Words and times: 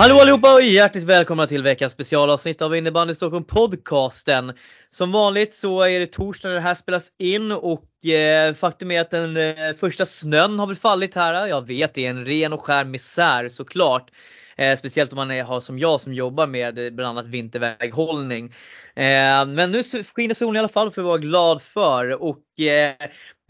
Hallå 0.00 0.20
allihopa 0.20 0.54
och 0.54 0.62
hjärtligt 0.62 1.04
välkomna 1.04 1.46
till 1.46 1.62
veckans 1.62 1.92
specialavsnitt 1.92 2.62
av 2.62 2.76
Innebandy 2.76 3.14
Stockholm 3.14 3.44
podcasten. 3.44 4.52
Som 4.90 5.12
vanligt 5.12 5.54
så 5.54 5.82
är 5.82 6.00
det 6.00 6.06
torsdag 6.06 6.48
när 6.48 6.54
det 6.54 6.60
här 6.60 6.74
spelas 6.74 7.08
in 7.18 7.52
och 7.52 8.06
eh, 8.06 8.54
faktum 8.54 8.90
är 8.90 9.00
att 9.00 9.10
den 9.10 9.36
eh, 9.36 9.74
första 9.80 10.06
snön 10.06 10.58
har 10.58 10.66
väl 10.66 10.76
fallit 10.76 11.14
här. 11.14 11.46
Jag 11.46 11.66
vet 11.66 11.94
det 11.94 12.06
är 12.06 12.10
en 12.10 12.24
ren 12.24 12.52
och 12.52 12.62
skär 12.62 12.84
misär 12.84 13.48
såklart. 13.48 14.10
Eh, 14.56 14.76
speciellt 14.76 15.12
om 15.12 15.16
man 15.16 15.30
är, 15.30 15.42
har 15.42 15.60
som 15.60 15.78
jag 15.78 16.00
som 16.00 16.14
jobbar 16.14 16.46
med 16.46 16.94
bland 16.94 17.18
annat 17.18 17.32
vinterväghållning. 17.32 18.54
Eh, 18.94 19.46
men 19.46 19.70
nu 19.70 19.82
skiner 19.82 20.34
solen 20.34 20.56
i 20.56 20.58
alla 20.58 20.68
fall 20.68 20.90
för 20.90 21.02
att 21.02 21.06
vara 21.06 21.18
glad 21.18 21.62
för 21.62 22.22
och 22.22 22.60
eh, 22.60 22.94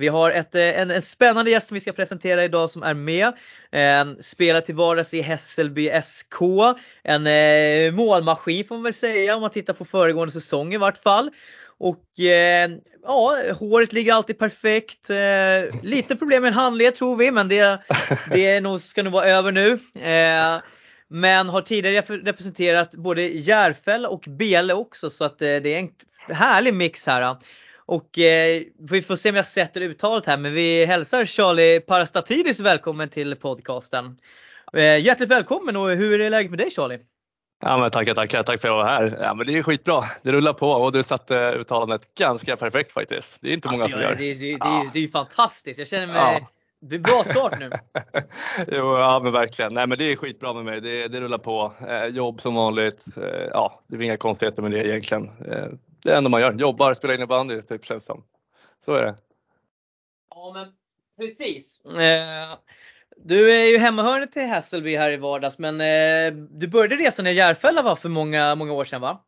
vi 0.01 0.09
har 0.09 0.31
ett, 0.31 0.55
eh, 0.55 0.81
en, 0.81 0.91
en, 0.91 1.03
spännande 1.03 1.51
gäst 1.51 1.69
som 1.69 1.75
vi 1.75 1.81
ska 1.81 1.93
presentera 1.93 2.45
idag 2.45 2.71
som 2.71 2.83
är 2.83 2.95
med. 2.95 3.27
Eh, 3.73 4.21
spelar 4.21 4.61
till 4.61 4.75
vardags 4.75 5.15
i 5.15 5.21
Hässelby 5.21 5.91
SK. 6.05 6.43
En 7.03 7.27
eh, 7.27 7.93
målmaskin 7.93 8.65
får 8.65 8.75
man 8.75 8.83
väl 8.83 8.95
säga 8.95 9.35
om 9.35 9.41
man 9.41 9.51
tittar 9.51 9.75
på 9.75 9.85
föregående 9.85 10.33
säsong 10.33 10.75
i 10.75 10.77
vart 10.77 10.99
fall. 10.99 11.31
Och 11.79 12.21
eh, 12.21 12.71
ja, 13.03 13.37
håret 13.59 13.93
ligger 13.93 14.13
alltid 14.13 14.39
perfekt. 14.39 15.11
Eh, 15.11 15.83
lite 15.83 16.17
problem 16.17 16.43
med 16.43 16.49
en 16.49 16.55
handled 16.55 16.95
tror 16.95 17.17
vi 17.17 17.31
men 17.31 17.49
det, 17.49 17.79
det 18.31 18.47
är 18.47 18.61
nog, 18.61 18.81
ska 18.81 19.03
nog 19.03 19.13
vara 19.13 19.27
över 19.27 19.53
nu. 19.53 19.73
Eh, 20.03 20.63
men 21.09 21.49
har 21.49 21.63
tidigare 21.63 22.17
representerat 22.17 22.95
både 22.95 23.23
Järfälla 23.23 24.09
och 24.09 24.25
Bele 24.29 24.75
också 24.75 25.11
så 25.11 25.25
att 25.25 25.39
det 25.39 25.75
är 25.75 25.79
en 25.79 25.91
härlig 26.35 26.75
mix 26.75 27.07
här. 27.07 27.37
Och 27.91 28.19
eh, 28.19 28.63
vi 28.79 29.03
får 29.03 29.17
se 29.17 29.31
om 29.31 29.37
jag 29.37 29.47
sätter 29.47 29.81
uttalet 29.81 30.27
här 30.27 30.37
men 30.37 30.55
vi 30.55 30.85
hälsar 30.85 31.25
Charlie 31.25 31.81
Parastatidis 31.81 32.61
välkommen 32.61 33.09
till 33.09 33.37
podcasten. 33.37 34.17
Eh, 34.73 34.99
hjärtligt 35.01 35.31
välkommen 35.31 35.77
och 35.77 35.91
hur 35.91 36.21
är 36.21 36.31
läget 36.31 36.51
med 36.51 36.59
dig 36.59 36.71
Charlie? 36.71 36.99
Ja, 37.63 37.79
men 37.79 37.91
tackar, 37.91 38.15
tackar. 38.15 38.43
Tack 38.43 38.61
för 38.61 38.69
att 38.69 38.73
jag 38.73 38.77
var 38.77 38.89
här. 38.89 39.19
Ja, 39.21 39.35
men 39.35 39.47
det 39.47 39.59
är 39.59 39.63
skitbra. 39.63 40.05
Det 40.23 40.33
rullar 40.33 40.53
på 40.53 40.71
och 40.71 40.93
du 40.93 41.03
satte 41.03 41.53
uttalandet 41.53 42.15
ganska 42.15 42.57
perfekt 42.57 42.93
faktiskt. 42.93 43.39
Det 43.41 43.49
är 43.49 43.53
inte 43.53 43.69
många 43.69 43.83
alltså, 43.83 43.99
som 43.99 44.03
gör. 44.03 44.15
Det, 44.15 44.35
det, 44.35 44.53
det, 44.53 44.91
det 44.93 44.99
är 44.99 45.03
ju 45.03 45.09
fantastiskt. 45.09 45.79
Jag 45.79 45.89
känner 45.89 46.07
mig 46.07 46.17
ja. 46.17 46.41
Det 46.81 46.95
är 46.95 46.99
bra 46.99 47.25
start 47.25 47.59
nu. 47.59 47.71
jo, 48.73 48.99
ja 48.99 49.21
men 49.23 49.33
verkligen. 49.33 49.75
Nej 49.75 49.87
men 49.87 49.99
det 49.99 50.05
är 50.05 50.17
skitbra 50.17 50.53
med 50.53 50.65
mig. 50.65 50.81
Det, 50.81 51.09
det 51.09 51.21
rullar 51.21 51.39
på. 51.39 51.73
Eh, 51.89 52.07
jobb 52.07 52.41
som 52.41 52.55
vanligt. 52.55 53.07
Eh, 53.17 53.49
ja, 53.53 53.81
det 53.87 53.97
är 53.97 54.03
inga 54.03 54.17
konstigheter 54.17 54.63
med 54.63 54.71
det 54.71 54.87
egentligen. 54.87 55.31
Eh, 55.49 55.67
det 56.03 56.17
enda 56.17 56.31
man 56.31 56.41
gör. 56.41 56.53
Jobbar, 56.53 56.95
spelar 56.95 57.15
innebandy 57.15 57.63
typ 57.63 57.85
känns 57.85 58.05
som. 58.05 58.25
Så 58.85 58.95
är 58.95 59.05
det. 59.05 59.17
Ja 60.35 60.53
men 60.55 60.73
precis. 61.19 61.85
Eh, 61.85 62.59
du 63.17 63.53
är 63.53 63.65
ju 63.65 63.79
hemmahörande 63.79 64.27
till 64.27 64.43
Hässelby 64.43 64.97
här 64.97 65.11
i 65.11 65.17
vardags 65.17 65.59
men 65.59 65.81
eh, 65.81 66.33
du 66.51 66.67
började 66.67 66.97
resan 66.97 67.27
i 67.27 67.33
Järfälla 67.33 67.83
va, 67.83 67.97
för 67.97 68.09
många, 68.09 68.55
många 68.55 68.73
år 68.73 68.85
sedan 68.85 69.01
va? 69.01 69.21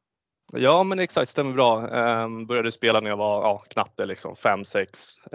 Ja 0.52 0.82
men 0.82 0.98
exakt, 0.98 1.30
stämmer 1.30 1.52
bra. 1.52 1.86
Um, 2.24 2.46
började 2.46 2.72
spela 2.72 3.00
när 3.00 3.10
jag 3.10 3.16
var 3.16 3.42
ja, 3.42 3.64
knappt 3.68 3.98
liksom 3.98 4.34
5-6. 4.34 4.86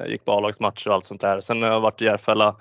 Gick 0.08 0.26
på 0.26 0.32
A-lagsmatcher 0.32 0.88
och 0.88 0.96
allt 0.96 1.06
sånt 1.06 1.22
där. 1.22 1.42
Sen 1.42 1.62
har 1.62 1.70
jag 1.70 1.80
varit 1.80 2.02
i 2.02 2.06
Järfälla 2.06 2.56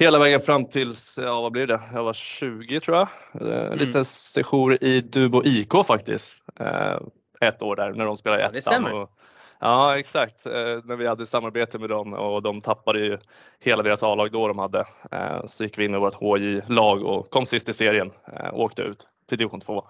hela 0.00 0.18
vägen 0.18 0.40
fram 0.40 0.64
tills, 0.64 1.18
ja 1.22 1.40
vad 1.40 1.52
blir 1.52 1.66
det, 1.66 1.80
jag 1.94 2.04
var 2.04 2.12
20 2.12 2.80
tror 2.80 2.96
jag. 2.96 3.08
Eh, 3.34 3.66
mm. 3.66 3.78
Lite 3.78 4.04
sejour 4.04 4.84
i 4.84 5.00
Dubo 5.00 5.42
IK 5.44 5.72
faktiskt. 5.86 6.42
Uh, 6.60 7.00
ett 7.40 7.62
år 7.62 7.76
där 7.76 7.92
när 7.92 8.04
de 8.04 8.16
spelade 8.16 8.42
i 8.42 8.44
ettan. 8.44 8.52
Ja, 8.52 8.58
det 8.58 8.62
stämmer. 8.62 8.94
Och, 8.94 9.10
ja 9.58 9.98
exakt, 9.98 10.46
uh, 10.46 10.52
när 10.84 10.96
vi 10.96 11.06
hade 11.06 11.26
samarbete 11.26 11.78
med 11.78 11.88
dem 11.88 12.12
och 12.12 12.42
de 12.42 12.60
tappade 12.60 12.98
ju 12.98 13.18
hela 13.60 13.82
deras 13.82 14.02
A-lag 14.02 14.32
då 14.32 14.48
de 14.48 14.58
hade. 14.58 14.78
Uh, 15.14 15.46
så 15.46 15.64
gick 15.64 15.78
vi 15.78 15.84
in 15.84 15.94
i 15.94 15.98
vårt 15.98 16.14
HJ-lag 16.14 17.04
och 17.04 17.30
kom 17.30 17.46
sist 17.46 17.68
i 17.68 17.72
serien 17.72 18.10
och 18.52 18.60
åkte 18.60 18.82
ut 18.82 19.06
till 19.30 19.38
division 19.38 19.60
2. 19.60 19.84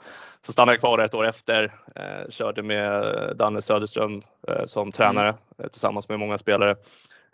Så 0.46 0.52
stannade 0.52 0.72
jag 0.72 0.80
kvar 0.80 0.98
ett 0.98 1.14
år 1.14 1.26
efter, 1.26 1.74
eh, 1.94 2.30
körde 2.30 2.62
med 2.62 3.02
Danne 3.36 3.62
Söderström 3.62 4.22
eh, 4.48 4.66
som 4.66 4.92
tränare 4.92 5.28
mm. 5.28 5.40
Eh, 5.58 5.68
tillsammans 5.68 6.08
med 6.08 6.18
många 6.18 6.38
spelare. 6.38 6.76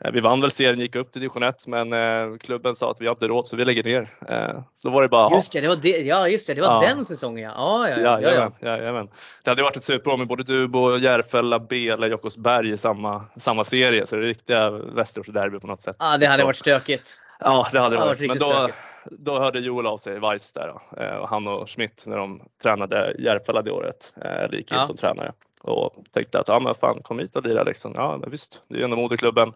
Eh, 0.05 0.11
vi 0.12 0.21
vann 0.21 0.41
väl 0.41 0.51
serien, 0.51 0.81
gick 0.81 0.97
upp 0.97 1.12
till 1.12 1.21
division 1.21 1.43
1 1.43 1.67
men 1.67 1.93
eh, 1.93 2.39
klubben 2.39 2.75
sa 2.75 2.91
att 2.91 3.01
vi 3.01 3.07
har 3.07 3.15
inte 3.15 3.29
råd 3.29 3.47
så 3.47 3.57
vi 3.57 3.65
lägger 3.65 3.84
ner. 3.84 4.09
Eh, 4.29 4.61
så 4.77 4.91
var 4.91 5.03
det 5.03 5.09
bara 5.09 5.37
Just 5.37 5.53
det, 5.53 5.61
det 5.61 5.69
var, 5.69 5.77
det, 5.77 5.89
ja, 5.89 6.29
just 6.29 6.47
det, 6.47 6.55
det 6.55 6.61
var 6.61 6.84
ja. 6.84 6.89
den 6.89 7.05
säsongen 7.05 7.45
ja. 7.45 7.89
Ja, 7.89 7.99
ja, 8.01 8.21
ja, 8.21 8.51
ja, 8.61 8.79
ja. 8.79 8.93
ja, 8.93 9.07
Det 9.45 9.51
hade 9.51 9.62
varit 9.62 9.77
ett 9.77 9.84
superår 9.84 10.17
med 10.17 10.27
både 10.27 10.43
Dubo, 10.43 10.99
Järfälla, 10.99 11.59
Bele, 11.59 12.09
Jakobsberg 12.09 12.71
i 12.71 12.77
samma, 12.77 13.25
samma 13.37 13.65
serie 13.65 14.07
så 14.07 14.17
det 14.17 14.23
är 14.23 14.27
riktiga 14.27 14.71
Västerortsderby 14.71 15.59
på 15.59 15.67
något 15.67 15.81
sätt. 15.81 15.97
Ja 15.99 16.19
det 16.19 16.27
hade 16.27 16.45
varit 16.45 16.57
stökigt. 16.57 17.21
Ja 17.41 17.69
det 17.73 17.78
hade 17.78 17.97
det 17.97 18.01
varit. 18.01 18.28
Men 18.28 18.39
då, 18.39 18.69
då 19.11 19.39
hörde 19.39 19.61
Joel 19.61 19.87
av 19.87 19.99
sig 19.99 20.21
Weiss 20.21 20.53
där. 20.53 20.75
Eh, 20.97 21.27
han 21.27 21.47
och 21.47 21.71
Schmidt 21.71 22.05
när 22.07 22.17
de 22.17 22.43
tränade 22.63 23.15
Järfälla 23.19 23.63
det 23.63 23.71
året, 23.71 24.13
eller 24.17 24.57
gick 24.57 24.73
in 24.73 24.84
som 24.84 24.97
tränare 24.97 25.33
och 25.67 25.95
tänkte 26.13 26.41
att 26.41 26.49
ja 26.49 26.61
men 26.61 26.75
fan 26.75 27.03
kom 27.03 27.19
hit 27.19 27.37
och 27.37 27.47
lira 27.47 27.63
liksom. 27.63 27.93
Ja 27.95 28.19
men 28.21 28.31
visst, 28.31 28.61
det 28.69 28.75
är 28.75 28.78
ju 28.78 28.84
ändå 28.84 28.97
moderklubben. 28.97 29.53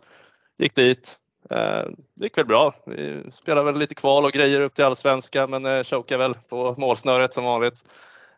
Gick 0.60 0.74
dit. 0.74 1.18
Eh, 1.50 1.84
det 2.14 2.26
gick 2.26 2.38
väl 2.38 2.46
bra. 2.46 2.74
Vi 2.86 3.22
spelade 3.32 3.72
väl 3.72 3.78
lite 3.78 3.94
kval 3.94 4.24
och 4.24 4.32
grejer 4.32 4.60
upp 4.60 4.74
till 4.74 4.84
allsvenskan 4.84 5.50
men 5.50 5.66
eh, 5.66 5.84
chokade 5.84 6.18
väl 6.18 6.34
på 6.48 6.74
målsnöret 6.78 7.32
som 7.32 7.44
vanligt. 7.44 7.84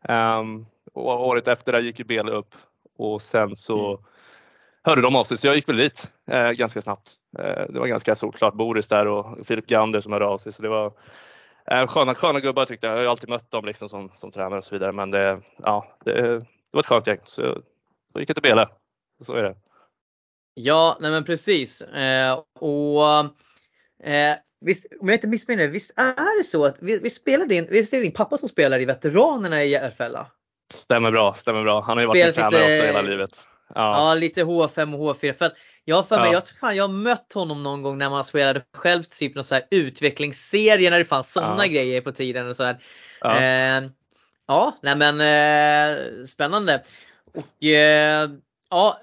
Um, 0.08 0.66
och 0.92 1.28
året 1.28 1.48
efter 1.48 1.72
där 1.72 1.80
gick 1.80 1.98
ju 1.98 2.04
Bele 2.04 2.32
upp 2.32 2.54
och 2.98 3.22
sen 3.22 3.56
så 3.56 3.90
mm. 3.90 4.04
hörde 4.82 5.02
de 5.02 5.16
av 5.16 5.24
sig 5.24 5.36
så 5.36 5.46
jag 5.46 5.54
gick 5.54 5.68
väl 5.68 5.76
dit 5.76 6.12
eh, 6.26 6.50
ganska 6.50 6.82
snabbt. 6.82 7.10
Det 7.68 7.78
var 7.78 7.86
ganska 7.86 8.14
solklart 8.14 8.54
Boris 8.54 8.88
där 8.88 9.06
och 9.06 9.46
Filip 9.46 9.66
Gander 9.66 10.00
som 10.00 10.12
hörde 10.12 10.26
av 10.26 10.38
sig 10.38 10.52
så 10.52 10.62
det 10.62 10.68
var 10.68 10.92
eh, 11.70 11.86
sköna, 11.86 12.14
sköna 12.14 12.40
gubbar 12.40 12.64
tyckte 12.64 12.86
jag. 12.86 12.92
Jag 12.92 12.98
har 12.98 13.02
ju 13.02 13.10
alltid 13.10 13.28
mött 13.28 13.50
dem 13.50 13.64
liksom 13.64 13.88
som, 13.88 14.10
som 14.14 14.30
tränare 14.30 14.58
och 14.58 14.64
så 14.64 14.74
vidare 14.74 14.92
men 14.92 15.10
det, 15.10 15.40
ja, 15.56 15.96
det, 16.04 16.22
det 16.22 16.46
var 16.70 16.80
ett 16.80 16.86
skönt 16.86 17.06
gäng. 17.06 17.20
Så 17.24 17.42
då 18.12 18.20
gick 18.20 18.30
jag 18.30 18.36
till 18.36 18.42
Bele. 18.42 18.68
Så 19.20 19.32
är 19.32 19.42
det. 19.42 19.56
Ja, 20.54 20.98
nej 21.00 21.10
men 21.10 21.24
precis. 21.24 21.82
Eh, 21.82 22.40
och 22.60 23.08
eh, 24.08 24.36
visst, 24.60 24.86
om 25.00 25.08
jag 25.08 25.16
inte 25.16 25.28
missminner 25.28 25.68
visst 25.68 25.92
är 25.96 26.38
det 26.38 26.44
så 26.44 26.64
att 26.64 26.76
vi, 26.80 26.98
vi 26.98 27.10
spelade 27.10 27.48
din, 27.48 27.66
visst 27.70 27.92
är 27.92 27.96
det 27.96 28.02
din 28.02 28.12
pappa 28.12 28.38
som 28.38 28.48
spelar 28.48 28.80
i 28.80 28.84
veteranerna 28.84 29.64
i 29.64 29.68
Järfälla? 29.68 30.26
Stämmer 30.74 31.10
bra, 31.10 31.34
stämmer 31.34 31.62
bra. 31.62 31.80
Han 31.80 31.96
har 31.96 32.02
ju 32.02 32.06
varit 32.06 32.24
min 32.24 32.34
tränare 32.34 32.62
också 32.62 32.86
hela 32.86 33.02
livet. 33.02 33.30
Ja. 33.74 34.08
ja, 34.08 34.14
lite 34.14 34.44
H5 34.44 34.94
och 34.94 35.16
H4. 35.16 35.32
För 35.32 35.52
jag 35.84 36.08
för 36.08 36.16
mig, 36.18 36.26
ja. 36.26 36.32
jag 36.32 36.44
tror 36.44 36.56
fan 36.56 36.76
jag 36.76 36.88
har 36.88 36.94
mött 36.94 37.32
honom 37.32 37.62
någon 37.62 37.82
gång 37.82 37.98
när 37.98 38.10
man 38.10 38.24
spelade 38.24 38.62
själv 38.74 39.02
typ 39.02 39.34
någon 39.34 39.44
så 39.44 39.54
här 39.54 39.64
utvecklingsserie 39.70 40.90
när 40.90 40.98
det 40.98 41.04
fanns 41.04 41.32
sådana 41.32 41.66
ja. 41.66 41.72
grejer 41.72 42.00
på 42.00 42.12
tiden 42.12 42.48
och 42.48 42.56
sådär. 42.56 42.82
Ja. 43.20 43.40
Eh, 43.40 43.82
ja, 44.46 44.76
nej 44.82 44.96
men 44.96 45.20
eh, 45.20 46.24
spännande. 46.24 46.82
Och 47.34 47.64
eh, 47.64 48.30
ja, 48.70 49.00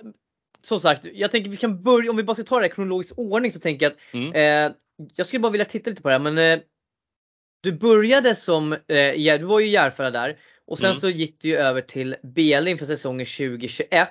som 0.62 0.80
sagt, 0.80 1.06
jag 1.14 1.32
tänker 1.32 1.50
vi 1.50 1.58
kan 1.58 1.84
börja, 1.84 2.10
om 2.10 2.18
vi 2.18 2.24
bara 2.24 2.36
ska 2.36 2.44
ta 2.44 2.60
det 2.60 2.66
i 2.66 2.70
kronologisk 2.70 3.14
ordning 3.18 3.52
så 3.52 3.60
tänker 3.60 3.86
jag 3.86 3.92
att 3.92 4.00
mm. 4.14 4.34
eh, 4.34 4.76
jag 5.16 5.28
skulle 5.28 5.40
bara 5.40 5.52
vilja 5.52 5.66
titta 5.66 5.90
lite 5.90 6.02
på 6.02 6.08
det 6.08 6.14
här 6.14 6.20
men 6.20 6.38
eh, 6.38 6.60
du 7.62 7.72
började 7.72 8.36
som, 8.36 8.74
eh, 8.74 9.40
du 9.40 9.44
var 9.44 9.60
ju 9.60 9.68
Järfälla 9.68 10.12
där 10.12 10.38
och 10.68 10.80
sen 10.80 10.90
mm. 10.90 11.00
så 11.00 11.10
gick 11.10 11.42
du 11.42 11.50
ju 11.50 11.58
över 11.58 11.82
till 11.82 12.16
Belin 12.24 12.78
för 12.78 12.86
säsongen 12.86 13.26
2021 13.26 14.10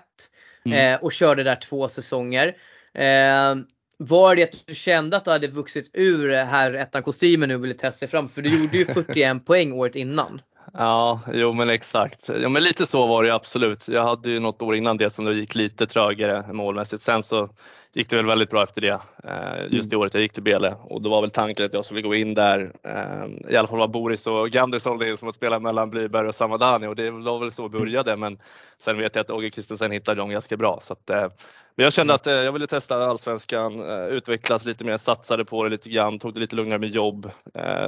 mm. 0.64 0.94
eh, 0.94 1.00
och 1.00 1.12
körde 1.12 1.42
där 1.42 1.56
två 1.56 1.88
säsonger. 1.88 2.56
Eh, 2.94 3.54
var 3.98 4.36
det 4.36 4.42
att 4.42 4.66
du 4.66 4.74
kände 4.74 5.16
att 5.16 5.24
du 5.24 5.30
hade 5.30 5.46
vuxit 5.46 5.90
ur 5.92 6.30
här 6.30 6.72
ettan 6.72 7.02
kostymen 7.02 7.48
nu 7.48 7.54
och 7.54 7.64
ville 7.64 7.74
testa 7.74 8.06
dig 8.06 8.10
fram? 8.10 8.28
För 8.28 8.42
du 8.42 8.62
gjorde 8.62 8.78
ju 8.78 8.84
41 8.94 9.44
poäng 9.44 9.72
året 9.72 9.96
innan. 9.96 10.40
Ja, 10.72 11.20
jo 11.32 11.52
men 11.52 11.70
exakt. 11.70 12.30
Jo, 12.34 12.48
men 12.48 12.62
lite 12.62 12.86
så 12.86 13.06
var 13.06 13.22
det 13.22 13.34
absolut. 13.34 13.88
Jag 13.88 14.04
hade 14.04 14.30
ju 14.30 14.40
något 14.40 14.62
år 14.62 14.76
innan 14.76 14.96
det 14.96 15.10
som 15.10 15.24
det 15.24 15.34
gick 15.34 15.54
lite 15.54 15.86
trögare 15.86 16.52
målmässigt. 16.52 17.02
Sen 17.02 17.22
så 17.22 17.50
gick 17.92 18.10
det 18.10 18.16
väl 18.16 18.26
väldigt 18.26 18.50
bra 18.50 18.62
efter 18.62 18.80
det. 18.80 19.00
Eh, 19.24 19.74
just 19.74 19.90
det 19.90 19.96
året 19.96 20.14
jag 20.14 20.22
gick 20.22 20.32
till 20.32 20.42
Bele 20.42 20.74
och 20.82 21.02
då 21.02 21.10
var 21.10 21.20
väl 21.20 21.30
tanken 21.30 21.66
att 21.66 21.74
jag 21.74 21.84
skulle 21.84 22.02
gå 22.02 22.14
in 22.14 22.34
där. 22.34 22.72
Eh, 22.82 23.52
I 23.52 23.56
alla 23.56 23.68
fall 23.68 23.78
var 23.78 23.88
Boris 23.88 24.26
och 24.26 24.50
Gander 24.50 24.78
sålde 24.78 25.08
in 25.08 25.16
som 25.16 25.28
att 25.28 25.34
spela 25.34 25.58
mellan 25.58 25.90
Blyberg 25.90 26.28
och 26.28 26.34
Samadani 26.34 26.86
och 26.86 26.96
det 26.96 27.10
var 27.10 27.38
väl 27.38 27.50
så 27.50 27.68
det 27.68 27.78
började. 27.78 28.16
Men 28.16 28.38
sen 28.78 28.98
vet 28.98 29.14
jag 29.14 29.22
att 29.22 29.30
Åge 29.30 29.50
Kristensen 29.50 29.90
hittade 29.90 30.20
dem 30.20 30.30
ganska 30.30 30.56
bra. 30.56 30.78
Så 30.82 30.92
att, 30.92 31.10
eh, 31.10 31.28
men 31.74 31.84
jag 31.84 31.92
kände 31.92 32.14
att 32.14 32.26
jag 32.26 32.52
ville 32.52 32.66
testa 32.66 33.06
allsvenskan, 33.06 33.80
utvecklas 34.10 34.64
lite 34.64 34.84
mer, 34.84 34.96
satsade 34.96 35.44
på 35.44 35.64
det 35.64 35.70
lite 35.70 35.90
grann, 35.90 36.18
tog 36.18 36.34
det 36.34 36.40
lite 36.40 36.56
lugnare 36.56 36.78
med 36.78 36.88
jobb. 36.88 37.30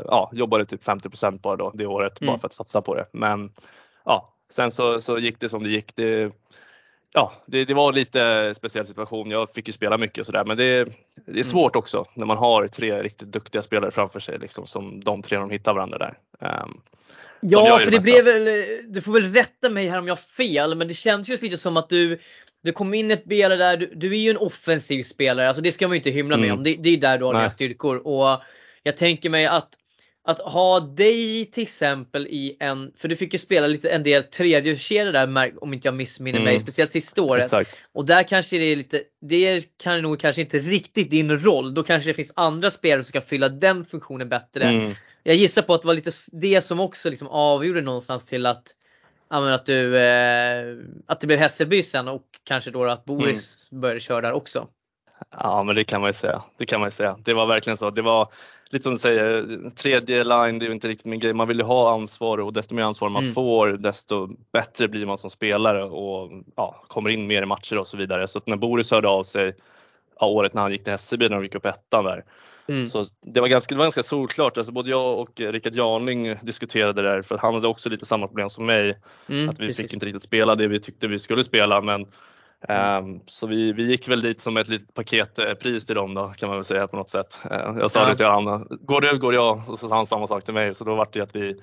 Ja, 0.05 0.31
jobbade 0.33 0.67
typ 0.67 0.85
50 0.85 1.39
bara 1.39 1.57
då 1.57 1.71
det 1.75 1.87
året 1.87 2.21
mm. 2.21 2.33
bara 2.33 2.39
för 2.39 2.47
att 2.47 2.53
satsa 2.53 2.83
på 2.83 2.95
det. 2.95 3.07
Men 3.13 3.53
ja, 4.05 4.35
sen 4.51 4.71
så, 4.71 5.01
så 5.01 5.19
gick 5.19 5.41
det 5.41 5.49
som 5.49 5.63
det 5.63 5.71
gick. 5.71 5.97
Det, 5.97 6.33
ja, 7.13 7.33
det, 7.47 7.65
det, 7.65 7.75
var 7.75 7.93
lite 7.93 8.55
speciell 8.57 8.87
situation. 8.87 9.31
Jag 9.31 9.55
fick 9.55 9.67
ju 9.67 9.73
spela 9.73 9.99
mycket 9.99 10.19
och 10.19 10.27
sådär 10.27 10.45
men 10.45 10.57
det, 10.57 10.85
det 10.85 10.91
är 11.27 11.31
mm. 11.31 11.45
svårt 11.45 11.77
också 11.77 12.05
när 12.15 12.27
man 12.27 12.39
har 12.39 12.69
tre 12.69 13.03
riktigt 13.03 13.33
duktiga 13.33 13.63
spelare 13.63 13.91
framför 13.91 14.21
sig 14.21 14.39
liksom, 14.39 14.67
som 14.67 15.05
de 15.05 15.23
tre 15.23 15.39
de 15.39 15.51
hittar 15.51 15.75
varandra 15.75 15.99
där. 15.99 16.19
Um, 16.63 16.81
ja, 17.41 17.79
för 17.79 17.91
det, 17.91 17.97
det 17.97 18.03
blev 18.03 18.25
väl, 18.25 18.67
du 18.89 19.01
får 19.01 19.13
väl 19.13 19.33
rätta 19.33 19.71
mig 19.71 19.89
här 19.89 19.99
om 19.99 20.07
jag 20.07 20.13
har 20.13 20.23
fel, 20.47 20.75
men 20.75 20.89
det 20.89 20.95
känns 20.95 21.29
ju 21.29 21.37
lite 21.37 21.59
som 21.59 21.77
att 21.77 21.89
du 21.89 22.21
du 22.63 22.73
kom 22.73 22.95
in 22.95 23.11
ett 23.11 23.23
spelare 23.23 23.57
där, 23.57 23.77
du, 23.77 23.93
du, 23.95 24.13
är 24.13 24.21
ju 24.21 24.31
en 24.31 24.37
offensiv 24.37 25.03
spelare, 25.03 25.49
alltså 25.49 25.63
det 25.63 25.73
ska 25.73 25.89
man 25.89 25.95
ju 25.95 25.97
inte 25.97 26.11
hymla 26.11 26.35
mm. 26.35 26.49
med 26.49 26.59
om. 26.59 26.63
Det, 26.63 26.77
det 26.77 26.91
är 26.91 26.97
där 26.97 27.19
du 27.19 27.25
har 27.25 27.35
dina 27.35 27.51
styrkor 27.51 28.07
och 28.07 28.43
jag 28.83 28.97
tänker 28.97 29.31
mig 29.31 29.47
att 29.47 29.69
att 30.25 30.41
ha 30.41 30.81
dig 30.81 31.45
till 31.45 31.63
exempel 31.63 32.27
i 32.27 32.57
en, 32.61 32.93
för 32.99 33.09
du 33.09 33.17
fick 33.17 33.33
ju 33.33 33.39
spela 33.39 33.67
lite 33.67 33.91
en 33.91 34.03
del 34.03 34.23
tredje 34.23 34.77
kedja 34.77 35.13
där 35.13 35.53
om 35.65 35.75
inte 35.75 35.89
jag 35.89 35.95
missminner 35.95 36.41
mig, 36.41 36.55
Mm. 36.55 36.63
speciellt 36.63 36.91
sista 36.91 37.23
året. 37.23 37.43
Exakt. 37.43 37.71
Och 37.93 38.07
där 38.07 38.23
kanske 38.23 38.59
det 38.59 38.65
är 38.65 38.77
lite, 38.77 39.03
det 39.21 39.79
kan 39.83 40.03
nog 40.03 40.21
kanske 40.21 40.43
inte 40.43 40.59
riktigt 40.59 41.11
din 41.11 41.39
roll. 41.39 41.75
Då 41.75 41.83
kanske 41.83 42.11
det 42.11 42.15
finns 42.15 42.33
andra 42.37 42.71
spelare 42.71 43.05
som 43.05 43.13
kan 43.13 43.23
fylla 43.23 43.49
den 43.49 43.85
funktionen 43.85 44.29
bättre. 44.29 44.65
Mm. 44.65 44.95
Jag 45.23 45.37
gissar 45.37 45.63
på 45.63 45.75
att 45.75 45.81
det 45.81 45.87
var 45.87 45.95
lite 45.95 46.11
det 46.33 46.61
som 46.61 46.81
också 46.81 47.11
liksom 47.11 47.29
avgjorde 47.29 47.81
någonstans 47.81 48.27
till 48.27 48.47
att, 48.47 48.63
att, 49.29 49.67
du, 49.67 49.99
eh, 49.99 50.77
att 51.07 51.21
det 51.21 51.27
blev 51.27 51.39
Hässelby 51.39 51.83
sen 51.83 52.09
och 52.09 52.23
kanske 52.45 52.71
då 52.71 52.85
att 52.85 53.05
Boris 53.05 53.71
började 53.71 54.01
köra 54.01 54.21
där 54.21 54.33
också. 54.33 54.69
Ja, 55.39 55.63
men 55.63 55.75
det 55.75 55.85
kan 55.85 56.01
man 56.01 56.09
ju 56.09 56.15
säga. 56.15 56.43
Det 56.59 56.67
kan 56.67 56.81
man 56.81 56.87
ju 56.87 56.91
säga. 56.91 57.19
Det 57.25 57.35
var 57.35 57.47
verkligen 57.47 57.77
så. 57.77 57.91
Det 57.91 58.03
var 58.03 58.33
lite 58.71 58.83
som 58.83 58.93
du 58.93 58.99
säger, 58.99 59.71
tredje 59.71 60.25
line, 60.25 60.59
det 60.59 60.65
är 60.65 60.69
ju 60.69 60.73
inte 60.73 60.89
riktigt 60.89 61.07
min 61.07 61.21
grej. 61.21 61.33
Man 61.33 61.49
vill 61.49 61.59
ju 61.59 61.65
ha 61.65 61.93
ansvar 61.95 62.39
och 62.39 62.53
desto 62.53 62.75
mer 62.75 62.83
ansvar 62.83 63.09
man 63.09 63.23
Mm. 63.23 63.35
får, 63.35 63.69
desto 63.69 64.29
bättre 64.53 64.89
blir 64.89 65.07
man 65.07 65.19
som 65.19 65.31
spelare 65.31 65.85
och 65.85 66.31
ja, 66.57 66.85
kommer 66.87 67.11
in 67.11 67.27
mer 67.27 67.43
i 67.43 67.47
matcher 67.47 67.79
och 67.79 67.87
så 67.87 67.97
vidare. 67.97 68.29
Så 68.29 68.39
att 68.39 68.47
när 68.47 68.57
Boris 68.57 68.91
hörde 68.91 69.09
av 69.09 69.23
sig 69.25 69.53
ja, 70.21 70.27
året 70.27 70.55
när 70.55 70.63
han 70.63 70.73
gick 70.73 70.85
till 70.85 70.91
Hässelby 70.93 71.29
när 71.29 71.37
de 71.37 71.43
gick 71.43 71.55
upp 71.55 71.67
ettan 71.67 72.05
där. 72.05 72.25
Mm. 72.69 72.87
Så 72.87 73.05
det 73.21 73.41
var 73.41 73.49
ganska, 73.49 73.75
det 73.75 73.79
var 73.79 73.85
ganska 73.85 74.03
solklart. 74.03 74.57
Alltså 74.57 74.73
både 74.73 74.91
jag 74.91 75.19
och 75.19 75.41
Rickard 75.41 75.75
Jarling 75.75 76.37
diskuterade 76.43 77.03
det 77.03 77.09
där 77.09 77.23
för 77.23 77.39
han 77.39 77.55
hade 77.55 77.69
också 77.69 77.89
lite 77.89 78.07
samma 78.07 78.27
problem 78.27 78.51
som 78.51 78.67
mig. 78.67 78.99
Mm, 79.29 79.49
Att 79.49 79.61
vi 79.61 79.67
precis. 79.67 79.85
fick 79.85 79.93
inte 79.93 80.07
riktigt 80.07 80.23
spela 80.23 80.55
det 80.55 80.69
vi 80.69 80.81
tyckte 80.81 81.07
vi 81.09 81.19
skulle 81.19 81.45
spela. 81.45 81.81
Men, 81.81 82.07
ehm, 82.69 83.21
så 83.27 83.47
vi, 83.47 83.73
vi 83.73 83.83
gick 83.83 84.09
väl 84.09 84.21
dit 84.21 84.41
som 84.41 84.57
ett 84.57 84.69
litet 84.69 84.95
paketpris 84.95 85.87
till 85.87 85.95
dem 85.95 86.15
då 86.15 86.29
kan 86.37 86.49
man 86.49 86.59
väl 86.59 86.65
säga 86.65 86.87
på 86.89 86.97
något 86.97 87.11
sätt. 87.11 87.41
Eh, 87.51 87.57
jag 87.79 87.91
sa 87.91 88.01
Ja. 88.03 88.09
det 88.09 88.17
till 88.17 88.27
honom, 88.27 88.67
går 88.71 89.01
du 89.01 89.19
går 89.19 89.35
jag 89.35 89.63
och 89.69 89.79
så 89.79 89.89
sa 89.89 89.97
han 89.97 90.07
samma 90.07 90.27
sak 90.27 90.45
till 90.45 90.55
mig 90.55 90.75
så 90.75 90.85
då 90.85 90.95
var 90.95 91.09
det 91.13 91.21
att 91.21 91.35
vi 91.37 91.61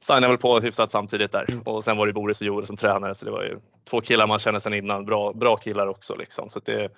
signade 0.00 0.28
väl 0.28 0.38
på 0.38 0.60
hyfsat 0.60 0.90
samtidigt 0.90 1.32
där 1.32 1.44
Mm. 1.50 1.62
och 1.62 1.84
sen 1.84 1.96
var 1.96 2.06
det 2.06 2.12
Boris 2.12 2.40
och 2.40 2.46
Joel 2.46 2.66
som 2.66 2.76
tränare 2.76 3.14
så 3.14 3.24
det 3.24 3.30
var 3.30 3.42
ju 3.42 3.58
två 3.90 4.00
killar 4.00 4.26
man 4.26 4.38
känner 4.38 4.58
sedan 4.58 4.74
innan, 4.74 5.04
bra, 5.04 5.32
bra 5.32 5.56
killar 5.56 5.86
också 5.86 6.14
liksom. 6.16 6.48
Så 6.50 6.60
det 6.64 6.88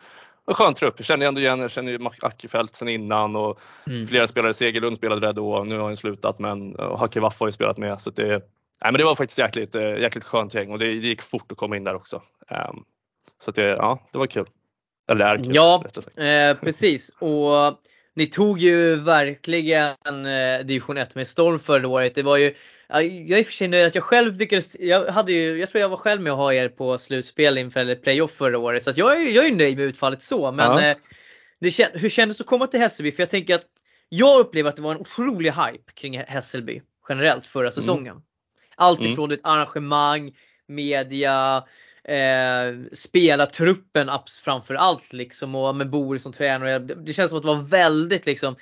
en 0.49 0.55
skön 0.55 0.75
trupp. 0.75 0.95
Jag 0.97 1.07
känner 1.07 1.27
ändå 1.27 1.41
igen, 1.41 1.61
jag 1.61 1.71
känner 1.71 1.93
ju 1.93 1.99
Mac 1.99 2.13
Ackerfeldt 2.23 2.75
sedan 2.75 2.89
innan 2.89 3.37
och 3.37 3.61
Mm. 3.87 4.07
flera 4.07 4.27
spelare, 4.27 4.55
Segerlund 4.55 4.97
spelade 4.97 5.21
där 5.27 5.33
då, 5.33 5.65
nu 5.65 5.79
har 5.79 5.85
han 5.87 5.97
slutat 5.97 6.39
men 6.39 6.77
Hacke 6.99 7.21
Waffe 7.21 7.37
har 7.45 7.49
ju 7.49 7.53
spelat 7.53 7.79
med 7.79 8.01
så 8.01 8.11
det, 8.11 8.29
nej, 8.29 8.41
men 8.81 8.95
det 8.95 9.05
var 9.05 9.15
faktiskt 9.15 9.39
jäkligt, 9.39 9.75
eh, 9.75 9.97
jäkligt 9.99 10.25
skönt 10.25 10.55
gäng 10.55 10.71
och 10.73 10.79
det, 10.79 10.85
det 10.87 10.93
gick 11.09 11.23
fort 11.23 11.53
att 11.53 11.59
komma 11.59 11.77
in 11.77 11.85
där 11.85 11.95
också. 11.95 12.23
Ehm, 12.49 12.77
så 13.43 13.51
att 13.51 13.55
det, 13.57 13.63
ja, 13.63 14.07
det 14.13 14.19
var 14.19 14.27
kul. 14.27 14.47
Eller 15.09 15.25
är 15.25 15.37
kul. 15.37 15.55
Ja. 15.55 15.85
Eh, 16.17 16.57
precis 16.61 17.09
och 17.19 17.81
ni 18.15 18.27
tog 18.27 18.59
ju 18.59 18.95
verkligen 18.95 20.27
eh, 20.27 20.59
division 20.65 20.97
1 20.99 21.15
med 21.15 21.29
storm 21.29 21.59
förra 21.59 21.89
året. 21.89 22.15
Det 22.15 22.23
var 22.23 22.37
ju, 22.37 22.55
ja, 22.89 23.03
jag 23.03 23.31
är 23.31 23.39
i 23.39 23.43
och 23.43 23.47
för 23.47 23.53
sig 23.53 23.69
nöjd 23.69 23.87
att 23.87 23.95
jag 23.95 24.05
själv 24.05 24.37
lyckades, 24.37 24.77
jag 24.81 25.07
hade 25.07 25.33
ju, 25.33 25.59
jag 25.59 25.71
tror 25.71 25.81
jag 25.81 25.89
var 25.89 25.97
själv 25.97 26.21
med 26.23 26.33
att 26.33 26.39
ha 26.39 26.53
er 26.53 26.69
på 26.69 26.99
slutspel 26.99 27.59
inför 27.59 27.95
playoff 27.95 28.31
förra 28.31 28.59
året 28.59 28.83
så 28.85 28.93
jag, 28.97 29.21
är, 29.23 29.29
jag 29.31 29.47
är 29.47 29.55
nöjd 29.55 29.77
med 29.77 29.87
utfallet 29.87 30.23
så. 30.23 30.53
Men 30.53 30.67
Ja. 30.73 30.91
eh, 30.91 30.97
det, 31.61 31.91
hur 31.95 32.09
kändes 32.09 32.39
det 32.39 32.43
att 32.43 32.49
komma 32.49 32.67
till 32.67 32.81
Hässelby? 32.81 33.13
För 33.13 33.23
jag 33.23 33.31
tänker 33.31 33.55
att 33.55 33.67
jag 34.09 34.41
upplever 34.41 34.69
att 34.71 34.77
det 34.77 34.83
var 34.83 34.91
en 34.93 35.01
otrolig 35.01 35.53
hype 35.53 35.93
kring 35.95 36.19
Hässelby 36.19 36.83
generellt 37.09 37.47
förra 37.47 37.71
säsongen. 37.71 38.23
Allt 38.77 39.01
Mm. 39.01 39.13
ifrån 39.13 39.33
ett 39.33 39.41
arrangemang, 39.43 40.33
media, 40.67 41.65
eh, 42.09 42.75
spelartruppen 42.93 44.11
framför 44.45 44.75
allt 44.75 45.13
liksom 45.13 45.55
och 45.55 45.77
med 45.77 45.91
Boris 45.91 46.23
som 46.23 46.33
tränare. 46.33 46.79
Det, 46.79 46.95
det 46.95 47.13
känns 47.13 47.31
som 47.31 47.37
att 47.39 47.43
det 47.43 47.49
var 47.49 47.63
väldigt 47.63 48.27
liksom 48.27 48.57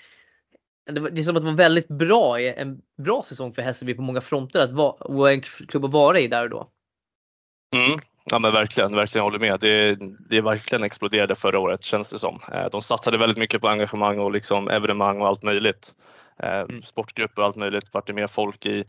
det, 0.92 1.00
var, 1.00 1.10
det 1.10 1.20
är 1.20 1.24
som 1.24 1.36
att 1.36 1.42
det 1.42 1.50
var 1.50 1.56
väldigt 1.56 1.88
bra, 1.88 2.40
en 2.40 2.80
bra 2.98 3.22
säsong 3.22 3.54
för 3.54 3.62
Hässelby 3.62 3.94
på 3.94 4.02
många 4.02 4.20
fronter 4.20 4.60
att 4.60 4.72
vara, 4.72 4.92
och 4.92 5.30
en 5.30 5.40
klubb 5.40 5.84
att 5.84 5.92
vara 5.92 6.20
i 6.20 6.28
där 6.28 6.42
och 6.42 6.50
då. 6.50 6.68
Mm. 7.76 8.00
Ja 8.24 8.38
men 8.38 8.52
verkligen, 8.52 8.96
verkligen 8.96 9.22
håller 9.22 9.38
med. 9.38 9.60
Det, 9.60 9.98
det 10.30 10.40
verkligen 10.40 10.84
exploderade 10.84 11.34
förra 11.34 11.58
året 11.58 11.84
känns 11.84 12.10
det 12.10 12.18
som. 12.18 12.40
Eh, 12.52 12.66
De 12.72 12.82
satsade 12.82 13.18
väldigt 13.18 13.38
mycket 13.38 13.60
på 13.60 13.68
engagemang 13.68 14.18
och 14.18 14.32
liksom 14.32 14.68
evenemang 14.68 15.20
och 15.20 15.26
allt 15.26 15.42
möjligt. 15.42 15.94
Eh, 16.38 16.60
Mm. 16.60 16.82
Sportgrupper 16.82 17.42
och 17.42 17.46
allt 17.46 17.56
möjligt 17.56 17.94
vart 17.94 18.06
det 18.06 18.12
mer 18.12 18.26
folk 18.26 18.66
i. 18.66 18.84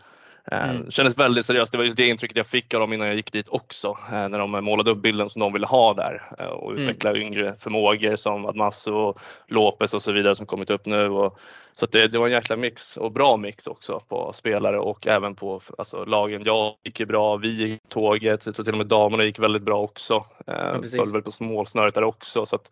Eh, 0.52 0.70
Mm. 0.70 0.92
Kändes 0.92 1.18
väldigt 1.20 1.46
seriöst. 1.46 1.72
Det 1.72 1.78
var 1.78 1.86
just 1.86 1.98
det 1.98 2.08
intrycket 2.08 2.38
jag 2.38 2.48
fick 2.48 2.74
av 2.74 2.80
dem 2.80 2.94
innan 2.94 3.08
jag 3.08 3.16
gick 3.16 3.32
dit 3.32 3.48
också. 3.50 3.98
eh, 4.12 4.30
När 4.30 4.40
de 4.40 4.52
målade 4.52 4.92
upp 4.92 4.98
bilden 4.98 5.30
som 5.30 5.40
de 5.40 5.54
ville 5.54 5.68
ha 5.68 5.94
där 5.94 6.22
eh, 6.40 6.46
och 6.46 6.72
Mm. 6.72 6.82
utveckla 6.82 7.16
yngre 7.16 7.56
förmågor 7.56 8.16
som 8.16 8.46
Admasso 8.46 8.94
och 8.94 9.20
Lopez 9.48 9.94
och 9.94 10.02
så 10.02 10.12
vidare 10.12 10.36
som 10.36 10.46
kommit 10.46 10.70
upp 10.70 10.86
nu. 10.86 11.10
Och, 11.10 11.40
så 11.76 11.86
det, 11.86 12.08
det 12.08 12.18
var 12.18 12.26
en 12.26 12.32
jäkla 12.32 12.56
mix 12.56 12.98
och 12.98 13.12
bra 13.12 13.38
mix 13.38 13.68
också 13.68 14.00
på 14.08 14.34
spelare 14.34 14.80
och 14.80 15.08
även 15.08 15.36
på 15.36 15.62
alltså, 15.78 16.06
lagen. 16.06 16.42
Jag 16.46 16.74
gick 16.84 17.08
bra, 17.08 17.38
vi 17.38 17.48
gick 17.50 17.82
tåget, 17.90 18.46
jag 18.46 18.56
tror 18.56 18.64
till 18.64 18.74
och 18.74 18.78
med 18.78 18.88
damerna 18.88 19.24
gick 19.24 19.40
väldigt 19.40 19.62
bra 19.64 19.82
också. 19.82 20.26
Precis. 20.46 21.00
föll 21.00 21.12
väl 21.14 21.22
på 21.22 21.32
målsnöret 21.44 21.94
där 21.96 22.04
också. 22.04 22.46
Så 22.46 22.56
att, 22.56 22.70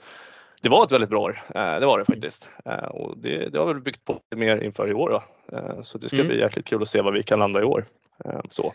det 0.63 0.69
var 0.69 0.83
ett 0.85 0.91
väldigt 0.91 1.09
bra 1.09 1.21
år, 1.21 1.39
eh, 1.55 1.79
det 1.79 1.85
var 1.85 1.99
det 1.99 2.05
faktiskt. 2.05 2.49
Eh, 2.65 2.73
och 2.73 3.17
det, 3.17 3.49
det 3.49 3.59
har 3.59 3.65
väl 3.65 3.79
byggt 3.81 4.05
på 4.05 4.13
lite 4.13 4.35
mer 4.45 4.57
inför 4.63 4.89
i 4.89 4.93
år. 4.93 5.09
Då. 5.09 5.23
Eh, 5.57 5.81
så 5.83 5.97
det 5.97 6.07
ska 6.07 6.15
Mm. 6.17 6.27
bli 6.27 6.39
jäkligt 6.39 6.65
kul 6.65 6.81
att 6.81 6.87
se 6.87 7.01
vad 7.01 7.13
vi 7.13 7.23
kan 7.23 7.39
landa 7.39 7.61
i 7.61 7.63
år. 7.63 7.85
Så. 8.49 8.73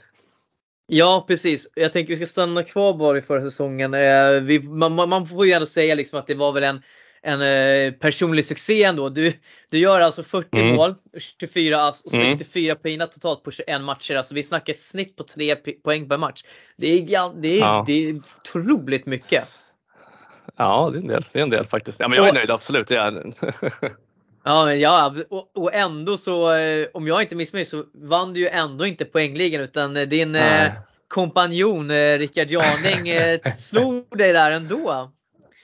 Ja 0.87 1.25
precis. 1.29 1.73
Jag 1.77 1.93
tänker 1.93 2.09
vi 2.11 2.17
ska 2.17 2.27
stanna 2.27 2.65
kvar 2.65 2.95
bara 2.95 3.19
i 3.19 3.23
förra 3.23 3.43
säsongen. 3.43 3.91
Vi, 4.47 4.61
man, 4.63 4.95
man- 5.09 5.27
får 5.27 5.47
ju 5.47 5.53
ändå 5.53 5.67
säga 5.67 5.95
liksom 5.95 6.19
att 6.19 6.27
det 6.27 6.35
var 6.35 6.53
väl 6.53 6.65
en, 6.65 6.83
en 7.23 7.95
personlig 7.99 8.45
succé 8.45 8.85
ändå. 8.85 9.09
Du, 9.09 9.33
du 9.71 9.79
gör 9.79 10.01
alltså 10.01 10.23
40 10.23 10.49
Mm. 10.61 10.77
mål, 10.77 10.95
24 11.19 11.83
ass 11.87 12.05
och 12.07 12.15
Mm. 12.15 12.31
64 12.31 12.75
pinnar 12.75 13.07
totalt 13.07 13.43
på 13.43 13.51
21 13.51 13.81
matcher. 13.81 14.15
Alltså 14.15 14.35
vi 14.35 14.43
snackar 14.43 14.73
snitt 14.73 15.17
på 15.17 15.25
3 15.25 15.57
poäng 15.57 16.09
per 16.09 16.17
match. 16.17 16.43
Det 16.77 16.87
är, 16.99 17.41
det 17.41 17.49
är, 17.49 17.59
Ja. 17.61 17.85
det 17.87 17.93
är 18.09 18.15
otroligt 18.41 19.07
mycket. 19.07 19.45
Ja, 20.57 20.91
det 20.93 20.99
är 20.99 21.01
en 21.03 21.09
del, 21.09 21.25
det 21.33 21.39
är 21.39 21.43
en 21.43 21.51
del 21.51 21.67
faktiskt. 21.67 22.01
Ja, 22.01 22.09
men 22.09 22.17
jag 22.17 22.27
är 22.27 22.31
Och- 22.31 22.35
nöjd, 22.35 22.51
absolut. 22.51 22.89
Det 22.89 22.97
är, 22.97 23.23
Ja, 24.45 24.65
men 24.65 24.81
ja 24.81 25.15
och, 25.31 25.51
och 25.55 25.75
ändå 25.75 26.17
så, 26.17 26.53
eh, 26.55 26.87
om 26.95 27.07
jag 27.07 27.23
inte 27.23 27.37
missminner 27.37 27.65
så 27.65 27.85
vann 27.95 28.33
du 28.33 28.41
ju 28.41 28.49
ändå 28.49 28.87
inte 28.87 29.05
poängligan 29.05 29.61
utan 29.61 29.97
eh, 29.97 30.03
din 30.03 30.35
eh, 30.35 30.73
kompanjon 31.09 31.91
eh, 31.91 32.19
Rickard 32.19 32.49
Jarning 32.51 33.09
eh, 33.09 33.41
slog 33.59 34.19
dig 34.19 34.33
där 34.33 34.51
ändå. 34.51 35.13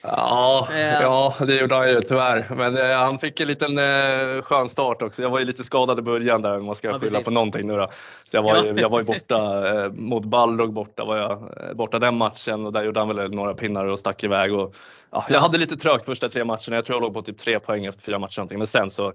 Ja, 0.06 0.68
Eh. 0.72 1.00
ja, 1.02 1.34
det 1.38 1.56
gjorde 1.60 1.74
han 1.74 1.88
ju 1.88 2.00
tyvärr. 2.00 2.46
Men 2.50 2.76
eh, 2.76 2.96
han 2.98 3.18
fick 3.18 3.40
en 3.40 3.46
liten 3.48 3.78
eh, 3.78 4.42
skön 4.42 4.68
start 4.68 5.02
också. 5.02 5.22
Jag 5.22 5.30
var 5.30 5.38
ju 5.38 5.44
lite 5.44 5.64
skadad 5.64 5.98
i 5.98 6.02
början 6.02 6.42
där 6.42 6.58
om 6.58 6.64
man 6.66 6.74
ska 6.74 6.88
Ja, 6.88 6.92
skylla 6.92 7.10
precis. 7.10 7.24
på 7.24 7.30
någonting 7.30 7.66
nu 7.66 7.76
då. 7.76 7.88
Så 8.30 8.36
jag 8.36 8.42
var 8.42 8.62
ju, 8.62 8.68
Ja. 8.68 8.74
jag 8.76 8.88
var 8.88 8.98
ju 8.98 9.04
borta 9.04 9.68
eh, 9.84 9.90
mot 9.92 10.24
Balrog 10.24 10.72
borta 10.72 11.04
var 11.04 11.16
jag 11.16 11.30
eh, 11.32 11.74
borta 11.74 11.98
den 11.98 12.16
matchen 12.16 12.66
och 12.66 12.72
där 12.72 12.84
gjorde 12.84 13.00
han 13.00 13.16
väl 13.16 13.30
några 13.30 13.54
pinnar 13.54 13.84
och 13.84 13.98
stack 13.98 14.24
iväg. 14.24 14.54
Och, 14.54 14.74
ja, 15.10 15.24
jag 15.28 15.40
hade 15.40 15.58
lite 15.58 15.76
trögt 15.76 16.04
första 16.04 16.28
tre 16.28 16.44
matcherna. 16.44 16.60
Jag 16.76 16.84
tror 16.84 16.96
jag 16.96 17.02
låg 17.02 17.14
på 17.14 17.22
typ 17.22 17.38
tre 17.38 17.58
poäng 17.60 17.84
efter 17.84 18.02
fyra 18.02 18.18
matcher 18.18 18.38
någonting. 18.38 18.58
Men 18.58 18.66
sen 18.66 18.90
så 18.90 19.12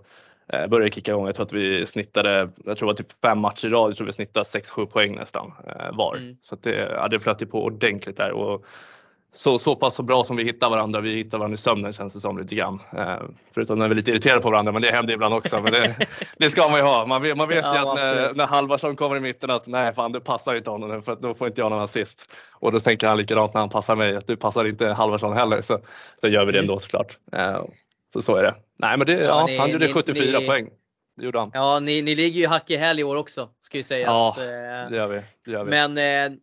eh, 0.53 0.67
började 0.67 0.91
kicka 0.91 1.11
igång. 1.11 1.25
Jag 1.25 1.35
tror 1.35 1.45
att 1.45 1.53
vi 1.53 1.85
snittade, 1.85 2.49
jag 2.65 2.77
tror 2.77 2.87
det 2.87 2.93
var 2.93 2.93
typ 2.93 3.21
fem 3.23 3.39
matcher 3.39 3.67
i 3.67 3.69
rad. 3.69 3.89
Jag 3.89 3.97
tror 3.97 4.07
vi 4.07 4.13
snittade 4.13 4.43
6-7 4.43 4.85
poäng 4.85 5.15
nästan 5.15 5.53
eh, 5.67 5.97
var. 5.97 6.15
Mm. 6.15 6.37
Så 6.41 6.55
att 6.55 6.63
det, 6.63 6.75
ja, 6.95 7.07
det 7.07 7.19
flöt 7.19 7.41
ju 7.41 7.45
på 7.45 7.63
ordentligt 7.63 8.17
där. 8.17 8.31
Och, 8.31 8.65
så, 9.33 9.59
så 9.59 9.75
pass 9.75 9.95
så 9.95 10.03
bra 10.03 10.23
som 10.23 10.35
vi 10.35 10.43
hittar 10.43 10.69
varandra. 10.69 11.01
Vi 11.01 11.15
hittar 11.15 11.37
varandra 11.37 11.53
i 11.53 11.57
sömnen 11.57 11.93
känns 11.93 12.13
det 12.13 12.19
som 12.19 12.37
lite 12.37 12.55
grann. 12.55 12.79
Eh, 12.97 13.17
förutom 13.53 13.79
när 13.79 13.87
vi 13.87 13.91
är 13.91 13.95
lite 13.95 14.11
irriterade 14.11 14.41
på 14.41 14.49
varandra, 14.49 14.71
men 14.71 14.81
det 14.81 14.91
händer 14.91 15.13
ibland 15.13 15.33
också. 15.33 15.61
Men 15.61 15.71
det, 15.73 15.95
det 16.37 16.49
ska 16.49 16.69
man 16.69 16.79
ju 16.79 16.85
ha. 16.85 17.05
Man 17.05 17.21
vet, 17.21 17.37
man 17.37 17.47
vet 17.47 17.57
ju 17.57 17.61
Ja, 17.61 17.89
att 17.91 17.95
när, 17.95 18.33
när 18.33 18.47
Halvarsson 18.47 18.95
kommer 18.95 19.15
i 19.17 19.19
mitten 19.19 19.49
att 19.49 19.67
nej 19.67 19.93
fan 19.93 20.11
det 20.11 20.19
passar 20.19 20.55
inte 20.55 20.69
honom 20.69 20.89
nu 20.89 21.01
för 21.01 21.15
då 21.15 21.33
får 21.33 21.47
inte 21.47 21.61
jag 21.61 21.69
någon 21.71 21.81
assist. 21.81 22.31
Och 22.51 22.71
då 22.71 22.79
tänker 22.79 23.07
han 23.07 23.17
likadant 23.17 23.53
när 23.53 23.61
han 23.61 23.69
passar 23.69 23.95
mig 23.95 24.15
att 24.15 24.27
du 24.27 24.35
passar 24.35 24.65
inte 24.65 24.87
Halvarsson 24.87 25.33
heller. 25.37 25.61
Så 25.61 25.79
då 26.21 26.27
gör 26.27 26.45
vi 26.45 26.51
det 26.51 26.59
ändå 26.59 26.79
såklart. 26.79 27.17
Eh, 27.31 27.63
så 28.13 28.21
så 28.21 28.35
är 28.35 28.43
det. 28.43 28.55
Nej 28.77 28.97
men 28.97 29.07
det, 29.07 29.13
ja, 29.13 29.19
Ja, 29.25 29.45
ni- 29.45 29.57
han 29.57 29.71
gjorde 29.71 29.87
ni- 29.87 29.93
74 29.93 30.39
ni- 30.39 30.45
poäng. 30.47 30.69
Det 31.17 31.25
gjorde 31.25 31.39
han. 31.39 31.51
Ja, 31.53 31.79
ni, 31.79 32.01
ni 32.01 32.15
ligger 32.15 32.39
ju 32.41 32.47
hack 32.47 32.69
i 32.69 32.77
häl 32.77 32.99
i 32.99 33.03
år 33.03 33.15
också 33.15 33.49
ska 33.61 33.77
ju 33.77 33.83
sägas. 33.83 34.07
Ja, 34.07 34.35
Eh, 34.43 34.89
Det 34.89 34.95
gör 34.95 35.07
vi. 35.07 35.21
Det 35.45 35.51
gör 35.51 35.63
vi. 35.63 35.69
Men 35.69 35.97
eh, 36.33 36.37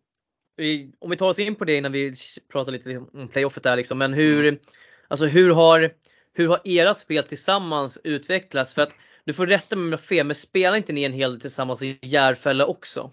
vi, 0.56 0.92
om 0.98 1.10
vi 1.10 1.16
tar 1.16 1.28
oss 1.28 1.38
in 1.38 1.54
på 1.54 1.64
det 1.64 1.76
innan 1.76 1.92
vi 1.92 2.14
pratar 2.52 2.72
lite 2.72 2.96
om 3.12 3.28
playoffet 3.28 3.62
där 3.62 3.76
liksom. 3.76 3.98
Men 3.98 4.12
hur, 4.12 4.60
alltså 5.08 5.26
hur 5.26 5.50
har, 5.50 5.92
hur 6.34 6.48
har 6.48 6.60
era 6.64 6.94
spel 6.94 7.24
tillsammans 7.24 7.98
utvecklats? 8.04 8.74
För 8.74 8.82
att 8.82 8.92
du 9.24 9.32
får 9.32 9.46
rätta 9.46 9.76
mig 9.76 9.84
om 9.84 9.90
jag 9.92 10.00
fel, 10.00 10.26
men 10.26 10.36
spelar 10.36 10.76
inte 10.76 10.92
ni 10.92 11.04
en 11.04 11.12
hel 11.12 11.30
del 11.30 11.40
tillsammans 11.40 11.82
i 11.82 11.98
Järfälla 12.02 12.66
också? 12.66 13.12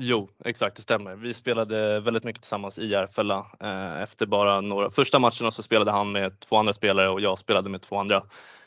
Jo, 0.00 0.28
exakt 0.44 0.76
det 0.76 0.82
stämmer. 0.82 1.14
Vi 1.14 1.34
spelade 1.34 2.00
väldigt 2.00 2.24
mycket 2.24 2.42
tillsammans 2.42 2.78
i 2.78 2.86
Järfälla. 2.86 3.46
Eh, 3.60 4.02
efter 4.02 4.26
bara 4.26 4.60
några 4.60 4.90
första 4.90 5.18
matcherna 5.18 5.50
så 5.50 5.62
spelade 5.62 5.90
han 5.90 6.12
med 6.12 6.40
två 6.40 6.56
andra 6.56 6.72
spelare 6.72 7.08
och 7.08 7.20
jag 7.20 7.38
spelade 7.38 7.70
med 7.70 7.82
två 7.82 7.96
andra. 7.98 8.22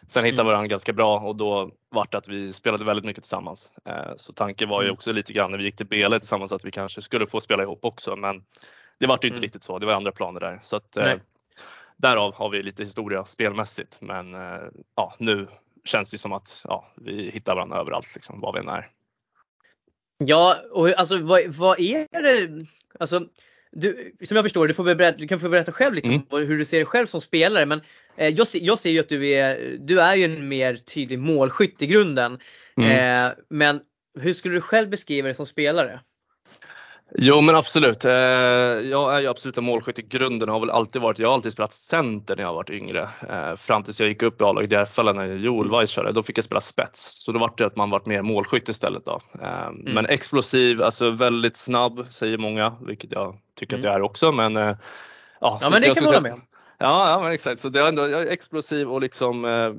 Sen 0.08 0.26
hittade 0.26 0.42
Mm. 0.42 0.46
vi 0.46 0.52
varandra 0.52 0.68
ganska 0.68 0.94
bra 0.94 1.20
och 1.20 1.36
då 1.36 1.72
vart 1.90 2.12
det 2.12 2.18
att 2.18 2.28
vi 2.28 2.54
spelade 2.54 2.84
väldigt 2.84 3.06
mycket 3.06 3.24
tillsammans. 3.24 3.72
Eh, 3.86 4.16
så 4.18 4.34
tanken 4.34 4.70
var 4.70 4.82
ju 4.82 4.86
Mm. 4.88 4.94
också 4.94 5.12
lite 5.12 5.34
grann 5.34 5.52
när 5.52 5.58
vi 5.58 5.64
gick 5.64 5.76
till 5.76 5.86
Bele 5.86 6.20
tillsammans 6.20 6.52
att 6.52 6.66
vi 6.66 6.72
kanske 6.72 7.02
skulle 7.02 7.28
få 7.28 7.40
spela 7.40 7.64
ihop 7.64 7.86
också 7.86 8.16
men 8.16 8.44
det 9.00 9.08
vart 9.08 9.24
ju 9.24 9.28
inte 9.28 9.36
Mm. 9.38 9.42
riktigt 9.44 9.64
så. 9.64 9.80
Det 9.80 9.86
var 9.86 9.94
andra 9.94 10.12
planer 10.12 10.40
där. 10.40 10.60
Så 10.64 10.76
att, 10.76 10.98
eh, 10.98 11.14
därav 11.98 12.36
har 12.36 12.50
vi 12.50 12.64
lite 12.64 12.84
historia 12.84 13.26
spelmässigt 13.26 13.98
men 14.02 14.36
eh, 14.36 14.62
ja, 14.96 15.14
nu 15.18 15.48
känns 15.86 16.12
det 16.12 16.18
som 16.18 16.34
att 16.34 16.62
ja, 16.68 16.86
vi 16.96 17.30
hittar 17.34 17.56
varandra 17.56 17.78
överallt, 17.78 18.16
liksom, 18.16 18.40
var 18.42 18.54
vi 18.54 18.60
än 18.60 18.70
är. 18.70 18.90
Ja, 20.26 20.58
och 20.72 21.00
alltså 21.00 21.18
vad, 21.18 21.48
vad 21.48 21.80
är 21.80 22.22
det? 22.22 22.66
Alltså, 23.00 23.26
du, 23.72 24.16
som 24.24 24.36
jag 24.36 24.46
förstår 24.46 24.68
du, 24.68 24.74
får 24.74 24.96
berätta, 24.96 25.18
du 25.18 25.28
kan 25.28 25.40
få 25.40 25.50
berätta 25.50 25.72
själv 25.72 25.94
liksom, 25.94 26.14
mm. 26.32 26.48
hur 26.48 26.58
du 26.58 26.66
ser 26.66 26.78
dig 26.78 26.86
själv 26.86 27.08
som 27.08 27.22
spelare. 27.22 27.66
Men 27.66 27.82
eh, 28.18 28.30
jag, 28.30 28.48
ser, 28.48 28.60
jag 28.60 28.80
ser 28.80 28.90
ju 28.90 29.00
att 29.00 29.10
du 29.10 29.30
är, 29.30 29.78
du 29.80 30.02
är 30.02 30.16
ju 30.16 30.24
en 30.24 30.48
mer 30.48 30.76
tydlig 30.76 31.20
målskytt 31.20 31.82
i 31.82 31.88
grunden. 31.88 32.40
Mm. 32.78 32.92
Eh, 33.28 33.34
men 33.50 33.82
hur 34.20 34.34
skulle 34.34 34.56
du 34.56 34.62
själv 34.62 34.90
beskriva 34.90 35.26
dig 35.26 35.36
som 35.36 35.46
spelare? 35.46 36.00
Jo 37.16 37.42
men 37.42 37.56
absolut. 37.56 38.06
Eh, 38.06 38.12
jag 38.12 39.16
är 39.16 39.20
ju 39.20 39.28
absolut 39.28 39.58
en 39.58 39.64
målskytt 39.64 40.00
i 40.00 40.02
grunden 40.02 40.50
har 40.50 40.60
väl 40.60 40.70
alltid 40.70 41.02
varit, 41.02 41.20
jag 41.20 41.28
har 41.28 41.34
alltid 41.34 41.54
spelat 41.54 41.74
center 41.74 42.36
när 42.36 42.44
jag 42.44 42.54
varit 42.54 42.70
yngre. 42.70 43.10
Eh, 43.30 43.56
fram 43.56 43.84
tills 43.84 44.00
jag 44.00 44.10
gick 44.10 44.24
upp 44.24 44.42
i 44.42 44.44
A-laget 44.44 44.72
i 44.72 44.76
RFL 44.76 45.14
när 45.14 45.28
Joel 45.28 45.70
Weiss 45.70 45.90
körde, 45.90 46.12
då 46.12 46.24
fick 46.24 46.38
jag 46.38 46.46
spela 46.46 46.62
spets. 46.62 47.24
Så 47.24 47.32
då 47.32 47.40
var 47.40 47.54
det 47.58 47.66
att 47.66 47.76
man 47.76 47.90
varit 47.90 48.06
mer 48.06 48.22
målskytt 48.22 48.70
istället 48.70 49.06
då. 49.06 49.22
Eh, 49.42 49.68
mm. 49.68 49.94
Men 49.94 50.06
explosiv, 50.06 50.84
alltså 50.84 51.10
väldigt 51.10 51.58
snabb 51.58 52.06
säger 52.10 52.38
många, 52.38 52.76
vilket 52.82 53.12
jag 53.12 53.38
tycker 53.60 53.74
mm. 53.74 53.82
att 53.82 53.86
jag 53.86 53.96
är 53.96 54.02
också. 54.02 54.32
Men, 54.32 54.56
ja, 54.56 54.78
ja 55.40 55.60
men 55.62 55.82
det 55.82 55.88
kan 55.88 56.04
jag 56.04 56.04
hålla 56.04 56.22
med 56.22 56.34
om. 56.34 56.42
Ja, 56.82 57.10
ja 57.10 57.34
exakt. 57.34 57.62
Så 57.62 57.70
det 57.70 57.80
är 57.80 57.88
ändå, 57.88 58.10
jag 58.10 58.22
är 58.22 58.28
explosiv 58.28 58.92
och 58.92 59.02
liksom, 59.02 59.46
eh, 59.46 59.74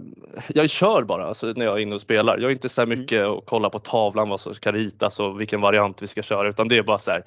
jag 0.48 0.70
kör 0.70 1.02
bara 1.02 1.26
alltså, 1.26 1.46
när 1.46 1.64
jag 1.64 1.78
är 1.78 1.82
inne 1.82 1.94
och 1.94 2.00
spelar. 2.00 2.38
Jag 2.38 2.44
är 2.44 2.50
inte 2.50 2.68
så 2.68 2.82
mm. 2.82 2.98
mycket 2.98 3.26
och 3.26 3.46
kollar 3.46 3.70
på 3.70 3.78
tavlan 3.78 4.28
vad 4.28 4.40
som 4.40 4.54
ska 4.54 4.72
ritas 4.72 5.20
och 5.20 5.40
vilken 5.40 5.60
variant 5.60 6.02
vi 6.02 6.06
ska 6.06 6.22
köra 6.22 6.48
utan 6.48 6.68
det 6.68 6.78
är 6.78 6.82
bara 6.82 6.98
så 6.98 7.10
här. 7.10 7.24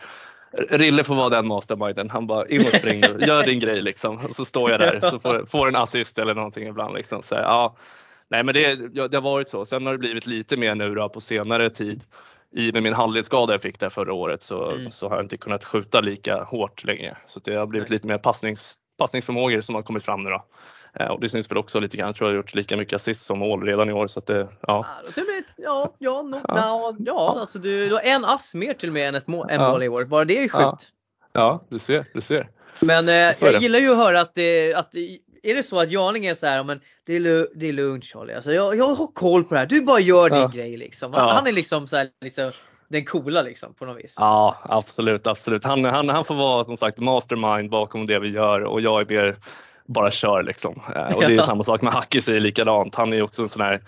Rille 0.70 1.03
får 1.03 1.15
vara 1.15 1.29
den 1.29 1.48
masterminden. 1.48 2.10
Han 2.10 2.27
bara 2.27 2.48
in 2.48 2.62
och 2.62 2.74
spring 2.74 3.01
nu, 3.01 3.17
gör 3.27 3.44
din 3.44 3.60
grej 3.60 3.82
liksom. 3.82 4.25
Och 4.25 4.36
så 4.36 4.46
står 4.46 4.72
jag 4.72 4.79
där 4.79 5.00
så 5.10 5.20
får, 5.20 5.46
får 5.46 5.67
en 5.67 5.75
assist 5.75 6.20
eller 6.20 6.34
någonting 6.34 6.67
ibland 6.67 6.96
liksom. 6.96 7.22
Så, 7.22 7.36
ja. 7.36 7.75
Nej 8.27 8.44
men 8.44 8.53
det, 8.53 8.75
det 9.08 9.17
har 9.17 9.22
varit 9.22 9.50
så. 9.50 9.65
Sen 9.65 9.86
har 9.86 9.94
det 9.94 10.00
blivit 10.00 10.27
lite 10.27 10.58
mer 10.58 10.75
nu 10.75 10.96
då 10.96 11.10
på 11.10 11.22
senare 11.22 11.70
tid 11.70 12.03
i 12.55 12.72
med 12.72 12.84
min 12.84 12.94
handledsskada 12.94 13.53
jag 13.53 13.62
fick 13.62 13.79
där 13.79 13.89
förra 13.89 14.13
året 14.13 14.44
så, 14.44 14.72
mm. 14.72 14.91
så 14.91 15.10
har 15.10 15.15
jag 15.15 15.25
inte 15.25 15.38
kunnat 15.38 15.63
skjuta 15.63 16.01
lika 16.01 16.44
hårt 16.44 16.84
längre. 16.84 17.17
Så 17.27 17.39
det 17.39 17.55
har 17.55 17.65
blivit 17.65 17.89
lite 17.89 18.08
mer 18.08 18.17
passnings, 18.17 18.77
passningsförmågor 18.97 19.61
som 19.61 19.75
har 19.75 19.81
kommit 19.81 20.03
fram 20.03 20.23
nu 20.23 20.29
då. 20.29 20.45
Eh, 20.99 21.07
och 21.07 21.21
det 21.21 21.29
syns 21.29 21.51
väl 21.51 21.57
också 21.57 21.79
lite 21.79 21.97
grann. 21.97 22.07
Jag 22.07 22.15
tror 22.15 22.29
jag 22.29 22.33
har 22.33 22.37
gjort 22.37 22.55
lika 22.55 22.77
mycket 22.77 22.95
assist 22.95 23.25
som 23.25 23.39
mål 23.39 23.63
redan 23.63 23.89
i 23.89 23.93
år. 23.93 24.07
Så 24.07 24.19
att 24.19 24.25
det, 24.25 24.47
ja. 24.61 24.85
Ja, 25.57 25.93
ja, 25.99 26.21
no, 26.21 26.41
ja. 26.47 26.95
ja, 26.99 27.37
alltså 27.39 27.59
du, 27.59 27.89
du 27.89 27.93
har 27.93 28.01
en 28.01 28.25
ass 28.25 28.55
mer 28.55 28.73
till 28.73 28.89
och 28.89 28.93
med 28.93 29.07
än 29.09 29.15
ett 29.15 29.27
mål, 29.27 29.49
en 29.49 29.61
ja. 29.61 29.71
mål 29.71 29.83
i 29.83 29.87
år. 29.87 30.05
Bara 30.05 30.25
det 30.25 30.37
är 30.37 30.41
ju 30.41 30.49
sjukt. 30.49 30.91
Ja, 31.33 31.63
du 31.69 31.79
ser, 31.79 32.05
du 32.13 32.21
ser. 32.21 32.49
Men 32.79 33.09
eh, 33.09 33.13
jag 33.41 33.61
gillar 33.61 33.79
ju 33.79 33.91
att 33.91 33.97
höra 33.97 34.21
att, 34.21 34.35
det, 34.35 34.73
att 34.73 34.95
är 35.43 35.55
det 35.55 35.63
så 35.63 35.79
att 35.79 35.91
Janing 35.91 36.25
är 36.25 36.33
så 36.33 36.45
här, 36.45 36.63
men 36.63 36.81
det 37.05 37.15
är, 37.15 37.47
det 37.55 37.67
är 37.67 37.73
lugnt 37.73 38.05
Charlie. 38.05 38.33
Alltså, 38.33 38.53
jag, 38.53 38.77
jag 38.77 38.95
har 38.95 39.07
koll 39.07 39.43
på 39.43 39.53
det 39.53 39.59
här. 39.59 39.67
Du 39.67 39.81
bara 39.81 39.99
gör 39.99 40.29
din 40.29 40.51
grej 40.51 40.77
liksom. 40.77 41.13
Han 41.13 41.47
är 41.47 41.51
liksom 41.51 41.87
så 41.87 41.97
här, 41.97 42.09
liksom, 42.21 42.51
den 42.88 43.06
coola 43.06 43.42
liksom 43.42 43.74
på 43.74 43.86
något 43.86 44.04
vis. 44.04 44.13
Ja 44.18 44.58
absolut, 44.63 45.27
absolut. 45.27 45.63
Han, 45.63 45.86
han, 45.86 46.10
han 46.10 46.25
får 46.25 46.36
vara 46.36 46.65
som 46.65 46.77
sagt 46.77 47.00
mastermind 47.00 47.70
bakom 47.70 48.06
det 48.06 48.20
vi 48.20 48.30
gör 48.30 48.62
och 48.62 48.82
jag 48.82 49.01
är 49.01 49.15
mer 49.15 49.38
bara 49.86 50.12
kör 50.12 50.44
liksom. 50.44 50.82
Eh, 50.96 51.15
och 51.15 51.22
det 51.22 51.36
är 51.36 51.42
samma 51.42 51.63
sak 51.63 51.82
med 51.82 51.94
Hacki 51.94 52.22
säger 52.22 52.39
likadant. 52.39 52.96
Han 52.96 53.13
är 53.13 53.22
också 53.22 53.42
en 53.42 53.50
sån 53.50 53.62
här 53.62 53.82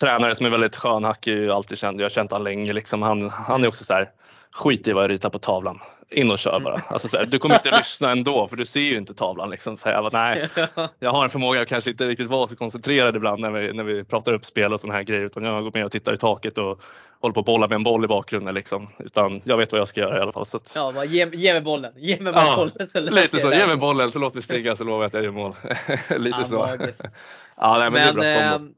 tränare 0.00 0.34
som 0.34 0.46
är 0.46 0.50
väldigt 0.50 0.76
skön. 0.76 1.04
Hacki 1.04 1.32
är 1.32 1.36
ju 1.36 1.52
alltid 1.52 1.78
känd. 1.78 2.00
Jag 2.00 2.04
har 2.04 2.10
känt 2.10 2.30
honom 2.30 2.44
länge 2.44 2.72
liksom. 2.72 3.02
Han, 3.02 3.30
han 3.30 3.64
är 3.64 3.68
också 3.68 3.84
så 3.84 3.94
här 3.94 4.10
skit 4.52 4.88
i 4.88 4.92
vad 4.92 5.04
jag 5.04 5.10
ritar 5.10 5.30
på 5.30 5.38
tavlan. 5.38 5.80
In 6.12 6.30
och 6.30 6.38
kör 6.38 6.60
bara. 6.60 6.82
Alltså 6.88 7.08
så 7.08 7.16
här, 7.16 7.26
du 7.26 7.38
kommer 7.38 7.54
inte 7.54 7.70
lyssna 7.78 8.10
ändå 8.10 8.48
för 8.48 8.56
du 8.56 8.64
ser 8.64 8.80
ju 8.80 8.96
inte 8.96 9.14
tavlan. 9.14 9.50
Liksom. 9.50 9.76
Så 9.76 9.88
bara, 9.88 10.08
nej, 10.12 10.48
jag 10.98 11.10
har 11.10 11.24
en 11.24 11.30
förmåga 11.30 11.62
att 11.62 11.68
kanske 11.68 11.90
inte 11.90 12.08
riktigt 12.08 12.28
vara 12.28 12.46
så 12.46 12.56
koncentrerad 12.56 13.16
ibland 13.16 13.40
när 13.40 13.50
vi, 13.50 13.72
när 13.72 13.84
vi 13.84 14.04
pratar 14.04 14.32
upp 14.32 14.44
spel 14.44 14.72
och 14.72 14.80
sådana 14.80 14.96
här 14.96 15.02
grejer. 15.02 15.24
Utan 15.24 15.42
jag 15.42 15.62
går 15.62 15.70
med 15.74 15.84
och 15.84 15.92
tittar 15.92 16.14
i 16.14 16.16
taket 16.16 16.58
och 16.58 16.82
håller 17.20 17.32
på 17.32 17.40
att 17.40 17.46
bolla 17.46 17.68
med 17.68 17.76
en 17.76 17.82
boll 17.82 18.04
i 18.04 18.08
bakgrunden. 18.08 18.54
Liksom. 18.54 18.88
Utan 18.98 19.40
jag 19.44 19.56
vet 19.56 19.72
vad 19.72 19.80
jag 19.80 19.88
ska 19.88 20.00
göra 20.00 20.18
i 20.18 20.20
alla 20.20 20.32
fall. 20.32 20.46
Så 20.46 20.56
att... 20.56 20.72
Ja, 20.74 20.92
bara, 20.92 21.04
ge, 21.04 21.28
ge 21.32 21.52
mig 21.52 21.62
bollen. 21.62 21.92
Ge 21.96 22.20
mig 22.20 22.32
ja, 22.36 22.54
bollen. 22.56 22.88
Så 22.88 23.00
lite 23.00 23.38
så. 23.38 23.52
Ge 23.52 23.66
mig 23.66 23.76
bollen 23.76 24.10
så 24.10 24.18
låt 24.18 24.34
mig 24.34 24.42
springa 24.42 24.76
så 24.76 24.84
lovar 24.84 24.98
jag 24.98 25.06
att 25.06 25.14
jag 25.14 25.24
gör 25.24 25.30
mål. 25.30 25.54
lite 26.16 26.38
ja, 26.40 26.44
så. 26.44 26.56
ja, 27.56 27.78
nej, 27.78 27.90
men, 27.90 27.92
men, 27.92 28.16
det 28.16 28.26
är 28.26 28.48
bra 28.48 28.58
kombo. 28.58 28.74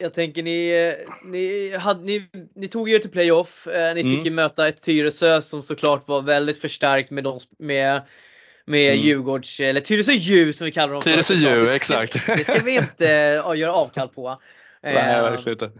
Jag 0.00 0.14
tänker 0.14 0.42
ni, 0.42 0.94
ni, 1.24 1.76
hade, 1.76 2.04
ni, 2.04 2.28
ni 2.54 2.68
tog 2.68 2.90
er 2.90 2.98
till 2.98 3.10
playoff. 3.10 3.66
Eh, 3.66 3.94
ni 3.94 4.00
mm. 4.00 4.16
fick 4.16 4.24
ju 4.24 4.30
möta 4.30 4.68
ett 4.68 4.82
Tyresö 4.82 5.40
som 5.40 5.62
såklart 5.62 6.08
var 6.08 6.22
väldigt 6.22 6.60
förstärkt 6.60 7.10
med, 7.10 7.24
de, 7.24 7.38
med, 7.58 8.02
med 8.64 8.92
mm. 8.92 9.06
Djurgårds, 9.06 9.60
eller 9.60 9.80
Tyresö 9.80 10.12
Djur 10.12 10.52
som 10.52 10.64
vi 10.64 10.72
kallar 10.72 10.92
dem. 10.92 11.02
Tyresö 11.02 11.34
Djur, 11.34 11.72
exakt. 11.72 12.12
Det 12.26 12.44
ska 12.44 12.58
vi 12.58 12.76
inte 12.76 13.42
uh, 13.46 13.58
göra 13.58 13.72
avkall 13.72 14.08
på. 14.08 14.40
Nej, 14.82 14.94
verkligen 14.94 15.52
inte. 15.52 15.70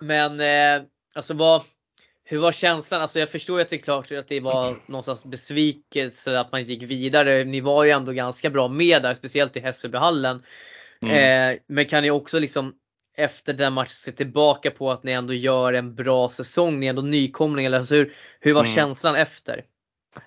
Men 0.00 0.40
uh, 0.40 0.86
alltså 1.14 1.34
vad, 1.34 1.62
hur 2.24 2.38
var 2.38 2.52
känslan? 2.52 3.02
Alltså 3.02 3.20
jag 3.20 3.30
förstår 3.30 3.58
ju 3.58 3.62
att 3.62 3.68
det 3.68 3.76
är 3.76 3.80
klart 3.80 4.12
att 4.12 4.28
det 4.28 4.40
var 4.40 4.76
någonstans 4.86 5.24
besvikelse 5.24 6.40
att 6.40 6.52
man 6.52 6.60
inte 6.60 6.72
gick 6.72 6.82
vidare. 6.82 7.44
Ni 7.44 7.60
var 7.60 7.84
ju 7.84 7.90
ändå 7.90 8.12
ganska 8.12 8.50
bra 8.50 8.68
med 8.68 9.02
där, 9.02 9.14
speciellt 9.14 9.56
i 9.56 9.60
Hässelbyhallen. 9.60 10.42
Mm. 11.02 11.52
Eh, 11.52 11.58
men 11.66 11.86
kan 11.86 12.02
ni 12.02 12.10
också 12.10 12.38
liksom 12.38 12.74
efter 13.18 13.52
den 13.52 13.72
matchen 13.72 13.88
se 13.88 14.12
tillbaka 14.12 14.70
på 14.70 14.90
att 14.90 15.02
ni 15.02 15.12
ändå 15.12 15.32
gör 15.32 15.72
en 15.72 15.94
bra 15.94 16.28
säsong? 16.28 16.80
Ni 16.80 16.86
är 16.86 16.90
ändå 16.90 17.02
nykomlingar. 17.02 17.72
Alltså 17.72 17.94
hur, 17.94 18.12
hur 18.40 18.54
var 18.54 18.60
mm. 18.60 18.74
känslan 18.74 19.14
efter? 19.16 19.64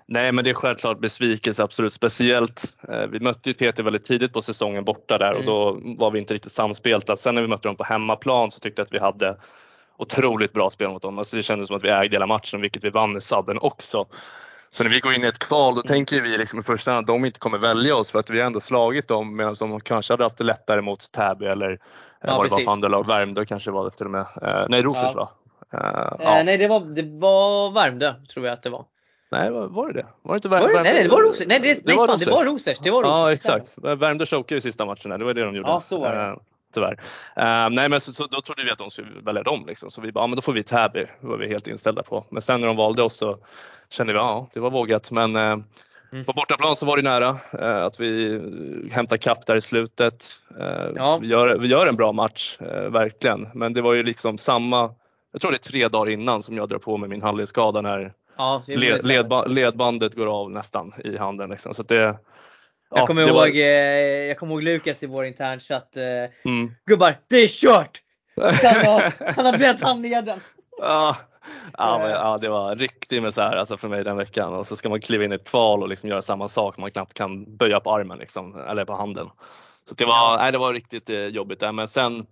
Nej 0.05 0.31
men 0.31 0.43
det 0.43 0.49
är 0.49 0.53
självklart 0.53 0.99
besvikelse 0.99 1.63
absolut. 1.63 1.93
Speciellt, 1.93 2.77
eh, 2.89 3.07
vi 3.07 3.19
mötte 3.19 3.49
ju 3.49 3.53
TT 3.53 3.83
väldigt 3.83 4.05
tidigt 4.05 4.33
på 4.33 4.41
säsongen 4.41 4.85
borta 4.85 5.17
där 5.17 5.31
och 5.31 5.41
mm. 5.41 5.45
då 5.45 5.79
var 5.97 6.11
vi 6.11 6.19
inte 6.19 6.33
riktigt 6.33 6.51
samspelta. 6.51 7.17
Sen 7.17 7.35
när 7.35 7.41
vi 7.41 7.47
mötte 7.47 7.67
dem 7.67 7.75
på 7.75 7.83
hemmaplan 7.83 8.51
så 8.51 8.59
tyckte 8.59 8.79
jag 8.79 8.85
att 8.85 8.93
vi 8.93 8.99
hade 8.99 9.37
otroligt 9.97 10.53
bra 10.53 10.69
spel 10.69 10.89
mot 10.89 11.01
dem. 11.01 11.17
Alltså 11.17 11.37
det 11.37 11.43
kändes 11.43 11.67
som 11.67 11.77
att 11.77 11.83
vi 11.83 11.89
ägde 11.89 12.15
hela 12.15 12.27
matchen 12.27 12.61
vilket 12.61 12.83
vi 12.83 12.89
vann 12.89 13.17
i 13.17 13.21
sabben 13.21 13.57
också. 13.61 14.05
Så 14.73 14.83
när 14.83 14.91
vi 14.91 14.99
går 14.99 15.13
in 15.13 15.23
i 15.23 15.27
ett 15.27 15.39
kval 15.39 15.75
då 15.75 15.81
tänker 15.81 16.21
vi 16.21 16.37
liksom 16.37 16.59
i 16.59 16.61
första 16.61 16.91
hand 16.91 17.03
att 17.03 17.07
de 17.07 17.25
inte 17.25 17.39
kommer 17.39 17.57
välja 17.57 17.95
oss 17.95 18.11
för 18.11 18.19
att 18.19 18.29
vi 18.29 18.39
har 18.39 18.45
ändå 18.45 18.59
slagit 18.59 19.07
dem 19.07 19.35
medan 19.35 19.55
de 19.59 19.79
kanske 19.79 20.13
hade 20.13 20.23
haft 20.23 20.37
det 20.37 20.43
lättare 20.43 20.81
mot 20.81 21.11
Täby 21.11 21.45
eller 21.45 21.79
ja, 22.21 22.37
vad 22.37 22.45
det 22.45 22.51
var 22.51 22.59
för 22.59 22.71
andra 22.71 22.87
lag. 22.87 23.07
Värmdö 23.07 23.45
kanske 23.45 23.71
var 23.71 23.85
det 23.85 23.91
till 23.91 24.05
och 24.05 24.11
med. 24.11 24.21
Uh, 24.21 24.65
nej, 24.69 24.81
Rosers 24.81 25.11
ja. 25.13 25.13
va? 25.13 25.29
Uh, 25.79 26.17
ja. 26.19 26.43
Nej, 26.43 26.57
det 26.57 26.67
var, 26.67 26.79
det 26.79 27.19
var 27.19 27.71
Värmdö 27.71 28.13
tror 28.33 28.45
jag 28.45 28.53
att 28.53 28.61
det 28.61 28.69
var. 28.69 28.85
Nej, 29.31 29.51
var, 29.51 29.87
det 29.87 29.93
det? 29.93 30.05
Var 30.21 30.33
det 30.33 30.37
inte 30.37 30.49
Värmdö? 30.49 30.73
Nej, 30.73 30.93
nej, 30.93 31.03
det 31.03 31.09
var 31.09 31.21
Rosers. 31.21 31.47
Nej, 31.47 31.59
det, 31.59 31.73
det, 31.73 31.81
nej, 31.85 31.95
var, 31.97 32.07
fan, 32.07 32.15
Rosers. 32.15 32.25
det 32.25 32.31
var 32.31 32.45
Rosers. 32.45 32.79
Det 32.79 32.91
var 32.91 33.03
Rosers. 33.03 33.19
Ja, 33.19 33.31
exakt. 33.33 33.73
Värmdö 33.75 34.25
chokade 34.25 34.57
i 34.57 34.61
sista 34.61 34.85
matchen. 34.85 35.19
Det 35.19 35.25
var 35.25 35.33
det 35.33 35.43
de 35.43 35.55
gjorde. 35.55 35.69
Ja, 35.69 35.79
så 35.79 35.99
var 35.99 36.15
det. 36.15 36.39
Tyvärr. 36.73 36.91
Uh, 36.91 37.75
nej 37.75 37.89
men 37.89 37.99
så, 37.99 38.13
så, 38.13 38.27
då 38.27 38.41
trodde 38.41 38.63
vi 38.63 38.71
att 38.71 38.77
de 38.77 38.91
skulle 38.91 39.07
välja 39.21 39.43
dem 39.43 39.65
liksom. 39.67 39.91
Så 39.91 40.01
vi 40.01 40.11
bara, 40.11 40.23
ja 40.23 40.27
men 40.27 40.35
då 40.35 40.41
får 40.41 40.53
vi 40.53 40.63
Täby. 40.63 41.05
Det 41.21 41.27
var 41.27 41.37
vi 41.37 41.47
helt 41.47 41.67
inställda 41.67 42.03
på. 42.03 42.25
Men 42.29 42.41
sen 42.41 42.59
när 42.59 42.67
de 42.67 42.77
valde 42.77 43.03
oss 43.03 43.17
så 43.17 43.37
kände 43.89 44.13
vi, 44.13 44.19
ja 44.19 44.47
det 44.53 44.59
var 44.59 44.69
vågat. 44.69 45.11
Men 45.11 45.35
uh, 45.35 45.59
mm. 46.11 46.25
på 46.25 46.33
bortaplan 46.33 46.75
så 46.75 46.85
var 46.85 46.97
det 46.97 47.03
nära 47.03 47.29
uh, 47.59 47.85
att 47.85 47.99
vi 47.99 48.41
hämtar 48.91 49.17
kapp 49.17 49.45
där 49.45 49.55
i 49.55 49.61
slutet. 49.61 50.25
Ja. 50.95 51.17
Vi, 51.21 51.27
gör, 51.27 51.57
vi 51.57 51.67
gör 51.67 51.87
en 51.87 51.95
bra 51.95 52.11
match, 52.11 52.57
verkligen. 52.89 53.49
Men 53.53 53.73
det 53.73 53.81
var 53.81 53.93
ju 53.93 54.03
liksom 54.03 54.37
samma, 54.37 54.93
jag 55.31 55.41
tror 55.41 55.51
det 55.51 55.57
är 55.57 55.71
tre 55.71 55.87
dagar 55.87 56.11
innan 56.11 56.43
som 56.43 56.57
jag 56.57 56.69
drar 56.69 56.77
på 56.77 56.97
mig 56.97 57.09
min 57.09 57.21
handledsskada 57.21 57.81
när 57.81 58.13
ja, 58.37 58.63
led, 58.67 59.05
ledba, 59.05 59.45
ledbandet 59.45 60.15
går 60.15 60.41
av 60.41 60.51
nästan 60.51 60.93
i 61.03 61.17
handen. 61.17 61.49
Liksom. 61.49 61.73
Så 61.73 61.83
det, 61.83 62.17
jag, 62.95 63.07
kommer 63.07 63.21
ihåg, 63.21 63.35
var... 63.35 63.47
Eh, 63.47 64.27
jag 64.27 64.37
kommer 64.37 64.53
ihåg 64.53 64.63
Lukas 64.63 65.03
i 65.03 65.07
vår 65.07 65.25
internchatt. 65.25 65.97
Eh, 65.97 66.51
mm. 66.51 66.71
Gubbar, 66.85 67.17
det 67.27 67.37
är 67.37 67.47
kört! 67.47 68.01
Han 68.41 68.85
har, 68.85 69.33
han 69.33 69.45
har 69.45 69.57
bränt 69.57 69.81
handleden. 69.81 70.39
Ja, 70.79 71.17
ja, 71.77 71.99
men, 71.99 72.09
ja, 72.09 72.37
det 72.37 72.49
var 72.49 72.75
riktigt 72.75 73.23
misär 73.23 73.55
alltså 73.55 73.77
för 73.77 73.87
mig 73.87 74.03
den 74.03 74.17
veckan 74.17 74.53
och 74.53 74.67
så 74.67 74.75
ska 74.75 74.89
man 74.89 75.01
kliva 75.01 75.23
in 75.23 75.31
i 75.31 75.35
ett 75.35 75.47
kval 75.47 75.83
och 75.83 75.89
liksom 75.89 76.09
göra 76.09 76.21
samma 76.21 76.47
sak. 76.47 76.77
Man 76.77 76.91
knappt 76.91 77.13
kan 77.13 77.57
böja 77.57 77.79
på 77.79 77.95
armen 77.95 78.17
liksom, 78.17 78.59
eller 78.69 78.85
på 78.85 78.93
handen. 78.93 79.29
Så 79.89 79.95
det 79.95 80.05
var, 80.05 80.37
nej, 80.37 80.51
det 80.51 80.57
var 80.57 80.73
riktigt 80.73 81.09
eh, 81.09 81.25
jobbigt 81.25 81.59
där. 81.59 81.71
Men 81.71 81.87
sen 81.87 82.25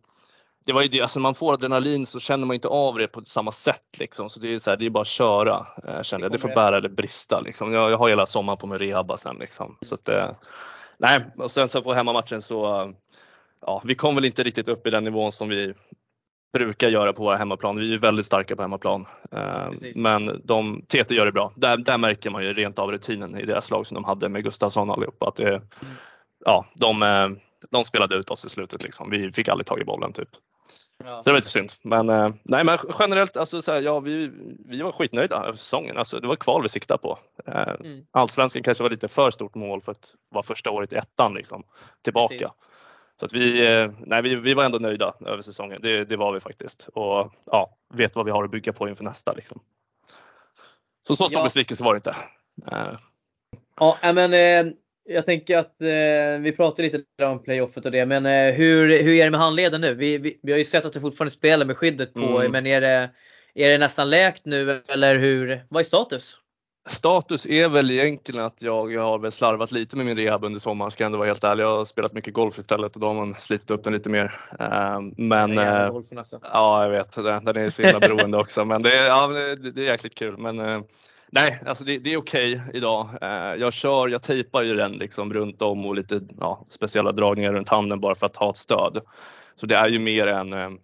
det 0.69 0.73
var 0.73 0.81
ju 0.81 0.87
det, 0.87 1.01
alltså 1.01 1.19
man 1.19 1.35
får 1.35 1.53
adrenalin 1.53 2.05
så 2.05 2.19
känner 2.19 2.47
man 2.47 2.53
inte 2.53 2.67
av 2.67 2.97
det 2.97 3.07
på 3.07 3.21
samma 3.25 3.51
sätt 3.51 3.99
liksom. 3.99 4.29
Så 4.29 4.39
det 4.39 4.53
är 4.53 4.59
så 4.59 4.69
här, 4.69 4.77
det 4.77 4.85
är 4.85 4.89
bara 4.89 5.01
att 5.01 5.07
köra. 5.07 5.67
Eh, 5.87 6.01
känner 6.01 6.25
jag. 6.25 6.31
Det 6.31 6.37
får 6.37 6.49
bära 6.49 6.77
eller 6.77 6.89
brista 6.89 7.39
liksom. 7.39 7.73
Jag, 7.73 7.91
jag 7.91 7.97
har 7.97 8.09
hela 8.09 8.25
sommaren 8.25 8.57
på 8.57 8.67
mig 8.67 8.75
att 8.75 8.81
rehabba 8.81 9.17
sen 9.17 9.35
liksom. 9.39 9.77
Så 9.81 9.95
att, 9.95 10.09
eh, 10.09 10.31
nej, 10.97 11.21
och 11.37 11.51
sen 11.51 11.69
så 11.69 11.81
på 11.81 11.93
hemmamatchen 11.93 12.41
så, 12.41 12.93
ja, 13.61 13.81
vi 13.85 13.95
kom 13.95 14.15
väl 14.15 14.25
inte 14.25 14.43
riktigt 14.43 14.67
upp 14.67 14.87
i 14.87 14.89
den 14.89 15.03
nivån 15.03 15.31
som 15.31 15.49
vi 15.49 15.73
brukar 16.53 16.89
göra 16.89 17.13
på 17.13 17.23
våra 17.23 17.37
hemmaplan. 17.37 17.75
Vi 17.75 17.87
är 17.87 17.91
ju 17.91 17.97
väldigt 17.97 18.25
starka 18.25 18.55
på 18.55 18.61
hemmaplan. 18.61 19.05
Eh, 19.31 19.71
men 19.95 20.41
de, 20.43 20.81
TT 20.87 21.15
gör 21.15 21.25
det 21.25 21.31
bra. 21.31 21.53
Där, 21.55 21.77
där 21.77 21.97
märker 21.97 22.29
man 22.29 22.43
ju 22.43 22.53
rent 22.53 22.79
av 22.79 22.91
rutinen 22.91 23.37
i 23.37 23.45
deras 23.45 23.69
lag 23.69 23.87
som 23.87 23.95
de 23.95 24.03
hade 24.03 24.29
med 24.29 24.43
Gustafsson 24.43 24.91
allihopa. 24.91 25.27
Att 25.27 25.35
det, 25.35 25.49
mm. 25.49 25.63
ja, 26.45 26.65
de, 26.73 27.03
eh, 27.03 27.29
de 27.69 27.83
spelade 27.83 28.15
ut 28.15 28.29
oss 28.29 28.45
i 28.45 28.49
slutet 28.49 28.83
liksom. 28.83 29.09
Vi 29.09 29.31
fick 29.31 29.47
aldrig 29.47 29.65
tag 29.65 29.81
i 29.81 29.85
bollen 29.85 30.13
typ. 30.13 30.29
Ja. 31.03 31.21
det 31.25 31.31
var 31.31 31.37
lite 31.37 31.49
synd. 31.49 31.73
Men, 31.81 32.09
eh, 32.09 32.29
nej, 32.43 32.63
men 32.63 32.77
generellt, 32.99 33.37
alltså, 33.37 33.61
så 33.61 33.71
här, 33.71 33.81
ja, 33.81 33.99
vi, 33.99 34.31
vi 34.65 34.81
var 34.81 34.91
skitnöjda 34.91 35.35
över 35.35 35.57
säsongen. 35.57 35.97
Alltså, 35.97 36.19
det 36.19 36.27
var 36.27 36.35
kval 36.35 36.63
vi 36.63 36.69
siktade 36.69 36.97
på. 36.97 37.19
Eh, 37.45 37.75
mm. 37.79 38.05
Allsvenskan 38.11 38.63
kanske 38.63 38.83
var 38.83 38.89
lite 38.89 39.07
för 39.07 39.31
stort 39.31 39.55
mål 39.55 39.81
för 39.81 39.91
att 39.91 40.15
vara 40.29 40.43
första 40.43 40.71
året 40.71 40.93
i 40.93 40.95
ettan 40.95 41.33
liksom, 41.33 41.63
tillbaka. 42.01 42.35
Precis. 42.35 42.49
Så 43.19 43.25
att 43.25 43.33
vi, 43.33 43.67
eh, 43.67 43.91
nej, 43.99 44.21
vi, 44.21 44.35
vi 44.35 44.53
var 44.53 44.63
ändå 44.63 44.79
nöjda 44.79 45.13
över 45.25 45.41
säsongen. 45.41 45.79
Det, 45.81 46.05
det 46.05 46.17
var 46.17 46.33
vi 46.33 46.39
faktiskt 46.39 46.89
och 46.93 47.33
ja, 47.45 47.77
vet 47.93 48.15
vad 48.15 48.25
vi 48.25 48.31
har 48.31 48.43
att 48.43 48.51
bygga 48.51 48.73
på 48.73 48.89
inför 48.89 49.03
nästa. 49.03 49.31
Liksom. 49.31 49.59
Så 51.07 51.15
så 51.15 51.25
stor 51.25 51.33
ja. 51.33 51.43
besvikelse 51.43 51.83
var 51.83 51.93
det 51.93 51.97
inte. 51.97 52.15
Ja, 53.79 53.97
men 54.13 54.33
eh, 54.33 54.73
jag 55.09 55.25
tänker 55.25 55.57
att 55.57 55.81
eh, 55.81 56.41
vi 56.41 56.53
pratade 56.57 56.81
lite 56.83 57.25
om 57.25 57.43
playoffet 57.43 57.85
och 57.85 57.91
det, 57.91 58.05
men 58.05 58.25
eh, 58.25 58.53
hur, 58.53 59.03
hur 59.03 59.13
är 59.13 59.23
det 59.23 59.31
med 59.31 59.39
handleden 59.39 59.81
nu? 59.81 59.93
Vi, 59.93 60.17
vi, 60.17 60.39
vi, 60.43 60.51
har 60.51 60.59
ju 60.59 60.65
sett 60.65 60.85
att 60.85 60.93
du 60.93 60.99
fortfarande 60.99 61.31
spelar 61.31 61.65
med 61.65 61.77
skyddet 61.77 62.13
på, 62.13 62.39
mm. 62.39 62.51
men 62.51 62.65
är 62.65 62.81
det, 62.81 63.09
är 63.55 63.69
det 63.69 63.77
nästan 63.77 64.09
läkt 64.09 64.45
nu 64.45 64.81
eller 64.87 65.15
hur, 65.15 65.65
vad 65.69 65.79
är 65.79 65.83
status? 65.83 66.37
Status 66.89 67.45
är 67.45 67.69
väl 67.69 67.91
egentligen 67.91 68.45
att 68.45 68.61
jag 68.61 68.97
har 68.97 69.19
väl 69.19 69.31
slarvat 69.31 69.71
lite 69.71 69.97
med 69.97 70.05
min 70.05 70.17
rehab 70.17 70.43
under 70.43 70.59
sommaren 70.59 70.91
ska 70.91 71.03
jag 71.03 71.05
ändå 71.05 71.17
vara 71.17 71.27
helt 71.27 71.43
ärlig. 71.43 71.63
Jag 71.63 71.77
har 71.77 71.85
spelat 71.85 72.13
mycket 72.13 72.33
golf 72.33 72.59
istället 72.59 72.95
och 72.95 73.01
då 73.01 73.07
har 73.07 73.13
man 73.13 73.35
slitit 73.35 73.71
upp 73.71 73.83
den 73.83 73.93
lite 73.93 74.09
mer. 74.09 74.35
Ehm, 74.59 75.13
men 75.17 75.57
äh, 75.57 75.91
golfen, 75.91 76.17
alltså. 76.17 76.39
ja, 76.43 76.83
jag 76.83 76.89
vet, 76.89 77.15
den 77.15 77.57
är 77.57 77.69
så 77.69 77.81
himla 77.81 77.99
beroende 77.99 78.37
också. 78.37 78.65
Men 78.65 78.83
det 78.83 78.97
är, 78.97 79.07
ja, 79.07 79.27
det 79.27 79.81
är 79.81 79.85
jäkligt 79.85 80.15
kul. 80.15 80.37
Men 80.37 80.59
äh, 80.59 80.81
nej, 81.31 81.61
alltså 81.65 81.83
det, 81.83 81.97
det 81.97 82.13
är 82.13 82.17
okej 82.17 82.55
okay 82.55 82.77
idag. 82.77 83.09
Äh, 83.21 83.29
jag 83.55 83.73
kör, 83.73 84.07
jag 84.07 84.23
tejpar 84.23 84.61
ju 84.61 84.75
den 84.75 84.91
liksom 84.91 85.33
runt 85.33 85.61
om 85.61 85.85
och 85.85 85.95
lite 85.95 86.21
ja, 86.39 86.65
speciella 86.69 87.11
dragningar 87.11 87.53
runt 87.53 87.69
handen 87.69 87.99
bara 87.99 88.15
för 88.15 88.25
att 88.25 88.37
ha 88.37 88.49
ett 88.49 88.57
stöd. 88.57 89.01
Så 89.55 89.65
det 89.65 89.75
är 89.75 89.87
ju 89.87 89.99
mer 89.99 90.27
en 90.27 90.79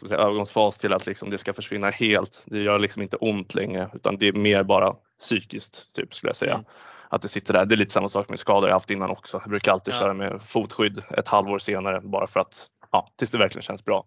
ska 0.00 0.08
säga, 0.08 0.20
övergångsfas 0.20 0.78
till 0.78 0.92
att 0.92 1.06
liksom 1.06 1.30
det 1.30 1.38
ska 1.38 1.52
försvinna 1.52 1.90
helt. 1.90 2.42
Det 2.44 2.62
gör 2.62 2.78
liksom 2.78 3.02
inte 3.02 3.16
ont 3.16 3.54
längre 3.54 3.90
utan 3.94 4.18
det 4.18 4.28
är 4.28 4.32
mer 4.32 4.62
bara 4.62 4.94
psykiskt 5.20 5.94
typ 5.94 6.14
skulle 6.14 6.28
jag 6.28 6.36
säga. 6.36 6.54
Mm. 6.54 6.64
Att 7.08 7.22
det 7.22 7.28
sitter 7.28 7.52
där. 7.52 7.64
Det 7.64 7.74
är 7.74 7.76
lite 7.76 7.92
samma 7.92 8.08
sak 8.08 8.28
med 8.28 8.38
skador 8.38 8.68
jag 8.68 8.76
haft 8.76 8.90
innan 8.90 9.10
också. 9.10 9.40
Jag 9.42 9.50
brukar 9.50 9.72
alltid 9.72 9.94
ja. 9.94 9.98
köra 9.98 10.14
med 10.14 10.42
fotskydd 10.42 11.02
ett 11.10 11.28
halvår 11.28 11.58
senare 11.58 12.00
bara 12.00 12.26
för 12.26 12.40
att 12.40 12.66
ja, 12.92 13.08
tills 13.16 13.30
det 13.30 13.38
verkligen 13.38 13.62
känns 13.62 13.84
bra. 13.84 14.04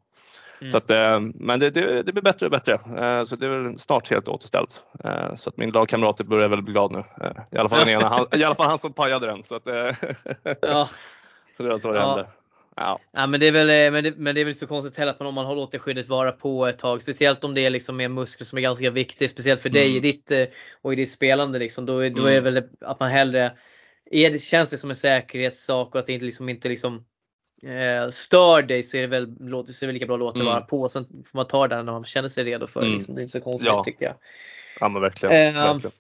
Mm. 0.64 0.72
Så 0.72 0.78
att, 0.78 0.92
eh, 0.92 1.20
men 1.20 1.60
det, 1.60 1.70
det, 1.70 2.04
det, 2.04 2.12
blir 2.12 2.24
bättre 2.24 2.46
och 2.46 2.52
bättre. 2.52 2.74
Eh, 2.74 3.24
så 3.24 3.36
det 3.36 3.46
är 3.46 3.50
väl 3.50 3.80
snart 3.80 4.10
helt 4.10 4.28
återställt. 4.28 4.84
Eh, 5.04 5.36
så 5.36 5.50
att 5.50 5.58
min 5.58 5.72
lagkamrater 5.72 6.24
börjar 6.24 6.48
väl 6.48 6.62
bli 6.62 6.74
glad 6.74 6.92
nu. 6.92 7.04
I 7.52 7.58
alla 7.58 7.70
fall 7.70 7.80
den 7.80 7.90
ena, 7.90 8.08
han, 8.08 8.28
i 8.32 8.44
alla 8.44 8.56
fall 8.56 8.70
han 8.70 8.80
som 8.80 8.94
pajade 8.94 9.26
den. 9.26 9.44
Så, 9.44 9.56
att, 9.56 9.64
ja. 10.62 10.90
så 11.58 11.64
det 11.64 11.70
var 11.70 11.78
så 11.78 11.92
det 11.92 12.00
ja. 12.00 12.08
hände. 12.08 12.28
Ja. 12.76 13.00
ja 13.12 13.28
men, 13.28 13.40
det 13.40 13.48
är 13.48 13.52
väl, 13.52 13.92
men, 13.92 14.04
det, 14.04 14.14
men 14.18 14.36
det 14.36 14.42
är 14.42 14.46
väl 14.46 14.56
så 14.56 14.68
konstigt 14.68 14.98
heller 14.98 15.24
om 15.24 15.34
man 15.34 15.46
har 15.46 15.56
låtit 15.56 15.82
skyddet 15.82 16.08
vara 16.08 16.32
på 16.32 16.68
ett 16.68 16.78
tag. 16.78 17.02
Speciellt 17.02 17.44
om 17.44 17.54
det 17.54 17.66
är 17.66 17.70
liksom 17.70 18.00
en 18.00 18.14
muskel 18.14 18.48
som 18.48 18.58
är 18.58 18.62
ganska 18.62 18.90
viktig. 18.90 19.30
Speciellt 19.30 19.62
för 19.62 19.70
mm. 19.70 19.82
dig 19.82 19.98
i 19.98 20.00
ditt, 20.00 20.32
eh, 20.32 20.46
och 20.82 20.94
i 20.94 20.96
ditt 20.96 21.12
spelande. 21.12 21.60
Liksom. 21.60 21.86
Då, 21.86 21.94
då 21.94 22.00
mm. 22.00 22.26
är 22.26 22.32
det 22.32 22.42
väl 22.42 22.64
att 22.82 23.00
man 23.00 23.10
hellre 23.10 23.52
är 24.12 24.32
det, 24.32 24.40
känns 24.40 24.70
det 24.70 24.78
som 24.78 24.90
en 24.90 24.96
säkerhetssak 24.96 25.96
och 25.96 26.00
att 26.00 26.06
det 26.06 26.14
inte, 26.14 26.26
liksom, 26.26 26.50
inte 26.50 26.70
liksom, 26.70 27.06
eh, 27.66 28.10
stör 28.10 28.62
dig 28.62 28.84
så 28.84 28.98
är 28.98 29.02
det 29.02 29.08
väl, 29.08 29.26
så 29.38 29.46
är 29.46 29.80
det 29.80 29.86
väl 29.86 29.94
lika 29.94 30.06
bra 30.06 30.16
att 30.16 30.20
låta 30.20 30.38
det 30.38 30.42
mm. 30.42 30.54
vara 30.54 30.62
på. 30.62 30.90
Sen 30.90 31.06
får 31.06 31.38
man 31.38 31.48
ta 31.48 31.68
det 31.68 31.76
när 31.76 31.92
man 31.92 32.06
känner 32.06 32.30
sig 32.30 32.44
redo 32.44 32.68
för. 32.68 32.82
Mm. 32.82 32.94
Liksom. 32.94 33.16
Det 33.16 33.22
är 33.22 33.24
inte 33.24 33.32
så 33.32 33.42
konstigt 33.42 33.68
ja. 33.68 33.84
tycker 33.84 34.06
jag. 34.06 34.16
Ja 34.80 34.90
men 34.90 35.02
verkligen. 35.02 35.56
Eh, 35.56 35.64
verkligen. 35.64 35.92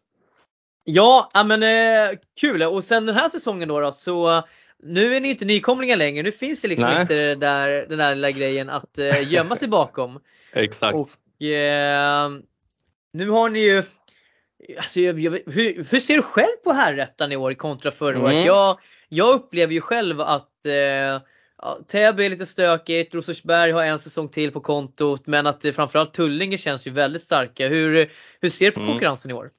Ja, 0.83 1.29
men 1.45 1.63
eh, 1.63 2.17
kul. 2.39 2.63
Och 2.63 2.83
sen 2.83 3.05
den 3.05 3.15
här 3.15 3.29
säsongen 3.29 3.67
då, 3.67 3.79
då 3.79 3.91
så 3.91 4.43
nu 4.83 5.15
är 5.15 5.19
ni 5.19 5.29
inte 5.29 5.45
nykomlingar 5.45 5.95
längre. 5.95 6.23
Nu 6.23 6.31
finns 6.31 6.61
det 6.61 6.67
liksom 6.67 6.89
Nej. 6.89 7.01
inte 7.01 7.15
det 7.15 7.35
där, 7.35 7.85
den 7.89 7.97
där 7.97 8.15
lilla 8.15 8.31
grejen 8.31 8.69
att 8.69 8.99
eh, 8.99 9.31
gömma 9.31 9.55
sig 9.55 9.67
bakom. 9.67 10.19
Exakt. 10.53 10.97
Och 10.97 11.45
eh, 11.45 12.31
nu 13.13 13.29
har 13.29 13.49
ni 13.49 13.59
ju 13.59 13.83
Alltså, 14.77 14.99
hur, 14.99 15.51
hur, 15.91 15.99
ser 15.99 16.15
du 16.15 16.21
själv 16.21 16.57
på 16.63 16.71
herrettan 16.71 17.31
i 17.31 17.35
år 17.35 17.53
kontra 17.53 17.91
förra 17.91 18.15
mm. 18.15 18.23
året? 18.23 18.45
Jag, 18.45 18.79
jag 19.09 19.35
upplever 19.35 19.73
ju 19.73 19.81
själv 19.81 20.21
att 20.21 20.65
eh, 20.65 21.21
Täby 21.87 22.25
är 22.25 22.29
lite 22.29 22.45
stökigt, 22.45 23.15
Rosersberg 23.15 23.71
har 23.71 23.83
en 23.83 23.99
säsong 23.99 24.29
till 24.29 24.51
på 24.51 24.59
kontot 24.59 25.27
men 25.27 25.47
att 25.47 25.65
eh, 25.65 25.71
framförallt 25.71 26.13
Tullinge 26.13 26.57
känns 26.57 26.87
ju 26.87 26.91
väldigt 26.91 27.21
starka. 27.21 27.67
Hur, 27.67 28.11
hur 28.41 28.49
ser 28.49 28.65
du 28.65 28.71
på 28.71 28.79
mm. 28.79 28.91
konkurrensen 28.91 29.31
i 29.31 29.33
år? 29.33 29.49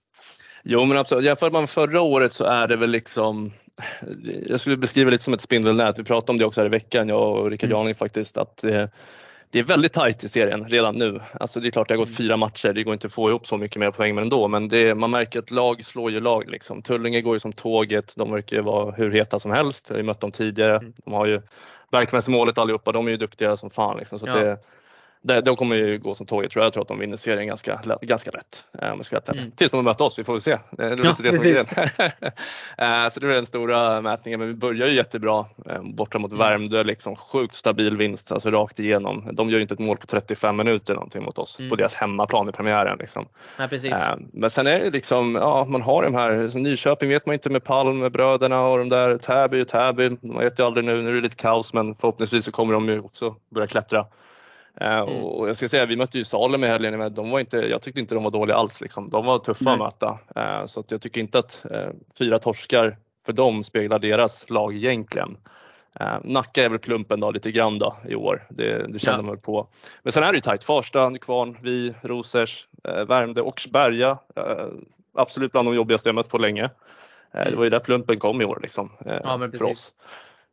Jo 0.62 0.84
men 0.84 0.98
absolut, 0.98 1.24
jämför 1.24 1.50
man 1.50 1.62
med 1.62 1.70
förra 1.70 2.00
året 2.00 2.32
så 2.32 2.44
är 2.44 2.68
det 2.68 2.76
väl 2.76 2.90
liksom 2.90 3.52
jag 4.46 4.60
skulle 4.60 4.76
beskriva 4.76 5.10
det 5.10 5.10
lite 5.10 5.24
som 5.24 5.34
ett 5.34 5.40
spindelnät. 5.40 5.98
Vi 5.98 6.04
pratade 6.04 6.32
om 6.32 6.38
det 6.38 6.44
också 6.44 6.60
här 6.60 6.66
i 6.66 6.70
veckan, 6.70 7.08
jag 7.08 7.36
och 7.36 7.50
Rickard 7.50 7.70
mm. 7.70 7.78
Janing 7.78 7.94
faktiskt, 7.94 8.36
att 8.36 8.56
det, 8.56 8.90
det 9.50 9.58
är 9.58 9.62
väldigt 9.62 9.92
tajt 9.92 10.24
i 10.24 10.28
serien 10.28 10.64
redan 10.68 10.94
nu. 10.94 11.20
Alltså 11.40 11.60
det 11.60 11.68
är 11.68 11.70
klart 11.70 11.88
det 11.88 11.94
har 11.94 11.98
gått 11.98 12.08
mm. 12.08 12.16
fyra 12.16 12.36
matcher, 12.36 12.72
det 12.72 12.82
går 12.82 12.94
inte 12.94 13.06
att 13.06 13.12
få 13.12 13.28
ihop 13.28 13.46
så 13.46 13.56
mycket 13.56 13.80
mer 13.80 13.90
poäng 13.90 14.14
men 14.14 14.24
ändå. 14.24 14.48
Men 14.48 14.68
det, 14.68 14.94
man 14.94 15.10
märker 15.10 15.38
att 15.38 15.50
lag 15.50 15.84
slår 15.84 16.10
ju 16.10 16.20
lag. 16.20 16.50
Liksom. 16.50 16.82
Tullinge 16.82 17.20
går 17.20 17.34
ju 17.34 17.40
som 17.40 17.52
tåget, 17.52 18.12
de 18.16 18.30
verkar 18.30 18.56
ju 18.56 18.62
vara 18.62 18.90
hur 18.90 19.10
heta 19.10 19.38
som 19.38 19.50
helst. 19.50 19.86
Jag 19.88 19.94
har 19.94 20.00
ju 20.00 20.06
mött 20.06 20.20
dem 20.20 20.32
tidigare. 20.32 20.76
Mm. 20.76 20.92
De 21.04 21.12
har 21.12 21.26
ju 21.26 21.42
verksamhetsmålet 21.90 22.58
allihopa, 22.58 22.92
de 22.92 23.06
är 23.06 23.10
ju 23.10 23.16
duktiga 23.16 23.56
som 23.56 23.70
fan. 23.70 23.96
Liksom. 23.96 24.18
Så 24.18 24.26
ja. 24.26 24.34
det, 24.34 24.58
de 25.24 25.56
kommer 25.56 25.76
ju 25.76 25.98
gå 25.98 26.14
som 26.14 26.26
tåget 26.26 26.50
tror 26.50 26.60
jag. 26.60 26.66
Jag 26.66 26.72
tror 26.72 26.82
att 26.82 26.88
de 26.88 26.98
vinner 26.98 27.16
serien 27.16 27.46
ganska, 27.46 27.80
ganska 28.02 28.30
lätt. 28.30 28.64
Eh, 28.82 28.92
om 28.92 28.98
jag 28.98 29.06
ska 29.06 29.20
mm. 29.32 29.50
Tills 29.50 29.70
de 29.70 29.84
möter 29.84 30.04
oss, 30.04 30.18
vi 30.18 30.24
får 30.24 30.32
väl 30.32 30.40
se. 30.40 30.58
Det 30.70 30.84
är 30.84 31.04
ja, 31.04 31.16
det 31.18 31.32
som 31.32 31.44
är. 31.44 31.64
Eh, 32.78 33.08
så 33.08 33.20
det 33.20 33.26
är 33.26 33.34
den 33.34 33.46
stora 33.46 34.00
mätningen. 34.00 34.40
Men 34.40 34.48
vi 34.48 34.54
börjar 34.54 34.88
ju 34.88 34.94
jättebra 34.94 35.46
eh, 35.70 35.82
borta 35.82 36.18
mot 36.18 36.32
mm. 36.32 36.38
Värmdö. 36.38 36.82
Liksom 36.82 37.16
sjukt 37.16 37.54
stabil 37.54 37.96
vinst, 37.96 38.32
alltså 38.32 38.50
rakt 38.50 38.80
igenom. 38.80 39.28
De 39.32 39.50
gör 39.50 39.56
ju 39.56 39.62
inte 39.62 39.74
ett 39.74 39.80
mål 39.80 39.96
på 39.96 40.06
35 40.06 40.56
minuter 40.56 40.94
någonting 40.94 41.22
mot 41.22 41.38
oss 41.38 41.58
mm. 41.58 41.70
på 41.70 41.76
deras 41.76 41.94
hemmaplan 41.94 42.48
i 42.48 42.52
premiären. 42.52 42.98
Liksom. 42.98 43.28
Ja, 43.58 43.68
precis. 43.68 43.96
Men 44.32 44.50
sen 44.50 44.66
är 44.66 44.80
det 44.80 44.90
liksom, 44.90 45.34
ja 45.34 45.66
man 45.68 45.82
har 45.82 46.02
de 46.02 46.14
här, 46.14 46.48
så 46.48 46.58
Nyköping 46.58 47.08
vet 47.08 47.26
man 47.26 47.34
inte 47.34 47.50
med 47.50 47.64
Palm, 47.64 47.98
med 47.98 48.12
bröderna 48.12 48.60
och 48.60 48.78
de 48.78 48.88
där, 48.88 49.18
Täby 49.18 49.62
och 49.62 49.68
Täby. 49.68 50.16
Man 50.20 50.38
vet 50.38 50.58
ju 50.58 50.66
aldrig 50.66 50.84
nu, 50.84 51.02
nu 51.02 51.10
är 51.10 51.14
det 51.14 51.20
lite 51.20 51.36
kaos 51.36 51.72
men 51.72 51.94
förhoppningsvis 51.94 52.44
så 52.44 52.52
kommer 52.52 52.74
de 52.74 52.88
ju 52.88 53.00
också 53.00 53.36
börja 53.50 53.66
klättra. 53.66 54.06
Eh, 54.80 54.98
mm. 54.98 55.24
Och 55.24 55.48
jag 55.48 55.56
ska 55.56 55.68
säga, 55.68 55.86
vi 55.86 55.96
mötte 55.96 56.18
ju 56.18 56.24
Salem 56.24 56.64
i 56.64 56.66
helgen, 56.66 56.98
men 56.98 57.14
de 57.14 57.30
var 57.30 57.40
inte, 57.40 57.56
jag 57.56 57.82
tyckte 57.82 58.00
inte 58.00 58.14
de 58.14 58.24
var 58.24 58.30
dåliga 58.30 58.56
alls. 58.56 58.80
Liksom. 58.80 59.10
De 59.10 59.26
var 59.26 59.38
tuffa 59.38 59.70
mm. 59.70 59.82
att 59.82 60.00
möta. 60.00 60.18
Eh, 60.36 60.66
så 60.66 60.80
att 60.80 60.90
jag 60.90 61.00
tycker 61.00 61.20
inte 61.20 61.38
att 61.38 61.66
eh, 61.70 61.88
fyra 62.18 62.38
torskar 62.38 62.96
för 63.26 63.32
dem 63.32 63.64
speglar 63.64 63.98
deras 63.98 64.50
lag 64.50 64.74
egentligen. 64.74 65.36
Nacka 66.22 66.64
är 66.64 66.68
väl 66.68 66.78
plumpen 66.78 67.20
då, 67.20 67.30
lite 67.30 67.50
grann 67.50 67.78
då, 67.78 67.96
i 68.08 68.14
år, 68.14 68.46
det, 68.50 68.92
det 68.92 68.98
känner 68.98 69.18
ja. 69.18 69.22
man 69.22 69.38
på. 69.38 69.66
Men 70.02 70.12
sen 70.12 70.22
är 70.22 70.32
det 70.32 70.36
ju 70.36 70.40
tajt. 70.40 70.64
Farsta, 70.64 71.08
Nykvarn, 71.08 71.56
vi, 71.62 71.94
Rosers, 72.02 72.68
Värmdö, 72.82 73.40
Åkersberga. 73.40 74.18
Absolut 75.14 75.52
bland 75.52 75.68
de 75.68 75.74
jobbigaste 75.74 76.08
jag 76.08 76.14
mött 76.14 76.28
på 76.28 76.38
länge. 76.38 76.70
Mm. 77.32 77.50
Det 77.50 77.56
var 77.56 77.64
ju 77.64 77.70
där 77.70 77.78
plumpen 77.78 78.18
kom 78.18 78.40
i 78.40 78.44
år 78.44 78.58
liksom, 78.62 78.90
ja, 79.04 79.48
för 79.58 79.70
oss. 79.70 79.94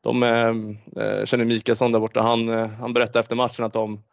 De 0.02 0.24
eh, 0.24 1.26
känner 1.26 1.46
Mikaelsson 1.46 1.92
där 1.92 2.00
borta, 2.00 2.22
han, 2.22 2.50
han 2.70 2.94
berättade 2.94 3.20
efter 3.20 3.36
matchen 3.36 3.66
att 3.66 3.74
de 3.74 4.04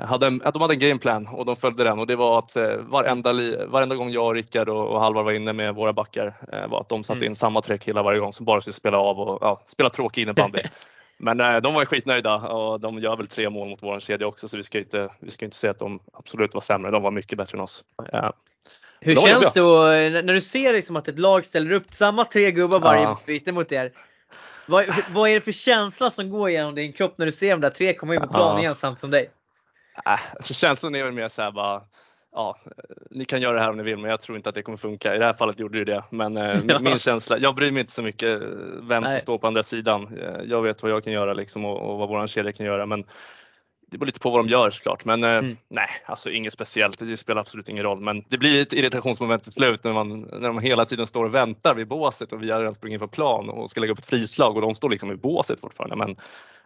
hade 0.00 0.26
en, 0.26 0.38
de 0.38 0.62
hade 0.62 0.74
en 0.74 0.78
gameplan 0.78 1.26
och 1.26 1.44
de 1.44 1.56
följde 1.56 1.84
den 1.84 1.98
och 1.98 2.06
det 2.06 2.16
var 2.16 2.38
att 2.38 2.56
eh, 2.56 2.76
varenda, 2.76 3.32
varenda 3.66 3.96
gång 3.96 4.10
jag, 4.10 4.36
Rickard 4.36 4.68
och, 4.68 4.88
och 4.88 5.00
Halvar 5.00 5.22
var 5.22 5.32
inne 5.32 5.52
med 5.52 5.74
våra 5.74 5.92
backar 5.92 6.34
eh, 6.52 6.68
var 6.68 6.80
att 6.80 6.88
de 6.88 7.04
satte 7.04 7.18
mm. 7.18 7.26
in 7.26 7.34
samma 7.34 7.62
tre 7.62 7.78
killar 7.78 8.02
varje 8.02 8.20
gång 8.20 8.32
som 8.32 8.46
bara 8.46 8.60
skulle 8.60 8.74
spela 8.74 8.98
av 8.98 9.20
och 9.20 9.38
ja, 9.40 9.62
spela 9.66 9.90
tråkig 9.90 10.22
innebandy. 10.22 10.58
Men 11.16 11.40
eh, 11.40 11.56
de 11.56 11.74
var 11.74 11.84
skitnöjda 11.84 12.34
och 12.34 12.80
de 12.80 12.98
gör 12.98 13.16
väl 13.16 13.26
tre 13.26 13.50
mål 13.50 13.68
mot 13.68 13.82
vår 13.82 14.00
kedja 14.00 14.26
också 14.26 14.48
så 14.48 14.56
vi 14.56 14.62
ska 14.62 14.78
inte, 14.78 15.08
vi 15.20 15.30
ska 15.30 15.44
inte 15.44 15.56
säga 15.56 15.70
att 15.70 15.78
de 15.78 16.00
absolut 16.12 16.54
var 16.54 16.60
sämre. 16.60 16.90
De 16.90 17.02
var 17.02 17.10
mycket 17.10 17.38
bättre 17.38 17.58
än 17.58 17.64
oss. 17.64 17.84
Eh, 18.12 18.30
Hur 19.00 19.14
känns 19.14 19.52
det 19.52 19.60
då 19.60 19.82
när 20.22 20.34
du 20.34 20.40
ser 20.40 20.72
liksom 20.72 20.96
att 20.96 21.08
ett 21.08 21.18
lag 21.18 21.44
ställer 21.44 21.72
upp 21.72 21.86
samma 21.90 22.24
tre 22.24 22.50
gubbar 22.50 22.80
varje 22.80 23.02
ja. 23.02 23.18
byte 23.26 23.52
mot 23.52 23.72
er? 23.72 23.92
Vad, 24.66 24.86
vad 25.10 25.30
är 25.30 25.34
det 25.34 25.40
för 25.40 25.52
känsla 25.52 26.10
som 26.10 26.30
går 26.30 26.50
genom 26.50 26.74
din 26.74 26.92
kropp 26.92 27.18
när 27.18 27.26
du 27.26 27.32
ser 27.32 27.50
de 27.50 27.60
där 27.60 27.70
tre 27.70 27.94
komma 27.94 28.14
in 28.14 28.20
på 28.20 28.28
plan 28.28 28.56
ja. 28.56 28.60
igen 28.60 28.96
som 28.96 29.10
dig? 29.10 29.30
Äh, 30.06 30.20
alltså 30.36 30.54
känslan 30.54 30.94
är 30.94 31.04
väl 31.04 31.12
mer 31.12 31.28
såhär 31.28 31.50
bara, 31.50 31.82
ja, 32.32 32.58
ni 33.10 33.24
kan 33.24 33.40
göra 33.40 33.56
det 33.56 33.60
här 33.60 33.70
om 33.70 33.76
ni 33.76 33.82
vill 33.82 33.98
men 33.98 34.10
jag 34.10 34.20
tror 34.20 34.36
inte 34.36 34.48
att 34.48 34.54
det 34.54 34.62
kommer 34.62 34.78
funka. 34.78 35.14
I 35.14 35.18
det 35.18 35.24
här 35.24 35.32
fallet 35.32 35.58
gjorde 35.58 35.84
det 35.84 35.92
det. 35.92 36.04
Men 36.10 36.36
eh, 36.36 36.60
ja. 36.68 36.78
min 36.78 36.98
känsla, 36.98 37.38
jag 37.38 37.54
bryr 37.54 37.70
mig 37.70 37.80
inte 37.80 37.92
så 37.92 38.02
mycket 38.02 38.42
vem 38.80 39.02
Nej. 39.02 39.12
som 39.12 39.20
står 39.20 39.38
på 39.38 39.46
andra 39.46 39.62
sidan. 39.62 40.18
Eh, 40.18 40.42
jag 40.44 40.62
vet 40.62 40.82
vad 40.82 40.92
jag 40.92 41.04
kan 41.04 41.12
göra 41.12 41.32
liksom 41.32 41.64
och, 41.64 41.90
och 41.90 41.98
vad 41.98 42.08
våran 42.08 42.28
kedja 42.28 42.52
kan 42.52 42.66
göra. 42.66 42.86
Men 42.86 43.04
det 43.92 43.98
beror 43.98 44.06
lite 44.06 44.20
på 44.20 44.30
vad 44.30 44.40
de 44.40 44.48
gör 44.48 44.70
såklart. 44.70 45.04
Men 45.04 45.24
eh, 45.24 45.30
mm. 45.30 45.56
nej, 45.68 45.88
alltså 46.06 46.30
inget 46.30 46.52
speciellt. 46.52 46.98
Det 46.98 47.16
spelar 47.16 47.40
absolut 47.40 47.68
ingen 47.68 47.84
roll. 47.84 48.00
Men 48.00 48.24
det 48.28 48.38
blir 48.38 48.62
ett 48.62 48.72
irritationsmoment 48.72 49.42
till 49.42 49.52
slut 49.52 49.84
när, 49.84 49.92
man, 49.92 50.20
när 50.20 50.48
de 50.48 50.58
hela 50.58 50.84
tiden 50.84 51.06
står 51.06 51.24
och 51.24 51.34
väntar 51.34 51.74
vid 51.74 51.88
båset 51.88 52.32
och 52.32 52.42
vi 52.42 52.50
har 52.50 52.58
redan 52.58 52.74
sprungit 52.74 53.00
på 53.00 53.08
plan 53.08 53.48
och 53.48 53.70
ska 53.70 53.80
lägga 53.80 53.92
upp 53.92 53.98
ett 53.98 54.06
frislag 54.06 54.56
och 54.56 54.62
de 54.62 54.74
står 54.74 54.90
liksom 54.90 55.12
i 55.12 55.16
båset 55.16 55.60
fortfarande. 55.60 55.96
Men 55.96 56.16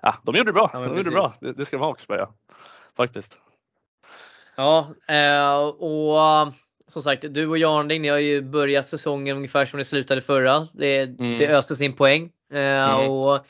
ja, 0.00 0.14
de 0.22 0.34
gjorde 0.36 0.48
det 0.48 0.54
bra. 0.54 0.70
Ja, 0.72 0.78
de 0.78 0.88
gjorde 0.88 1.02
det 1.02 1.10
bra. 1.10 1.32
Det, 1.40 1.52
det 1.52 1.64
ska 1.64 1.76
de 1.76 1.82
ha 1.82 1.90
också 1.90 2.06
faktiskt. 2.96 3.36
Ja, 4.56 4.94
eh, 5.08 5.56
och 5.64 6.52
som 6.88 7.02
sagt, 7.02 7.24
du 7.30 7.46
och 7.46 7.58
Jarnding, 7.58 8.02
ni 8.02 8.08
har 8.08 8.18
ju 8.18 8.42
börjat 8.42 8.86
säsongen 8.86 9.36
ungefär 9.36 9.64
som 9.64 9.78
ni 9.78 9.84
slutade 9.84 10.20
förra. 10.20 10.66
Det, 10.74 11.00
mm. 11.00 11.38
det 11.38 11.48
öste 11.48 11.76
sin 11.76 11.92
poäng. 11.92 12.30
Eh, 12.52 12.60
mm. 12.60 13.10
Och 13.10 13.46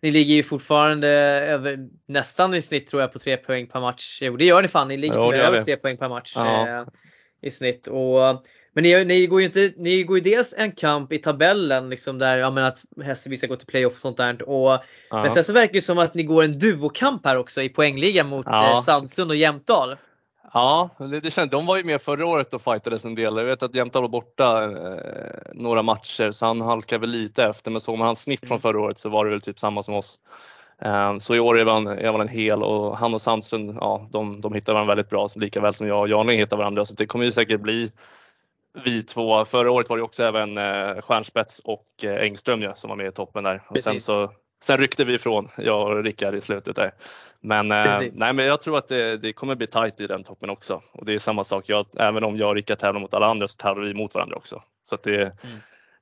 ni 0.00 0.10
ligger 0.10 0.34
ju 0.34 0.42
fortfarande 0.42 1.08
över, 1.08 1.88
nästan 2.06 2.54
i 2.54 2.62
snitt 2.62 2.86
tror 2.86 3.02
jag 3.02 3.12
på 3.12 3.18
tre 3.18 3.36
poäng 3.36 3.66
per 3.66 3.80
match. 3.80 4.18
Jo 4.22 4.36
det 4.36 4.44
gör 4.44 4.62
ni 4.62 4.68
fan, 4.68 4.88
ni 4.88 4.96
ligger 4.96 5.16
jo, 5.16 5.32
över 5.32 5.60
tre 5.60 5.76
poäng 5.76 5.96
per 5.96 6.08
match. 6.08 6.32
Ja. 6.36 6.68
Eh, 6.68 6.84
i 7.42 7.50
snitt. 7.50 7.86
Och, 7.86 8.44
men 8.76 8.82
ni, 8.82 9.04
ni, 9.04 9.26
går 9.26 9.40
ju 9.40 9.46
inte, 9.46 9.72
ni 9.76 10.02
går 10.02 10.18
ju 10.18 10.22
dels 10.22 10.54
en 10.56 10.72
kamp 10.72 11.12
i 11.12 11.18
tabellen 11.18 11.90
liksom 11.90 12.18
där 12.18 12.36
ja, 12.36 12.50
men 12.50 12.64
att 12.64 12.84
Hässelby 13.04 13.36
ska 13.36 13.46
gå 13.46 13.56
till 13.56 13.66
playoff 13.66 13.94
och 13.94 14.00
sånt 14.00 14.16
där. 14.16 14.48
Och, 14.48 14.70
ja. 15.10 15.22
Men 15.22 15.30
sen 15.30 15.44
så 15.44 15.52
verkar 15.52 15.72
det 15.72 15.82
som 15.82 15.98
att 15.98 16.14
ni 16.14 16.22
går 16.22 16.42
en 16.44 16.58
duokamp 16.58 17.26
här 17.26 17.36
också 17.36 17.62
i 17.62 17.68
poängligan 17.68 18.28
mot 18.28 18.46
ja. 18.48 18.72
Eh, 18.72 18.82
Sandsund 18.82 19.30
och 19.30 19.36
Jämtdal. 19.36 19.96
Ja, 20.52 20.90
det, 20.98 21.20
det 21.20 21.30
känns, 21.30 21.50
de 21.50 21.66
var 21.66 21.76
ju 21.76 21.84
med 21.84 22.02
förra 22.02 22.26
året 22.26 22.54
och 22.54 22.62
fightades 22.62 23.04
en 23.04 23.14
del. 23.14 23.36
Jag 23.36 23.44
vet 23.44 23.62
att 23.62 23.74
Jämtdal 23.74 24.02
var 24.02 24.08
borta 24.08 24.64
eh, 24.64 25.54
några 25.54 25.82
matcher 25.82 26.30
så 26.30 26.46
han 26.46 26.60
halkade 26.60 27.00
väl 27.00 27.10
lite 27.10 27.44
efter 27.44 27.70
men 27.70 27.80
såg 27.80 27.98
man 27.98 28.06
hans 28.06 28.22
snitt 28.22 28.40
från 28.40 28.50
mm. 28.50 28.60
förra 28.60 28.80
året 28.80 28.98
så 28.98 29.08
var 29.08 29.24
det 29.24 29.30
väl 29.30 29.40
typ 29.40 29.58
samma 29.58 29.82
som 29.82 29.94
oss. 29.94 30.18
Eh, 30.82 31.18
så 31.18 31.34
i 31.34 31.40
år 31.40 31.58
är 31.58 31.64
man, 31.64 31.86
är 31.86 32.12
man 32.12 32.20
en 32.20 32.28
hel 32.28 32.62
och 32.62 32.98
han 32.98 33.14
och 33.14 33.22
Sandsund, 33.22 33.76
ja, 33.80 34.08
de, 34.10 34.40
de 34.40 34.54
hittar 34.54 34.72
varandra 34.72 34.94
väldigt 34.94 35.10
bra, 35.10 35.28
lika 35.36 35.60
väl 35.60 35.74
som 35.74 35.86
jag 35.86 36.00
och 36.00 36.08
Janing 36.08 36.38
hittar 36.38 36.56
varandra. 36.56 36.84
Så 36.84 36.94
det 36.94 37.06
kommer 37.06 37.24
ju 37.24 37.32
säkert 37.32 37.60
bli 37.60 37.90
vi 38.84 39.02
två. 39.02 39.44
Förra 39.44 39.70
året 39.70 39.88
var 39.88 39.96
det 39.96 40.02
också 40.02 40.24
även 40.24 40.58
eh, 40.58 41.00
Stjärnspets 41.00 41.58
och 41.58 41.86
eh, 42.02 42.22
Engström 42.22 42.62
ja, 42.62 42.74
som 42.74 42.88
var 42.88 42.96
med 42.96 43.06
i 43.06 43.12
toppen 43.12 43.44
där. 43.44 43.62
Och 43.68 43.80
sen, 43.80 44.00
så, 44.00 44.32
sen 44.62 44.78
ryckte 44.78 45.04
vi 45.04 45.14
ifrån, 45.14 45.48
jag 45.56 45.88
och 45.88 46.04
Rickard 46.04 46.34
i 46.34 46.40
slutet 46.40 46.76
där. 46.76 46.94
Men, 47.40 47.72
eh, 47.72 48.00
nej, 48.12 48.32
men 48.32 48.46
jag 48.46 48.60
tror 48.60 48.78
att 48.78 48.88
det, 48.88 49.16
det, 49.16 49.32
kommer 49.32 49.54
bli 49.54 49.66
tajt 49.66 50.00
i 50.00 50.06
den 50.06 50.24
toppen 50.24 50.50
också. 50.50 50.82
Och 50.92 51.04
det 51.04 51.14
är 51.14 51.18
samma 51.18 51.44
sak, 51.44 51.64
jag, 51.68 51.86
även 51.98 52.24
om 52.24 52.36
jag 52.36 52.48
och 52.48 52.54
Rickard 52.54 52.78
tävlar 52.78 53.00
mot 53.00 53.14
alla 53.14 53.26
andra 53.26 53.48
så 53.48 53.56
tävlar 53.56 53.84
vi 53.84 53.94
mot 53.94 54.14
varandra 54.14 54.36
också. 54.36 54.62
Så 54.84 54.98
det, 55.02 55.20
mm. 55.22 55.34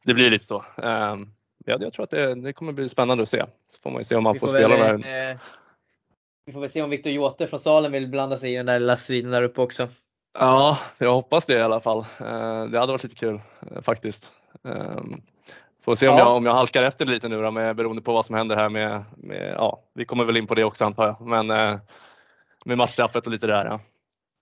det 0.04 0.14
blir 0.14 0.30
lite 0.30 0.46
så. 0.46 0.64
Um, 0.76 1.34
ja, 1.64 1.76
jag 1.80 1.92
tror 1.92 2.04
att 2.04 2.10
det, 2.10 2.34
det, 2.34 2.52
kommer 2.52 2.72
bli 2.72 2.88
spännande 2.88 3.22
att 3.22 3.28
se. 3.28 3.44
Så 3.66 3.78
får 3.80 3.90
man 3.90 4.00
ju 4.00 4.04
se 4.04 4.16
om 4.16 4.24
man 4.24 4.34
får, 4.34 4.46
får 4.46 4.58
spela 4.58 4.76
väl, 4.76 5.00
där. 5.00 5.30
Eh, 5.30 5.36
vi 6.46 6.52
får 6.52 6.60
väl 6.60 6.70
se 6.70 6.82
om 6.82 6.90
Viktor 6.90 7.12
Jote 7.12 7.46
från 7.46 7.60
Salem 7.60 7.92
vill 7.92 8.08
blanda 8.08 8.36
sig 8.36 8.52
i 8.52 8.56
den 8.56 8.66
där 8.66 8.80
lilla 8.80 8.96
striden 8.96 9.30
där 9.30 9.42
uppe 9.42 9.60
också. 9.60 9.88
Ja, 10.38 10.78
jag 10.98 11.14
hoppas 11.14 11.46
det 11.46 11.54
i 11.54 11.60
alla 11.60 11.80
fall. 11.80 11.98
Eh, 11.98 12.64
det 12.64 12.78
hade 12.78 12.92
varit 12.92 13.02
lite 13.02 13.16
kul 13.16 13.40
eh, 13.70 13.82
faktiskt. 13.82 14.32
Ehm, 14.64 15.22
får 15.84 15.94
se 15.94 16.08
om, 16.08 16.16
ja. 16.16 16.24
jag, 16.24 16.36
om 16.36 16.46
jag 16.46 16.54
halkar 16.54 16.82
efter 16.82 17.06
lite 17.06 17.28
nu 17.28 17.42
då, 17.42 17.50
med, 17.50 17.76
beroende 17.76 18.02
på 18.02 18.12
vad 18.12 18.26
som 18.26 18.34
händer 18.34 18.56
här 18.56 18.68
med, 18.68 19.04
med 19.16 19.54
ja, 19.56 19.82
vi 19.94 20.04
kommer 20.04 20.24
väl 20.24 20.36
in 20.36 20.46
på 20.46 20.54
det 20.54 20.64
också 20.64 20.84
antar 20.84 21.06
jag, 21.06 21.26
men 21.26 21.50
eh, 21.50 21.78
med 22.64 22.78
matchstraffet 22.78 23.26
och 23.26 23.32
lite 23.32 23.46
där. 23.46 23.64
Ja. 23.64 23.80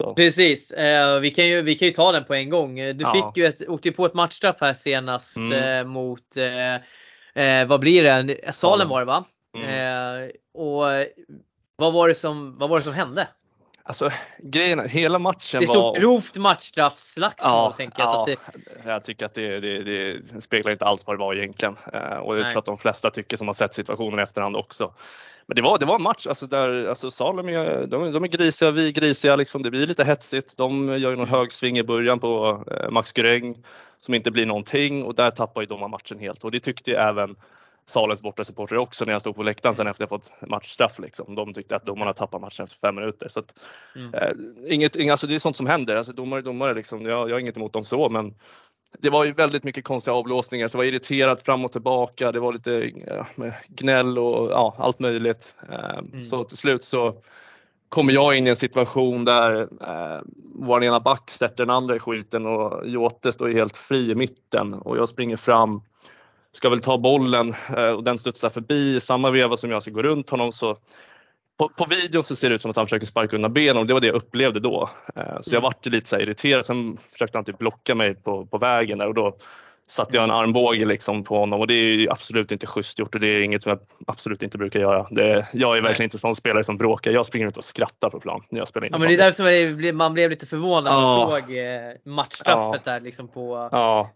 Så. 0.03 0.15
Precis, 0.15 0.73
vi, 1.21 1.31
kan 1.37 1.47
ju, 1.47 1.63
vi 1.63 1.75
kan 1.75 1.89
ju 1.89 1.95
ta 1.95 2.13
den 2.13 2.25
på 2.25 2.35
en 2.35 2.51
gång. 2.51 2.75
Du 2.75 2.97
ja. 2.99 3.13
fick 3.13 3.37
ju 3.37 3.47
ett, 3.47 3.69
åkte 3.69 3.89
ju 3.89 3.95
på 3.95 4.07
ett 4.07 4.15
matchstraff 4.15 4.57
här 4.61 4.75
senast 4.75 5.37
mm. 5.37 5.89
mot, 5.89 6.37
vad 7.67 7.81
blir 7.81 8.05
det, 8.25 8.53
Salem 8.53 8.89
var 8.89 9.01
det 9.01 9.07
va? 9.07 9.25
Mm. 9.57 10.31
och 10.55 10.85
vad 11.77 11.93
var, 11.93 12.09
det 12.09 12.15
som, 12.15 12.59
vad 12.59 12.71
var 12.71 12.79
det 12.79 12.85
som 12.85 12.95
hände? 12.95 13.29
Alltså 13.85 14.11
grejen 14.39 14.89
hela 14.89 15.19
matchen 15.19 15.61
var... 15.61 15.61
Det 15.61 15.65
är 15.65 15.73
så 15.73 15.93
grovt 15.93 16.37
matchstraffslagsmål 16.37 17.53
ja, 17.53 17.75
tänker 17.77 18.03
jag. 18.03 18.09
Ja, 18.09 18.13
så 18.13 18.31
det... 18.31 18.39
Jag 18.91 19.05
tycker 19.05 19.27
att 19.27 19.35
det, 19.35 19.61
det, 19.61 19.83
det, 19.83 20.43
speglar 20.43 20.73
inte 20.73 20.85
alls 20.85 21.07
vad 21.07 21.17
det 21.17 21.21
var 21.21 21.35
egentligen. 21.35 21.77
Eh, 21.93 22.17
och 22.17 22.39
jag 22.39 22.51
tror 22.51 22.59
att 22.59 22.65
de 22.65 22.77
flesta 22.77 23.11
tycker 23.11 23.37
som 23.37 23.47
har 23.47 23.55
sett 23.55 23.75
situationen 23.75 24.19
i 24.19 24.23
efterhand 24.23 24.57
också. 24.57 24.95
Men 25.47 25.57
det 25.57 25.63
var, 25.63 25.79
det 25.79 25.87
var 25.87 25.97
en 25.97 26.03
match 26.03 26.27
alltså 26.27 26.47
där 26.47 26.87
alltså 26.89 27.11
Salem 27.11 27.49
är, 27.49 27.87
de, 27.87 28.13
de 28.13 28.25
är 28.25 28.29
grisiga, 28.29 28.71
vi 28.71 28.89
är 28.89 28.93
grisiga. 28.93 29.37
Liksom. 29.37 29.63
Det 29.63 29.71
blir 29.71 29.87
lite 29.87 30.05
hetsigt. 30.05 30.57
De 30.57 30.89
gör 30.89 31.11
ju 31.11 31.17
någon 31.17 31.29
hög 31.29 31.53
sving 31.53 31.79
i 31.79 31.83
början 31.83 32.19
på 32.19 32.65
eh, 32.71 32.91
Max 32.91 33.13
Guräng 33.13 33.65
som 34.01 34.15
inte 34.15 34.31
blir 34.31 34.47
någonting 34.47 35.05
och 35.05 35.15
där 35.15 35.31
tappar 35.31 35.61
ju 35.61 35.67
de 35.67 35.91
matchen 35.91 36.19
helt 36.19 36.45
och 36.45 36.51
det 36.51 36.61
tyckte 36.61 36.91
ju 36.91 36.97
även 36.97 37.37
Salens 37.87 38.23
bortasupportrar 38.23 38.79
också 38.79 39.05
när 39.05 39.13
jag 39.13 39.21
stod 39.21 39.37
på 39.37 39.43
läktaren 39.43 39.75
sen 39.75 39.87
efter 39.87 40.03
jag 40.03 40.09
fått 40.09 40.31
matchstraff. 40.41 40.99
Liksom. 40.99 41.35
De 41.35 41.55
tyckte 41.55 41.77
att 41.77 41.87
domarna 41.87 42.13
tappade 42.13 42.41
matchen 42.41 42.65
efter 42.65 42.79
fem 42.79 42.95
minuter. 42.95 43.29
Så 43.29 43.41
att, 43.41 43.55
mm. 43.97 44.15
eh, 44.15 44.33
inget, 44.75 44.97
inget, 44.97 45.11
alltså 45.11 45.27
det 45.27 45.35
är 45.35 45.39
sånt 45.39 45.57
som 45.57 45.67
händer. 45.67 45.97
Alltså, 45.97 46.13
domare 46.13 46.41
är 46.41 46.43
domare. 46.43 46.75
Liksom. 46.75 47.03
Jag, 47.03 47.31
jag 47.31 47.35
har 47.35 47.41
inget 47.41 47.57
emot 47.57 47.73
dem 47.73 47.85
så 47.85 48.09
men 48.09 48.35
det 48.99 49.11
var 49.11 49.25
ju 49.25 49.33
väldigt 49.33 49.65
mycket 49.65 49.85
konstiga 49.85 50.15
avblåsningar 50.15 50.69
så 50.69 50.73
det 50.73 50.79
var 50.79 50.85
irriterat 50.85 51.43
fram 51.43 51.65
och 51.65 51.73
tillbaka. 51.73 52.33
Det 52.33 52.41
var 52.41 52.53
lite 52.53 52.93
ja, 53.07 53.27
gnäll 53.69 54.19
och 54.19 54.51
ja, 54.51 54.75
allt 54.79 54.99
möjligt. 54.99 55.55
Eh, 55.71 55.99
mm. 55.99 56.25
Så 56.25 56.45
till 56.45 56.57
slut 56.57 56.85
så 56.85 57.23
kommer 57.89 58.13
jag 58.13 58.37
in 58.37 58.47
i 58.47 58.51
en 58.51 58.57
situation 58.57 59.25
där 59.25 59.61
eh, 59.61 60.21
vår 60.55 60.85
ena 60.85 61.01
back 61.01 61.31
sätter 61.31 61.67
den 61.67 61.77
andra 61.77 61.97
i 61.97 61.99
skiten 61.99 62.47
och 62.47 62.89
Jote 62.89 63.33
står 63.33 63.49
helt 63.49 63.77
fri 63.77 64.11
i 64.11 64.15
mitten 64.15 64.75
och 64.75 64.97
jag 64.97 65.09
springer 65.09 65.37
fram 65.37 65.83
ska 66.53 66.69
väl 66.69 66.81
ta 66.81 66.99
bollen 66.99 67.55
eh, 67.77 67.91
och 67.91 68.05
den 68.05 68.19
studsar 68.19 68.51
förbi. 68.51 69.01
Samma 69.01 69.31
veva 69.31 69.57
som 69.57 69.71
jag 69.71 69.83
ska 69.83 69.91
gå 69.91 70.03
runt 70.03 70.31
honom 70.31 70.53
så 70.53 70.77
på, 71.59 71.69
på 71.69 71.85
videon 71.85 72.25
så 72.25 72.37
ser 72.37 72.49
det 72.49 72.55
ut 72.55 72.63
som 72.63 72.71
att 72.71 72.77
han 72.77 72.87
försöker 72.87 73.07
sparka 73.07 73.37
undan 73.37 73.53
benen 73.53 73.77
och 73.77 73.87
det 73.87 73.93
var 73.93 74.01
det 74.01 74.07
jag 74.07 74.17
upplevde 74.17 74.61
då. 74.61 74.91
Eh, 75.17 75.23
så 75.25 75.55
jag 75.55 75.59
mm. 75.59 75.63
vart 75.63 75.87
lite 75.87 76.09
så 76.09 76.19
irriterad. 76.19 76.67
Sen 76.67 76.97
försökte 77.13 77.39
han 77.39 77.45
typ 77.45 77.59
blocka 77.59 77.95
mig 77.95 78.15
på, 78.15 78.47
på 78.47 78.59
vägen 78.59 78.99
där 78.99 79.07
och 79.07 79.15
då 79.15 79.37
satte 79.87 80.17
jag 80.17 80.25
en 80.25 80.31
armbåge 80.31 80.85
liksom 80.85 81.25
på 81.25 81.39
honom 81.39 81.61
och 81.61 81.67
det 81.67 81.75
är 81.75 82.13
absolut 82.13 82.53
inte 82.53 82.67
schysst 82.67 82.99
gjort 82.99 83.15
och 83.15 83.21
det 83.21 83.27
är 83.27 83.41
inget 83.41 83.63
som 83.63 83.71
jag 83.71 83.81
absolut 84.07 84.43
inte 84.43 84.59
brukar 84.59 84.81
göra. 84.81 85.07
Det, 85.11 85.47
jag 85.53 85.77
är 85.77 85.83
verkligen 85.83 86.07
inte 86.07 86.19
sån 86.19 86.37
spelare 86.37 86.65
som 86.65 86.79
bråkar. 86.79 87.11
Jag 87.11 87.27
springer 87.27 87.47
ut 87.47 87.57
och 87.57 87.65
skrattar 87.65 88.11
på 88.11 88.21
plan 88.21 88.43
när 88.49 88.59
jag 88.59 88.69
spelar 88.69 88.87
in. 88.87 88.93
Ja, 88.93 88.99
men 88.99 89.09
det 89.09 89.15
är 89.15 89.19
därför 89.19 89.93
man 89.93 90.15
blev 90.15 90.31
lite 90.31 90.47
förvånad 90.47 90.85
när 90.85 91.01
ja. 91.01 91.31
såg 91.31 91.57
eh, 91.57 92.15
matchstraffet 92.15 92.83
ja. 92.85 92.93
där 92.93 93.01
liksom 93.01 93.29
på, 93.29 93.69
ja. 93.73 94.11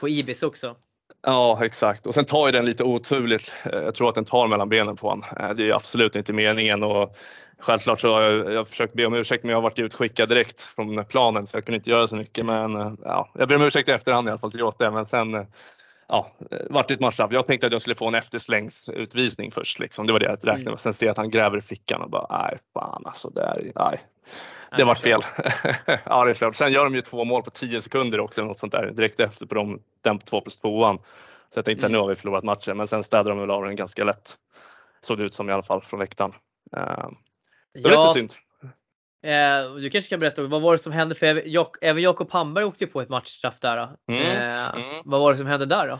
på 0.00 0.08
Ibis 0.08 0.42
också. 0.42 0.76
Ja 1.22 1.64
exakt 1.64 2.06
och 2.06 2.14
sen 2.14 2.24
tar 2.24 2.46
ju 2.46 2.52
den 2.52 2.64
lite 2.64 2.84
oturligt. 2.84 3.54
Eh, 3.64 3.78
jag 3.78 3.94
tror 3.94 4.08
att 4.08 4.14
den 4.14 4.24
tar 4.24 4.46
mellan 4.46 4.68
benen 4.68 4.96
på 4.96 5.08
honom. 5.08 5.24
Eh, 5.40 5.50
det 5.50 5.68
är 5.68 5.74
absolut 5.74 6.16
inte 6.16 6.32
meningen 6.32 6.82
och 6.82 7.16
självklart 7.58 8.00
så 8.00 8.14
har 8.14 8.22
jag, 8.22 8.52
jag 8.52 8.68
försökt 8.68 8.94
be 8.94 9.06
om 9.06 9.14
ursäkt 9.14 9.44
men 9.44 9.50
jag 9.50 9.56
har 9.56 9.62
varit 9.62 9.78
utskickad 9.78 10.28
direkt 10.28 10.60
från 10.60 11.04
planen 11.04 11.46
så 11.46 11.56
jag 11.56 11.64
kunde 11.64 11.76
inte 11.76 11.90
göra 11.90 12.08
så 12.08 12.16
mycket 12.16 12.46
men 12.46 12.76
eh, 12.76 12.92
ja, 13.04 13.28
jag 13.34 13.48
ber 13.48 13.56
om 13.56 13.62
ursäkt 13.62 13.88
i 13.88 13.92
efterhand 13.92 14.28
i 14.28 14.30
alla 14.30 14.38
fall 14.38 14.50
till 14.50 14.60
Jota. 14.60 14.90
men 14.90 15.06
sen 15.06 15.46
ja, 16.08 16.32
vart 16.70 16.88
det 16.88 16.94
ett 16.94 17.00
matchstraff. 17.00 17.32
Jag 17.32 17.46
tänkte 17.46 17.66
att 17.66 17.72
jag 17.72 17.80
skulle 17.80 17.96
få 17.96 18.08
en 18.08 18.14
efterslängsutvisning 18.14 19.52
först 19.52 19.78
liksom. 19.78 20.06
Det 20.06 20.12
var 20.12 20.20
det 20.20 20.26
jag 20.26 20.38
räknade 20.48 20.70
med. 20.70 20.80
Sen 20.80 20.94
ser 20.94 21.06
jag 21.06 21.10
att 21.10 21.16
han 21.16 21.30
gräver 21.30 21.58
i 21.58 21.60
fickan 21.60 22.02
och 22.02 22.10
bara 22.10 22.26
nej 22.42 22.58
fan 22.74 23.02
alltså 23.06 23.30
Där, 23.30 23.72
nej. 23.74 24.00
Det 24.76 24.84
var 24.84 24.94
fel. 24.94 25.20
ja, 26.04 26.24
det 26.24 26.30
är 26.30 26.34
klart. 26.34 26.54
Sen 26.54 26.72
gör 26.72 26.84
de 26.84 26.94
ju 26.94 27.00
två 27.00 27.24
mål 27.24 27.42
på 27.42 27.50
10 27.50 27.80
sekunder 27.80 28.20
också, 28.20 28.44
något 28.44 28.58
sånt 28.58 28.72
där, 28.72 28.90
direkt 28.90 29.20
efter 29.20 29.46
på 29.46 29.54
de, 29.54 29.82
den 30.02 30.18
på 30.18 30.26
2 30.26 30.40
plus 30.40 30.56
2 30.56 30.98
Så 31.50 31.58
jag 31.58 31.64
tänkte 31.64 31.86
mm. 31.86 31.92
nu 31.92 31.98
har 31.98 32.08
vi 32.08 32.14
förlorat 32.14 32.44
matchen, 32.44 32.76
men 32.76 32.86
sen 32.86 33.02
städade 33.02 33.28
de 33.28 33.38
väl 33.38 33.50
av 33.50 33.64
den 33.64 33.76
ganska 33.76 34.04
lätt. 34.04 34.36
Såg 35.00 35.18
det 35.18 35.24
ut 35.24 35.34
som 35.34 35.50
i 35.50 35.52
alla 35.52 35.62
fall 35.62 35.82
från 35.82 36.00
läktaren. 36.00 36.32
Uh, 36.76 37.08
det 37.74 37.82
var 37.82 37.90
ja. 37.90 38.00
lite 38.00 38.14
synd. 38.14 38.34
Eh, 39.24 39.74
du 39.74 39.90
kanske 39.90 40.10
kan 40.10 40.18
berätta, 40.18 40.42
vad 40.42 40.62
var 40.62 40.72
det 40.72 40.78
som 40.78 40.92
hände? 40.92 41.14
För 41.14 41.26
även 41.80 42.02
Jakob 42.02 42.32
Hamberg 42.32 42.64
åkte 42.64 42.86
på 42.86 43.00
ett 43.00 43.08
matchstraff 43.08 43.60
där. 43.60 43.96
Mm. 44.08 44.22
Eh, 44.22 44.74
mm. 44.74 45.02
Vad 45.04 45.20
var 45.20 45.32
det 45.32 45.38
som 45.38 45.46
hände 45.46 45.66
där 45.66 45.88
då? 45.88 45.98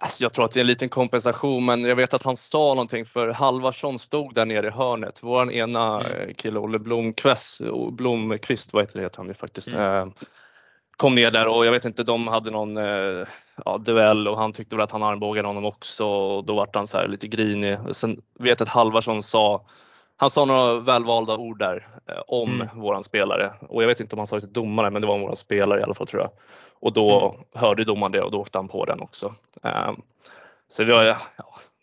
Alltså 0.00 0.24
jag 0.24 0.32
tror 0.32 0.44
att 0.44 0.52
det 0.52 0.58
är 0.58 0.62
en 0.62 0.66
liten 0.66 0.88
kompensation 0.88 1.64
men 1.64 1.84
jag 1.84 1.96
vet 1.96 2.14
att 2.14 2.22
han 2.22 2.36
sa 2.36 2.58
någonting 2.58 3.04
för 3.04 3.28
Halvarsson 3.28 3.98
stod 3.98 4.34
där 4.34 4.46
nere 4.46 4.66
i 4.66 4.70
hörnet. 4.70 5.18
Vår 5.22 5.52
ena 5.52 6.00
mm. 6.00 6.28
Eh, 6.28 6.34
kille 6.34 6.58
Olle 6.58 6.78
Blomqvist, 6.78 7.60
Blomqvist 7.92 8.72
vad 8.72 8.82
heter 8.82 8.96
det 8.96 9.02
heter 9.02 9.18
han 9.18 9.28
ju 9.28 9.34
faktiskt. 9.34 9.68
Mm. 9.68 10.08
Eh, 10.08 10.12
kom 10.96 11.14
ner 11.14 11.30
där 11.30 11.46
och 11.46 11.66
jag 11.66 11.72
vet 11.72 11.84
inte, 11.84 12.02
de 12.02 12.28
hade 12.28 12.50
någon 12.50 12.76
eh, 12.76 13.26
ja, 13.64 13.78
duell 13.78 14.28
och 14.28 14.38
han 14.38 14.52
tyckte 14.52 14.76
väl 14.76 14.82
att 14.82 14.92
han 14.92 15.02
armbågade 15.02 15.48
honom 15.48 15.64
också 15.64 16.06
och 16.06 16.44
då 16.44 16.54
vart 16.54 16.74
han 16.74 16.86
så 16.86 16.98
här 16.98 17.08
lite 17.08 17.28
grinig. 17.28 17.78
Sen 17.92 18.20
vet 18.38 18.60
jag 18.60 18.66
att 18.66 18.74
Halvarsson 18.74 19.22
sa 19.22 19.64
han 20.16 20.30
sa 20.30 20.44
några 20.44 20.80
välvalda 20.80 21.36
ord 21.36 21.58
där 21.58 21.86
om 22.26 22.54
mm. 22.54 22.68
våran 22.74 23.04
spelare 23.04 23.52
och 23.68 23.82
jag 23.82 23.86
vet 23.88 24.00
inte 24.00 24.14
om 24.14 24.18
han 24.18 24.26
sa 24.26 24.36
det 24.36 24.40
till 24.40 24.52
domaren 24.52 24.92
men 24.92 25.02
det 25.02 25.08
var 25.08 25.18
våran 25.18 25.36
spelare 25.36 25.80
i 25.80 25.82
alla 25.82 25.94
fall 25.94 26.06
tror 26.06 26.22
jag. 26.22 26.30
Och 26.80 26.92
då 26.92 27.28
mm. 27.28 27.44
hörde 27.54 27.84
domaren 27.84 28.12
det 28.12 28.22
och 28.22 28.30
då 28.30 28.40
åkte 28.40 28.58
han 28.58 28.68
på 28.68 28.84
den 28.84 29.00
också. 29.00 29.34
Um, 29.62 30.02
så 30.68 30.84
det 30.84 30.92
var, 30.92 31.02
ja, 31.04 31.18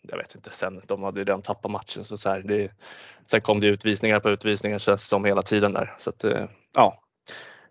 jag 0.02 0.16
vet 0.16 0.34
inte, 0.34 0.50
sen 0.50 0.82
de 0.86 1.02
hade 1.02 1.20
ju 1.20 1.24
redan 1.24 1.42
tappat 1.42 1.70
matchen 1.70 2.04
så, 2.04 2.16
så 2.16 2.30
här, 2.30 2.42
det, 2.42 2.72
sen 3.26 3.40
kom 3.40 3.60
det 3.60 3.66
utvisningar 3.66 4.20
på 4.20 4.30
utvisningar 4.30 4.78
känns 4.78 5.08
som 5.08 5.24
hela 5.24 5.42
tiden 5.42 5.72
där. 5.72 5.94
Så 5.98 6.10
att, 6.10 6.24
eh, 6.24 6.44
ja, 6.72 7.00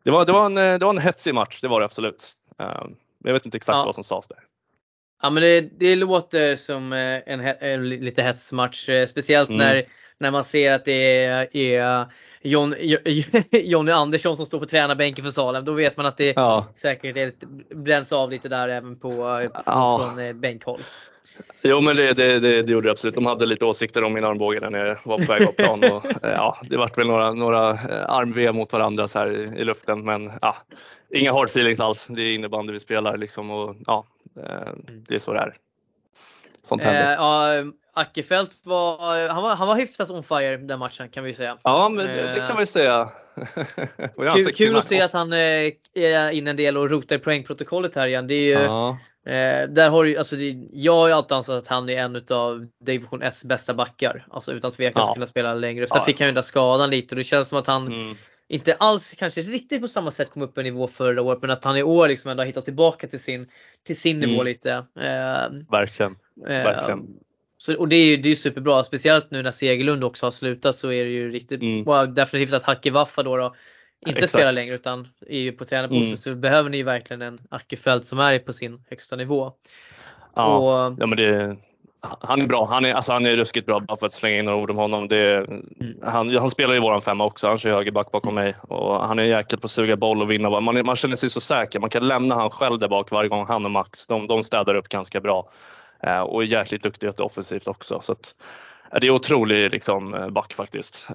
det 0.03 0.11
var, 0.11 0.25
det, 0.25 0.31
var 0.31 0.45
en, 0.45 0.55
det 0.55 0.85
var 0.85 0.89
en 0.89 0.97
hetsig 0.97 1.35
match, 1.35 1.61
det 1.61 1.67
var 1.67 1.79
det 1.79 1.85
absolut. 1.85 2.35
Um, 2.57 2.95
jag 3.23 3.33
vet 3.33 3.45
inte 3.45 3.57
exakt 3.57 3.77
ja. 3.77 3.85
vad 3.85 3.95
som 3.95 4.03
sades 4.03 4.27
där. 4.27 4.39
Ja 5.21 5.29
men 5.29 5.43
det, 5.43 5.61
det 5.61 5.95
låter 5.95 6.55
som 6.55 6.93
eh, 6.93 7.19
en, 7.25 7.39
en 7.59 7.89
lite 7.89 8.21
hetsmatch, 8.21 8.89
eh, 8.89 9.05
speciellt 9.05 9.49
mm. 9.49 9.57
när, 9.57 9.85
när 10.17 10.31
man 10.31 10.43
ser 10.43 10.71
att 10.71 10.85
det 10.85 11.23
är, 11.23 11.57
är 11.57 12.05
John, 12.41 12.75
Jonny 13.51 13.91
Andersson 13.91 14.37
som 14.37 14.45
står 14.45 14.59
på 14.59 14.65
tränarbänken 14.65 15.23
för 15.25 15.31
Salem. 15.31 15.65
Då 15.65 15.71
vet 15.71 15.97
man 15.97 16.05
att 16.05 16.17
det 16.17 16.33
ja. 16.35 16.67
säkert 16.73 17.17
är 17.17 17.31
bränns 17.75 18.13
av 18.13 18.31
lite 18.31 18.49
där 18.49 18.69
även 18.69 18.95
på, 18.99 19.49
ja. 19.65 19.99
från 19.99 20.25
eh, 20.25 20.33
bänkhåll. 20.33 20.79
Jo 21.61 21.81
men 21.81 21.95
det, 21.95 22.13
det, 22.13 22.39
det, 22.39 22.61
det, 22.61 22.71
gjorde 22.71 22.87
det 22.87 22.91
absolut. 22.91 23.15
De 23.15 23.25
hade 23.25 23.45
lite 23.45 23.65
åsikter 23.65 24.03
om 24.03 24.13
min 24.13 24.23
armbåge 24.23 24.69
när 24.69 24.85
jag 24.85 24.97
var 25.05 25.17
på 25.17 25.33
väg 25.33 25.47
av 25.47 25.51
plan. 25.51 25.83
Och, 25.83 26.05
ja, 26.21 26.57
det 26.61 26.77
vart 26.77 26.97
väl 26.97 27.07
några, 27.07 27.33
några 27.33 27.69
armvev 28.07 28.55
mot 28.55 28.73
varandra 28.73 29.07
så 29.07 29.19
här 29.19 29.31
i, 29.31 29.59
i, 29.59 29.63
luften 29.63 30.05
men 30.05 30.31
ja, 30.41 30.55
inga 31.13 31.33
hard 31.33 31.47
feelings 31.47 31.79
alls. 31.79 32.07
Det 32.07 32.21
är 32.21 32.35
innebandy 32.35 32.73
vi 32.73 32.79
spelar 32.79 33.17
liksom 33.17 33.51
och 33.51 33.75
ja, 33.85 34.05
det 34.87 35.15
är 35.15 35.19
så 35.19 35.33
det 35.33 35.39
är. 35.39 35.57
Sånt 36.63 36.83
händer. 36.83 37.11
Eh, 37.11 37.13
ja, 37.13 37.71
Ackefelt 37.93 38.51
var, 38.63 39.27
han 39.27 39.43
var, 39.43 39.55
han 39.55 39.67
var 39.67 39.75
hyfsat 39.75 40.09
on 40.09 40.23
fire 40.23 40.57
den 40.57 40.79
matchen 40.79 41.09
kan 41.09 41.23
vi 41.23 41.33
säga. 41.33 41.57
Ja, 41.63 41.89
men 41.89 42.05
det, 42.05 42.33
det 42.33 42.47
kan 42.47 42.57
vi 42.57 42.65
säga. 42.65 43.09
kul, 44.35 44.53
kul 44.53 44.75
att 44.75 44.85
se 44.85 45.01
att 45.01 45.13
han 45.13 45.33
är 45.33 46.31
inne 46.31 46.49
en 46.49 46.57
del 46.57 46.77
och 46.77 46.89
rotar 46.89 47.15
i 47.15 47.19
poängprotokollet 47.19 47.95
här 47.95 48.07
igen. 48.07 48.27
Det 48.27 48.33
är 48.33 48.59
ju, 48.59 48.63
ja. 48.63 48.97
Eh, 49.27 49.67
där 49.69 49.89
har 49.89 50.03
ju, 50.03 50.17
alltså 50.17 50.35
det, 50.35 50.67
jag 50.71 50.95
har 50.95 51.07
ju 51.07 51.13
alltid 51.13 51.31
ansett 51.31 51.55
att 51.55 51.67
han 51.67 51.89
är 51.89 51.97
en 51.97 52.21
av 52.29 52.67
division 52.85 53.21
1 53.21 53.43
bästa 53.43 53.73
backar. 53.73 54.25
Alltså 54.31 54.53
utan 54.53 54.71
tvekan 54.71 54.99
ja. 54.99 55.03
skulle 55.03 55.15
kunna 55.15 55.25
spela 55.25 55.53
längre. 55.53 55.87
Sen 55.87 55.97
ja. 55.97 56.05
fick 56.05 56.19
han 56.19 56.25
ju 56.25 56.29
den 56.29 56.35
där 56.35 56.41
skadan 56.41 56.89
lite 56.89 57.15
och 57.15 57.17
det 57.17 57.23
känns 57.23 57.49
som 57.49 57.59
att 57.59 57.67
han 57.67 57.87
mm. 57.87 58.17
Inte 58.49 58.73
alls 58.73 59.15
kanske 59.17 59.41
riktigt 59.41 59.81
på 59.81 59.87
samma 59.87 60.11
sätt 60.11 60.29
kom 60.29 60.41
upp 60.41 60.57
i 60.57 60.63
nivå 60.63 60.87
förra 60.87 61.21
året 61.21 61.41
men 61.41 61.51
att 61.51 61.63
han 61.63 61.77
i 61.77 61.83
år 61.83 62.07
liksom 62.07 62.31
ändå 62.31 62.41
har 62.41 62.47
hittat 62.47 62.65
tillbaka 62.65 63.07
till 63.07 63.19
sin, 63.19 63.47
till 63.83 63.99
sin 63.99 64.19
nivå 64.19 64.33
mm. 64.33 64.45
lite. 64.45 64.71
Eh, 64.71 65.49
Verkligen. 65.71 66.11
Eh, 66.47 66.63
Verkligen. 66.63 67.07
Så, 67.57 67.77
och 67.77 67.87
det 67.87 67.95
är 67.95 68.05
ju 68.05 68.17
det 68.17 68.29
är 68.29 68.35
superbra, 68.35 68.83
speciellt 68.83 69.31
nu 69.31 69.43
när 69.43 69.51
Segerlund 69.51 70.03
också 70.03 70.25
har 70.25 70.31
slutat 70.31 70.75
så 70.75 70.91
är 70.91 71.05
det 71.05 71.11
ju 71.11 71.31
riktigt 71.31 71.61
mm. 71.61 71.83
bra. 71.83 72.05
Definitivt 72.05 72.53
att 72.53 72.63
Hacke 72.63 72.91
Waffa 72.91 73.23
då, 73.23 73.37
då 73.37 73.55
inte 74.05 74.17
Exakt. 74.17 74.29
spelar 74.29 74.51
längre 74.51 74.75
utan 74.75 75.07
är 75.27 75.39
ju 75.39 75.51
på 75.51 75.65
tränarposten 75.65 76.05
mm. 76.05 76.17
så 76.17 76.35
behöver 76.35 76.69
ni 76.69 76.77
ju 76.77 76.83
verkligen 76.83 77.21
en 77.21 77.39
Ackefelt 77.49 78.05
som 78.05 78.19
är 78.19 78.39
på 78.39 78.53
sin 78.53 78.83
högsta 78.89 79.15
nivå. 79.15 79.53
Ja, 80.35 80.57
och, 80.57 80.95
ja 80.99 81.07
men 81.07 81.17
det, 81.17 81.57
han 82.01 82.41
är 82.41 82.47
bra. 82.47 82.65
Han 82.65 82.85
är, 82.85 82.93
alltså 82.93 83.13
han 83.13 83.25
är 83.25 83.35
ruskigt 83.35 83.65
bra 83.65 83.79
bara 83.79 83.97
för 83.97 84.07
att 84.07 84.13
slänga 84.13 84.39
in 84.39 84.45
några 84.45 84.57
ord 84.57 84.69
om 84.69 84.77
honom. 84.77 85.07
Det, 85.07 85.37
mm. 85.37 85.65
han, 86.03 86.37
han 86.37 86.49
spelar 86.49 86.75
i 86.75 86.79
våran 86.79 87.01
femma 87.01 87.25
också. 87.25 87.47
Han 87.47 87.57
kör 87.57 87.71
högerback 87.71 88.11
bakom 88.11 88.35
mig 88.35 88.55
och 88.61 89.07
han 89.07 89.19
är 89.19 89.23
jäkligt 89.23 89.61
på 89.61 89.65
att 89.65 89.71
suga 89.71 89.95
boll 89.95 90.21
och 90.21 90.31
vinna. 90.31 90.59
Man, 90.59 90.85
man 90.85 90.95
känner 90.95 91.15
sig 91.15 91.29
så 91.29 91.41
säker. 91.41 91.79
Man 91.79 91.89
kan 91.89 92.07
lämna 92.07 92.35
han 92.35 92.49
själv 92.49 92.79
där 92.79 92.87
bak 92.87 93.11
varje 93.11 93.29
gång 93.29 93.45
han 93.47 93.65
och 93.65 93.71
Max. 93.71 94.07
De, 94.07 94.27
de 94.27 94.43
städar 94.43 94.75
upp 94.75 94.89
ganska 94.89 95.19
bra 95.19 95.49
eh, 96.03 96.19
och 96.19 96.43
är 96.43 96.47
jäkligt 96.47 96.83
duktiga 96.83 97.11
offensivt 97.17 97.67
också. 97.67 97.99
Så 98.01 98.11
att, 98.11 98.35
det 99.01 99.07
är 99.07 99.11
otrolig 99.11 99.71
liksom, 99.71 100.13
eh, 100.13 100.29
back 100.29 100.53
faktiskt. 100.53 101.07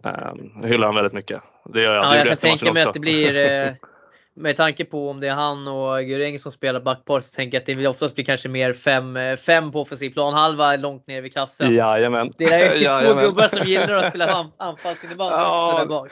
Jag 0.63 0.69
hyllar 0.69 0.87
han 0.87 0.95
väldigt 0.95 1.13
mycket. 1.13 1.43
Det 1.65 1.83
gör 1.83 1.95
jag. 1.95 2.05
Ja, 2.05 2.17
jag 2.17 2.27
kan 2.27 2.37
tänka 2.37 2.73
mig 2.73 2.83
att 2.83 2.95
det 2.95 3.01
blir 3.01 3.37
eh, 3.37 3.73
med 4.35 4.57
tanke 4.57 4.85
på 4.85 5.11
om 5.11 5.21
det 5.21 5.29
är 5.29 5.35
han 5.35 5.69
och 5.69 6.05
Guring 6.05 6.39
som 6.39 6.53
spelar 6.53 6.81
backpar 6.81 7.21
så 7.21 7.37
tänker 7.37 7.57
jag 7.57 7.61
att 7.71 7.79
det 7.79 7.87
oftast 7.87 8.15
bli 8.15 8.25
kanske 8.25 8.49
mer 8.49 8.73
fem, 8.73 9.17
eh, 9.17 9.37
fem 9.37 9.73
på 9.73 9.81
offensiv 9.81 10.11
plan, 10.11 10.35
halva 10.35 10.77
långt 10.77 11.07
ner 11.07 11.23
vid 11.23 11.35
kassen. 11.35 11.75
Jajamän. 11.75 12.33
Det 12.39 12.45
är 12.45 12.75
ju 12.75 12.85
två 13.07 13.15
gubbar 13.15 13.49
som 13.49 13.67
gillar 13.67 13.93
att 13.93 14.09
spela 14.09 14.51
anfallsinnebandy 14.57 15.37
ja. 15.37 15.77
där 15.79 15.87
bak. 15.87 16.11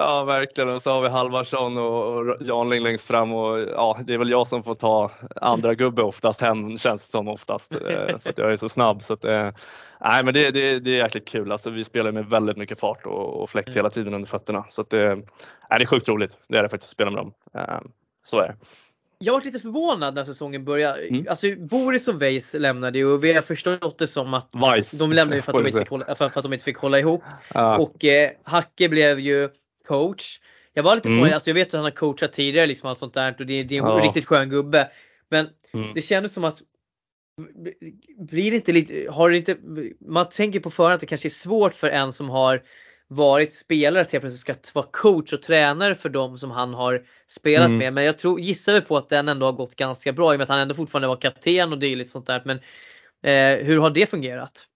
Ja, 0.00 0.24
verkligen. 0.24 0.70
Och 0.70 0.82
så 0.82 0.90
har 0.90 1.02
vi 1.02 1.08
Halvarsson 1.08 1.78
och 1.78 2.36
Janling 2.40 2.82
längst 2.82 3.06
fram 3.06 3.32
och 3.32 3.60
ja, 3.60 3.98
det 4.04 4.14
är 4.14 4.18
väl 4.18 4.30
jag 4.30 4.46
som 4.46 4.62
får 4.62 4.74
ta 4.74 5.10
andra 5.36 5.74
gubbe 5.74 6.02
oftast 6.02 6.40
hem 6.40 6.78
känns 6.78 7.04
det 7.04 7.10
som 7.10 7.28
oftast 7.28 7.74
eh, 7.74 8.18
för 8.18 8.30
att 8.30 8.38
jag 8.38 8.52
är 8.52 8.56
så 8.56 8.68
snabb. 8.68 9.02
Så 9.04 9.12
att, 9.12 9.24
eh, 9.24 9.50
nej, 10.00 10.24
men 10.24 10.34
det, 10.34 10.50
det, 10.50 10.78
det 10.78 10.90
är 10.90 11.02
jäkligt 11.02 11.28
kul. 11.28 11.52
Alltså, 11.52 11.70
vi 11.70 11.84
spelar 11.84 12.12
med 12.12 12.26
väldigt 12.26 12.56
mycket 12.56 12.80
fart 12.80 13.06
och, 13.06 13.42
och 13.42 13.50
fläkt 13.50 13.76
hela 13.76 13.90
tiden 13.90 14.14
under 14.14 14.28
fötterna 14.28 14.64
så 14.70 14.82
att 14.82 14.90
det, 14.90 15.14
nej, 15.14 15.78
det 15.78 15.82
är 15.82 15.86
sjukt 15.86 16.08
roligt. 16.08 16.36
Det 16.48 16.58
är 16.58 16.62
det 16.62 16.68
faktiskt 16.68 16.90
att 16.90 16.94
spela 16.94 17.10
med 17.10 17.20
dem. 17.20 17.32
Eh, 17.54 17.80
så 18.24 18.40
är 18.40 18.48
det. 18.48 18.56
Jag 19.18 19.32
var 19.32 19.40
lite 19.40 19.60
förvånad 19.60 20.14
när 20.14 20.24
säsongen 20.24 20.64
började. 20.64 21.02
Mm. 21.02 21.26
Alltså 21.28 21.46
Boris 21.56 22.08
och 22.08 22.22
Weiss 22.22 22.54
lämnade 22.54 22.98
ju 22.98 23.06
och 23.06 23.24
vi 23.24 23.32
har 23.32 23.42
förstått 23.42 23.98
det 23.98 24.06
som 24.06 24.34
att 24.34 24.50
Weiss. 24.54 24.90
de 24.90 25.12
lämnade 25.12 25.42
för 25.42 25.52
att 25.52 25.58
de, 25.58 25.66
inte 25.66 25.78
fick 25.78 25.90
hålla, 25.90 26.14
för, 26.14 26.24
att 26.24 26.42
de 26.42 26.52
inte 26.52 26.64
fick 26.64 26.76
hålla 26.76 26.98
ihop. 26.98 27.22
Ja. 27.54 27.78
Och 27.78 28.04
eh, 28.04 28.30
Hacke 28.42 28.88
blev 28.88 29.20
ju 29.20 29.48
coach. 29.88 30.40
Jag 30.74 30.82
var 30.82 30.94
lite 30.94 31.08
mm. 31.08 31.16
förvånad, 31.16 31.34
alltså 31.34 31.50
jag 31.50 31.54
vet 31.54 31.68
att 31.68 31.74
han 31.74 31.84
har 31.84 31.90
coachat 31.90 32.32
tidigare 32.32 32.66
liksom 32.66 32.90
allt 32.90 32.98
sånt 32.98 33.14
där 33.14 33.36
och 33.38 33.46
det, 33.46 33.62
det 33.62 33.76
är 33.76 33.82
en 33.82 33.88
ja. 33.88 34.00
riktigt 34.04 34.26
skön 34.26 34.48
gubbe. 34.48 34.90
Men 35.28 35.48
mm. 35.72 35.94
det 35.94 36.02
kändes 36.02 36.34
som 36.34 36.44
att 36.44 36.62
blir 38.18 38.50
det 38.50 38.56
inte 38.56 38.72
lite, 38.72 39.06
har 39.10 39.30
det 39.30 39.36
inte, 39.36 39.56
man 40.00 40.28
tänker 40.28 40.60
på 40.60 40.70
förhand 40.70 40.94
att 40.94 41.00
det 41.00 41.06
kanske 41.06 41.28
är 41.28 41.30
svårt 41.30 41.74
för 41.74 41.88
en 41.88 42.12
som 42.12 42.30
har 42.30 42.62
varit 43.08 43.52
spelare 43.52 44.00
att 44.00 44.12
helt 44.12 44.22
plötsligt 44.22 44.64
ska 44.64 44.80
vara 44.80 44.86
coach 44.90 45.32
och 45.32 45.42
tränare 45.42 45.94
för 45.94 46.08
dem 46.08 46.38
som 46.38 46.50
han 46.50 46.74
har 46.74 47.02
spelat 47.26 47.66
mm. 47.66 47.78
med. 47.78 47.92
Men 47.92 48.04
jag 48.04 48.18
tror, 48.18 48.40
gissar 48.40 48.72
väl 48.72 48.82
på 48.82 48.96
att 48.96 49.08
den 49.08 49.28
ändå 49.28 49.46
har 49.46 49.52
gått 49.52 49.74
ganska 49.74 50.12
bra 50.12 50.32
i 50.32 50.36
och 50.36 50.38
med 50.38 50.42
att 50.42 50.48
han 50.48 50.58
ändå 50.58 50.74
fortfarande 50.74 51.08
var 51.08 51.16
kapten 51.16 51.72
och 51.72 51.78
dylikt 51.78 52.10
sånt 52.10 52.26
där. 52.26 52.42
Men 52.44 52.56
eh, 53.22 53.64
hur 53.66 53.78
har 53.78 53.90
det 53.90 54.06
fungerat? 54.06 54.66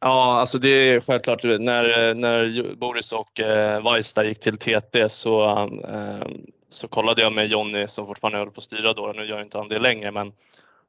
Ja, 0.00 0.40
alltså 0.40 0.58
det 0.58 0.68
är 0.68 1.00
självklart. 1.00 1.42
När, 1.44 2.14
när 2.14 2.74
Boris 2.76 3.12
och 3.12 3.40
eh, 3.40 3.98
gick 4.24 4.40
till 4.40 4.58
TT 4.58 5.08
så, 5.08 5.50
eh, 5.88 6.28
så 6.70 6.88
kollade 6.88 7.22
jag 7.22 7.32
med 7.32 7.46
Jonny 7.46 7.86
som 7.86 8.06
fortfarande 8.06 8.38
höll 8.38 8.50
på 8.50 8.58
att 8.58 8.64
styra 8.64 8.92
då. 8.92 9.12
Nu 9.16 9.24
gör 9.24 9.40
inte 9.40 9.58
han 9.58 9.68
det 9.68 9.78
längre 9.78 10.10
men 10.10 10.32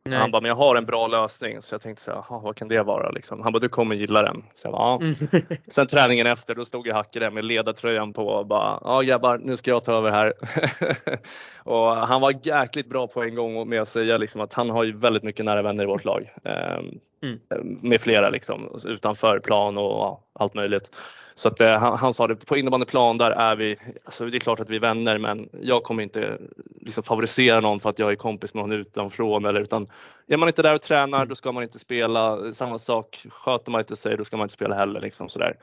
Nej. 0.04 0.20
Han 0.20 0.32
bara, 0.32 0.42
men 0.42 0.50
jag 0.50 0.56
har 0.56 0.76
en 0.76 0.86
bra 0.86 1.08
lösning. 1.08 1.62
Så 1.62 1.74
jag 1.74 1.82
tänkte 1.82 2.04
så 2.04 2.12
här, 2.12 2.40
vad 2.40 2.56
kan 2.56 2.68
det 2.68 2.84
vara? 2.84 3.12
Liksom. 3.12 3.42
Han 3.42 3.54
bara, 3.54 3.60
du 3.60 3.70
kommer 3.70 3.96
gilla 3.96 4.22
den. 4.22 4.44
Så 4.56 4.68
jag 4.68 4.74
bara. 4.74 4.96
Mm. 4.96 5.14
Sen 5.68 5.88
träningen 5.88 6.28
efter, 6.28 6.56
då 6.56 6.66
stod 6.66 6.88
jag 6.88 6.96
Hacke 6.96 7.20
där 7.20 7.30
med 7.30 7.46
ledartröjan 7.46 8.14
på 8.14 8.28
och 8.28 8.46
bara, 8.46 8.80
ja 8.84 9.02
grabbar, 9.02 9.38
nu 9.38 9.58
ska 9.58 9.72
jag 9.72 9.84
ta 9.84 9.94
över 9.94 10.12
här. 10.12 10.34
och 11.64 11.96
han 11.96 12.22
var 12.22 12.34
jäkligt 12.44 12.90
bra 12.90 13.08
på 13.08 13.24
en 13.24 13.36
gång 13.36 13.70
med 13.70 13.82
att 13.82 13.90
säga 13.90 14.18
liksom, 14.18 14.42
att 14.42 14.54
han 14.54 14.70
har 14.70 14.84
ju 14.84 14.98
väldigt 14.98 15.24
mycket 15.24 15.46
nära 15.46 15.62
vänner 15.62 15.84
i 15.84 15.88
vårt 15.88 16.06
lag. 16.06 16.32
Eh, 16.44 16.80
mm. 17.24 17.40
Med 17.82 18.02
flera 18.02 18.30
liksom, 18.30 18.82
utanför 18.86 19.40
plan 19.40 19.78
och 19.78 19.84
ja, 19.84 20.22
allt 20.34 20.54
möjligt. 20.54 20.92
Så 21.36 21.48
att, 21.48 21.62
eh, 21.62 21.80
han, 21.80 21.98
han, 21.98 22.14
sa 22.14 22.28
det, 22.28 22.36
på 22.36 22.58
innebandyplan 22.58 23.18
där 23.18 23.32
är 23.32 23.56
vi, 23.56 23.78
alltså 24.06 24.26
det 24.26 24.38
är 24.38 24.40
klart 24.40 24.60
att 24.60 24.70
vi 24.70 24.76
är 24.76 24.80
vänner 24.80 25.18
men 25.18 25.50
jag 25.62 25.84
kommer 25.84 26.04
inte 26.04 26.38
liksom, 26.82 27.04
favorisera 27.04 27.60
någon 27.60 27.80
för 27.80 27.90
att 27.90 28.00
jag 28.00 28.12
är 28.12 28.16
kompis 28.16 28.54
med 28.54 28.62
någon 28.62 28.72
utanför 28.72 29.48
eller 29.48 29.62
utan 29.62 29.88
är 30.28 30.38
man 30.38 30.50
inte 30.50 30.62
där 30.62 30.76
och 30.76 30.82
tränar 30.82 31.26
då 31.26 31.36
ska 31.36 31.52
man 31.52 31.64
inte 31.64 31.80
spela. 31.80 32.54
Samma 32.54 32.80
sak, 32.80 33.26
sköter 33.30 33.72
man 33.72 33.82
inte 33.82 33.96
sig 33.96 34.18
då 34.18 34.26
ska 34.26 34.38
man 34.38 34.46
inte 34.46 34.54
spela 34.54 34.76
heller. 34.76 35.02
Liksom, 35.02 35.30
sådär. 35.30 35.56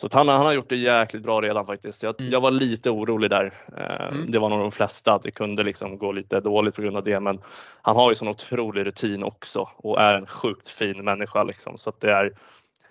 Så 0.00 0.08
han, 0.12 0.28
han 0.28 0.46
har 0.46 0.52
gjort 0.52 0.68
det 0.68 0.76
jäkligt 0.76 1.22
bra 1.22 1.40
redan 1.40 1.66
faktiskt. 1.66 2.02
Jag, 2.02 2.20
mm. 2.20 2.32
jag 2.32 2.40
var 2.40 2.50
lite 2.50 2.90
orolig 2.90 3.30
där. 3.30 3.52
Eh, 3.76 4.08
mm. 4.08 4.30
Det 4.30 4.38
var 4.38 4.48
nog 4.48 4.58
de 4.58 4.72
flesta 4.72 5.14
att 5.14 5.22
det 5.22 5.30
kunde 5.30 5.62
liksom 5.62 5.98
gå 5.98 6.12
lite 6.12 6.40
dåligt 6.40 6.74
på 6.74 6.82
grund 6.82 6.96
av 6.96 7.04
det 7.04 7.20
men 7.20 7.40
han 7.82 7.96
har 7.96 8.10
ju 8.10 8.14
sån 8.14 8.28
otrolig 8.28 8.86
rutin 8.86 9.22
också 9.22 9.68
och 9.76 10.00
är 10.00 10.14
en 10.14 10.26
sjukt 10.26 10.68
fin 10.68 11.04
människa. 11.04 11.42
Liksom. 11.42 11.78
Så 11.78 11.92
det 12.00 12.12
är 12.12 12.32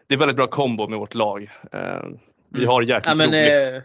det 0.08 0.16
är 0.16 0.20
väldigt 0.20 0.38
bra 0.38 0.48
kombo 0.48 0.88
med 0.88 1.00
vårt 1.00 1.16
lag. 1.16 1.50
Eh, 1.72 2.04
vi 2.50 2.66
har 2.66 2.82
jäkligt 2.82 3.06
ja, 3.06 3.16
men, 3.16 3.30
roligt 3.30 3.74
eh, 3.74 3.82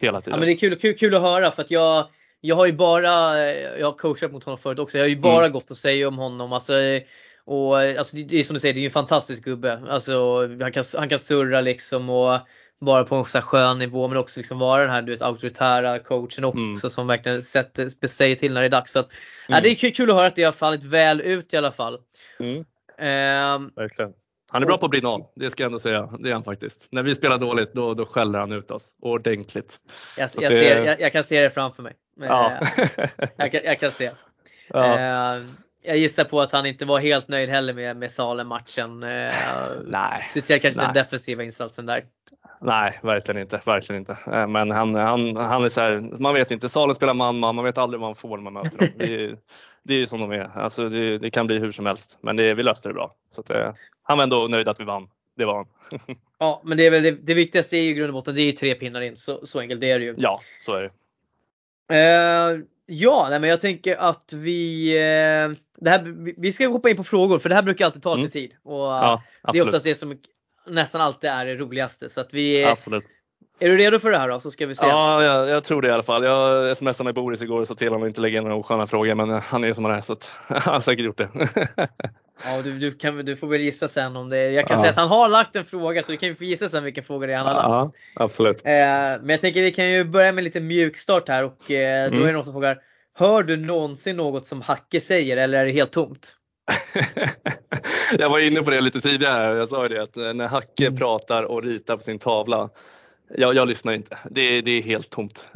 hela 0.00 0.20
tiden. 0.20 0.34
Ja, 0.34 0.40
men 0.40 0.46
det 0.46 0.52
är 0.52 0.58
kul, 0.58 0.78
kul, 0.78 0.96
kul 0.98 1.14
att 1.14 1.22
höra 1.22 1.50
för 1.50 1.62
att 1.62 1.70
jag, 1.70 2.06
jag 2.40 2.56
har 2.56 2.66
ju 2.66 2.72
bara, 2.72 3.46
jag 3.78 3.86
har 3.86 3.92
coachat 3.92 4.32
mot 4.32 4.44
honom 4.44 4.58
förut 4.58 4.78
också, 4.78 4.98
jag 4.98 5.04
har 5.04 5.08
ju 5.08 5.20
bara 5.20 5.44
mm. 5.44 5.52
gått 5.52 5.70
och 5.70 5.76
säga 5.76 6.08
om 6.08 6.18
honom. 6.18 6.52
Alltså, 6.52 6.72
och, 7.48 7.80
alltså, 7.80 8.16
det 8.16 8.38
är 8.38 8.44
som 8.44 8.54
du 8.54 8.60
säger, 8.60 8.74
det 8.74 8.78
är 8.78 8.82
ju 8.82 8.86
en 8.86 8.92
fantastisk 8.92 9.44
gubbe. 9.44 9.82
Alltså, 9.88 10.46
han, 10.60 10.72
kan, 10.72 10.84
han 10.96 11.08
kan 11.08 11.18
surra 11.18 11.60
liksom 11.60 12.10
och 12.10 12.38
vara 12.78 13.04
på 13.04 13.16
en 13.16 13.24
så 13.24 13.40
skön 13.40 13.78
nivå 13.78 14.08
men 14.08 14.16
också 14.16 14.40
liksom 14.40 14.58
vara 14.58 14.82
den 14.82 14.90
här 14.90 15.02
du 15.02 15.12
vet, 15.12 15.22
auktoritära 15.22 15.98
coachen 15.98 16.44
också 16.44 16.60
mm. 16.60 16.76
som 16.76 17.06
verkligen 17.06 17.42
sätter, 17.42 18.06
säger 18.06 18.36
till 18.36 18.54
när 18.54 18.60
det 18.60 18.66
är 18.66 18.70
dags. 18.70 18.92
Så 18.92 19.00
att, 19.00 19.06
mm. 19.12 19.56
ja, 19.56 19.60
det 19.60 19.68
är 19.68 19.92
kul, 19.92 20.10
att 20.10 20.16
höra 20.16 20.26
att 20.26 20.36
det 20.36 20.42
har 20.42 20.52
fallit 20.52 20.84
väl 20.84 21.20
ut 21.20 21.54
i 21.54 21.56
alla 21.56 21.72
fall. 21.72 21.98
Mm. 22.40 22.56
Um, 22.56 23.72
Verkligen. 23.76 24.12
Han 24.50 24.62
är 24.62 24.66
bra 24.66 24.78
på 24.78 24.86
att 24.86 24.90
brinna 24.90 25.08
av, 25.08 25.30
det 25.36 25.50
ska 25.50 25.62
jag 25.62 25.68
ändå 25.68 25.78
säga. 25.78 26.08
Det 26.18 26.28
är 26.28 26.32
han 26.32 26.44
faktiskt. 26.44 26.86
När 26.90 27.02
vi 27.02 27.14
spelar 27.14 27.38
dåligt 27.38 27.74
då, 27.74 27.94
då 27.94 28.06
skäller 28.06 28.38
han 28.38 28.52
ut 28.52 28.70
oss 28.70 28.94
ordentligt. 29.00 29.80
Jag, 30.18 30.30
jag, 30.34 30.52
det... 30.52 30.58
ser, 30.58 30.84
jag, 30.84 31.00
jag 31.00 31.12
kan 31.12 31.24
se 31.24 31.42
det 31.42 31.50
framför 31.50 31.82
mig. 31.82 31.94
Ja. 32.20 32.60
jag, 33.36 33.52
kan, 33.52 33.60
jag 33.64 33.80
kan 33.80 33.90
se. 33.90 34.10
Ja. 34.70 34.98
Eh, 35.36 35.42
jag 35.82 35.96
gissar 35.96 36.24
på 36.24 36.40
att 36.40 36.52
han 36.52 36.66
inte 36.66 36.84
var 36.84 37.00
helt 37.00 37.28
nöjd 37.28 37.48
heller 37.48 37.74
med, 37.74 37.96
med 37.96 38.10
Salem-matchen. 38.10 39.02
Eh, 39.02 39.34
Nej. 39.84 40.26
Speciellt 40.30 40.62
kanske 40.62 40.80
Nej. 40.80 40.86
den 40.86 40.94
defensiva 40.94 41.44
insatsen 41.44 41.86
där. 41.86 42.04
Nej, 42.60 42.98
verkligen 43.02 43.40
inte. 43.40 43.60
Verkligen 43.66 44.00
inte. 44.00 44.16
Eh, 44.32 44.46
men 44.46 44.70
han, 44.70 44.94
han, 44.94 45.36
han 45.36 45.64
är 45.64 45.68
så 45.68 45.80
här, 45.80 46.00
man 46.18 46.34
vet 46.34 46.50
inte. 46.50 46.68
Salem 46.68 46.94
spelar 46.94 47.14
man 47.14 47.38
man, 47.38 47.64
vet 47.64 47.78
aldrig 47.78 48.00
vad 48.00 48.08
man 48.08 48.14
får 48.14 48.36
när 48.36 48.50
man 48.50 48.52
möter 48.52 48.78
dem. 48.78 48.88
Det 48.96 49.24
är, 49.24 49.36
det 49.82 49.94
är 49.94 50.06
som 50.06 50.20
de 50.20 50.32
är. 50.32 50.50
Alltså 50.54 50.88
det, 50.88 51.18
det 51.18 51.30
kan 51.30 51.46
bli 51.46 51.58
hur 51.58 51.72
som 51.72 51.86
helst. 51.86 52.18
Men 52.20 52.36
det, 52.36 52.54
vi 52.54 52.62
löste 52.62 52.88
det 52.88 52.94
bra. 52.94 53.14
Så 53.30 53.40
att, 53.40 53.76
han 54.02 54.18
var 54.18 54.22
ändå 54.22 54.48
nöjd 54.48 54.68
att 54.68 54.80
vi 54.80 54.84
vann. 54.84 55.08
Det 55.36 55.44
var 55.44 55.54
han. 55.54 55.66
ja, 56.38 56.62
men 56.64 56.78
det, 56.78 56.86
är 56.86 56.90
väl 56.90 57.02
det, 57.02 57.10
det 57.10 57.34
viktigaste 57.34 57.76
är 57.76 57.82
ju 57.82 57.90
i 57.90 57.94
grund 57.94 58.08
och 58.08 58.14
botten, 58.14 58.34
det 58.34 58.42
är 58.42 58.46
ju 58.46 58.52
tre 58.52 58.74
pinnar 58.74 59.00
in. 59.00 59.16
Så, 59.16 59.46
så 59.46 59.60
enkelt 59.60 59.82
är 59.82 59.98
det 59.98 60.04
ju. 60.04 60.14
Ja, 60.18 60.40
så 60.60 60.74
är 60.74 60.82
det. 60.82 60.90
Uh, 61.90 62.64
ja, 62.90 63.26
nej, 63.30 63.40
men 63.40 63.50
jag 63.50 63.60
tänker 63.60 63.96
att 63.96 64.32
vi, 64.32 64.92
uh, 64.92 65.56
det 65.78 65.90
här, 65.90 66.14
vi 66.40 66.52
ska 66.52 66.68
hoppa 66.68 66.90
in 66.90 66.96
på 66.96 67.04
frågor 67.04 67.38
för 67.38 67.48
det 67.48 67.54
här 67.54 67.62
brukar 67.62 67.84
alltid 67.84 68.02
ta 68.02 68.14
lite 68.14 68.38
mm. 68.38 68.48
tid. 68.48 68.58
Och, 68.64 68.78
ja, 68.78 69.22
det 69.52 69.58
är 69.58 69.62
oftast 69.62 69.84
det 69.84 69.94
som 69.94 70.18
nästan 70.66 71.00
alltid 71.00 71.30
är 71.30 71.44
det 71.44 71.56
roligaste. 71.56 72.08
Så 72.08 72.20
att 72.20 72.34
vi, 72.34 72.64
absolut. 72.64 73.04
Är 73.60 73.68
du 73.68 73.76
redo 73.76 73.98
för 73.98 74.10
det 74.10 74.18
här 74.18 74.28
då? 74.28 74.40
Så 74.40 74.50
ska 74.50 74.66
vi 74.66 74.74
se. 74.74 74.86
Ja, 74.86 75.24
jag, 75.24 75.48
jag 75.48 75.64
tror 75.64 75.82
det 75.82 75.88
i 75.88 75.90
alla 75.90 76.02
fall. 76.02 76.24
Jag 76.24 76.76
smsade 76.76 77.04
med 77.04 77.14
Boris 77.14 77.42
igår 77.42 77.60
och 77.60 77.68
sa 77.68 77.74
till 77.74 77.88
honom 77.88 78.02
att 78.02 78.06
inte 78.06 78.20
lägga 78.20 78.38
in 78.38 78.44
några 78.44 78.56
osköna 78.56 78.86
frågor, 78.86 79.14
men 79.14 79.30
han 79.30 79.64
är 79.64 79.72
som 79.72 79.84
han 79.84 79.94
är 79.94 80.00
så 80.00 80.12
att, 80.12 80.32
han 80.46 80.74
har 80.74 80.80
säkert 80.80 81.04
gjort 81.04 81.18
det. 81.18 81.28
ja, 82.44 82.62
du, 82.62 82.78
du, 82.78 82.92
kan, 82.92 83.16
du 83.24 83.36
får 83.36 83.46
väl 83.46 83.60
gissa 83.60 83.88
sen 83.88 84.16
om 84.16 84.28
det 84.28 84.50
Jag 84.50 84.66
kan 84.66 84.76
ja. 84.76 84.80
säga 84.80 84.90
att 84.90 84.96
han 84.96 85.08
har 85.08 85.28
lagt 85.28 85.56
en 85.56 85.64
fråga 85.64 86.02
så 86.02 86.12
du 86.12 86.18
kan 86.18 86.28
ju 86.28 86.34
få 86.34 86.44
gissa 86.44 86.68
sen 86.68 86.84
vilken 86.84 87.04
fråga 87.04 87.26
det 87.26 87.32
är 87.32 87.36
han 87.36 87.46
har 87.46 87.54
lagt. 87.54 87.94
Ja, 88.14 88.24
absolut. 88.24 88.56
Eh, 88.56 88.72
men 88.72 89.28
jag 89.28 89.40
tänker 89.40 89.62
vi 89.62 89.72
kan 89.72 89.90
ju 89.90 90.04
börja 90.04 90.32
med 90.32 90.44
lite 90.44 90.60
mjukstart 90.60 91.28
här 91.28 91.44
och 91.44 91.70
eh, 91.70 92.10
då 92.10 92.16
mm. 92.16 92.22
är 92.22 92.26
det 92.26 92.32
någon 92.32 92.44
som 92.44 92.52
frågar 92.52 92.78
Hör 93.18 93.42
du 93.42 93.56
någonsin 93.56 94.16
något 94.16 94.46
som 94.46 94.62
Hacke 94.62 95.00
säger 95.00 95.36
eller 95.36 95.58
är 95.58 95.64
det 95.64 95.72
helt 95.72 95.92
tomt? 95.92 96.36
jag 98.18 98.30
var 98.30 98.38
inne 98.38 98.62
på 98.62 98.70
det 98.70 98.80
lite 98.80 99.00
tidigare. 99.00 99.56
Jag 99.56 99.68
sa 99.68 99.82
ju 99.82 99.88
det 99.88 100.02
att 100.02 100.16
när 100.16 100.48
Hacke 100.48 100.86
mm. 100.86 100.98
pratar 100.98 101.42
och 101.42 101.62
ritar 101.62 101.96
på 101.96 102.02
sin 102.02 102.18
tavla 102.18 102.70
Jag, 103.36 103.54
jag 103.54 103.68
lyssnar 103.68 103.92
inte. 103.92 104.18
Det, 104.30 104.60
det 104.60 104.70
är 104.70 104.82
helt 104.82 105.10
tomt. 105.10 105.48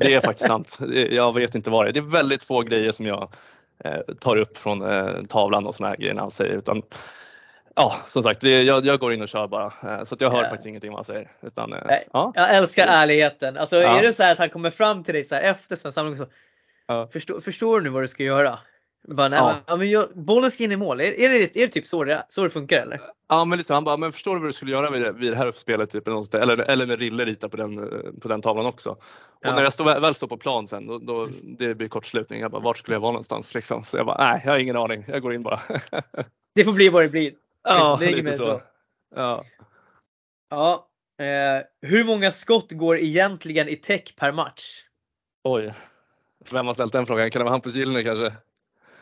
Det 0.00 0.14
är 0.14 0.20
faktiskt 0.20 0.46
sant. 0.46 0.78
Jag 1.10 1.34
vet 1.34 1.54
inte 1.54 1.70
vad 1.70 1.84
det 1.84 1.90
är. 1.90 1.92
Det 1.92 2.00
är 2.00 2.12
väldigt 2.12 2.42
få 2.42 2.62
grejer 2.62 2.92
som 2.92 3.06
jag 3.06 3.22
eh, 3.22 3.28
tar 4.20 4.36
upp 4.36 4.58
från 4.58 4.82
eh, 4.82 5.24
tavlan 5.28 5.66
och 5.66 5.74
såna 5.74 5.88
här 5.88 5.96
grejer 5.96 6.14
han 6.14 6.30
säger. 6.30 6.54
Utan, 6.54 6.82
ja, 7.76 7.96
som 8.08 8.22
sagt, 8.22 8.40
det, 8.40 8.62
jag, 8.62 8.86
jag, 8.86 9.00
går 9.00 9.12
in 9.12 9.22
och 9.22 9.28
kör 9.28 9.46
bara. 9.46 9.64
Eh, 9.66 10.04
så 10.04 10.14
att 10.14 10.20
jag 10.20 10.30
hör 10.30 10.42
ja. 10.42 10.48
faktiskt 10.48 10.66
ingenting 10.66 10.90
vad 10.90 10.98
han 10.98 11.04
säger. 11.04 11.30
Utan, 11.42 11.74
ja. 12.12 12.32
Jag 12.34 12.54
älskar 12.54 12.86
ärligheten. 12.86 13.56
Alltså, 13.56 13.76
ja. 13.76 13.98
Är 13.98 14.02
det 14.02 14.12
så 14.12 14.24
att 14.24 14.38
han 14.38 14.50
kommer 14.50 14.70
fram 14.70 15.04
till 15.04 15.14
dig 15.14 15.24
så 15.24 15.34
här, 15.34 15.42
efter 15.42 15.76
sen 15.76 15.92
samlingen 15.92 16.26
så, 16.86 17.06
förstår, 17.12 17.40
förstår 17.40 17.78
du 17.78 17.84
nu 17.84 17.90
vad 17.90 18.02
du 18.02 18.08
ska 18.08 18.22
göra? 18.22 18.58
Bara, 19.08 19.28
nej, 19.28 19.38
ja. 19.38 19.60
Men, 19.66 19.78
men 19.78 19.90
jag, 19.90 20.08
bollen 20.14 20.50
ska 20.50 20.64
in 20.64 20.72
i 20.72 20.76
mål. 20.76 21.00
Är, 21.00 21.04
är, 21.04 21.28
det, 21.28 21.56
är 21.56 21.66
det 21.66 21.72
typ 21.72 21.86
så 21.86 22.04
det, 22.04 22.26
så 22.28 22.44
det 22.44 22.50
funkar 22.50 22.76
eller? 22.76 23.00
Ja 23.28 23.44
men 23.44 23.58
lite 23.58 23.74
Han 23.74 23.84
bara, 23.84 23.96
men 23.96 24.12
förstår 24.12 24.34
du 24.34 24.40
vad 24.40 24.48
du 24.48 24.52
skulle 24.52 24.70
göra 24.70 24.90
vid 24.90 25.02
det, 25.02 25.12
vid 25.12 25.32
det 25.32 25.36
här 25.36 25.46
uppspelet? 25.46 25.90
Typ, 25.90 26.08
eller, 26.08 26.58
eller 26.58 26.86
när 26.86 26.96
Rille 26.96 27.24
ritar 27.24 27.48
på 27.48 27.56
den, 27.56 27.76
på 28.20 28.28
den 28.28 28.42
tavlan 28.42 28.66
också. 28.66 28.90
Och 28.90 28.98
ja. 29.40 29.54
när 29.54 29.62
jag 29.62 29.72
stod, 29.72 29.86
väl 29.86 30.14
står 30.14 30.26
på 30.26 30.36
plan 30.36 30.66
sen, 30.66 30.86
då, 30.86 30.98
då, 30.98 31.28
det 31.42 31.74
blir 31.74 31.88
kortslutning. 31.88 32.40
Jag 32.40 32.50
bara, 32.50 32.62
vart 32.62 32.78
skulle 32.78 32.94
jag 32.94 33.00
vara 33.00 33.12
någonstans? 33.12 33.54
Liksom. 33.54 33.84
Så 33.84 33.96
jag 33.96 34.06
bara, 34.06 34.32
nej 34.32 34.42
jag 34.44 34.52
har 34.52 34.58
ingen 34.58 34.76
aning. 34.76 35.04
Jag 35.08 35.22
går 35.22 35.34
in 35.34 35.42
bara. 35.42 35.60
det 36.54 36.64
får 36.64 36.72
bli 36.72 36.88
vad 36.88 37.02
det 37.02 37.08
blir. 37.08 37.32
Ja, 37.62 37.96
det 38.00 38.10
lite 38.10 38.32
så. 38.32 38.44
så. 38.44 38.62
Ja. 39.16 39.44
ja 40.50 40.88
eh, 41.24 41.88
hur 41.90 42.04
många 42.04 42.30
skott 42.30 42.72
går 42.72 42.98
egentligen 42.98 43.68
i 43.68 43.76
tech 43.76 44.16
per 44.16 44.32
match? 44.32 44.82
Oj. 45.44 45.72
Vem 46.52 46.66
har 46.66 46.74
ställt 46.74 46.92
den 46.92 47.06
frågan? 47.06 47.30
Kan 47.30 47.40
det 47.40 47.44
vara 47.44 47.54
Hampus 47.54 47.74
Gyllene 47.74 48.04
kanske? 48.04 48.32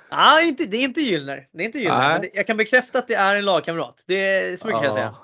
Ah, 0.08 0.40
inte, 0.40 0.66
det 0.66 0.76
är 0.76 0.84
inte 0.84 1.00
Gyllner. 1.00 1.46
Det 1.52 1.62
är 1.62 1.66
inte 1.66 1.78
Gyllner. 1.78 2.08
Men 2.08 2.20
det, 2.20 2.30
jag 2.34 2.46
kan 2.46 2.56
bekräfta 2.56 2.98
att 2.98 3.08
det 3.08 3.14
är 3.14 3.36
en 3.36 3.44
lagkamrat. 3.44 4.04
Det, 4.06 4.60
så 4.60 4.66
mycket 4.66 4.78
kan 4.78 4.84
jag 4.84 4.92
säga. 4.92 5.14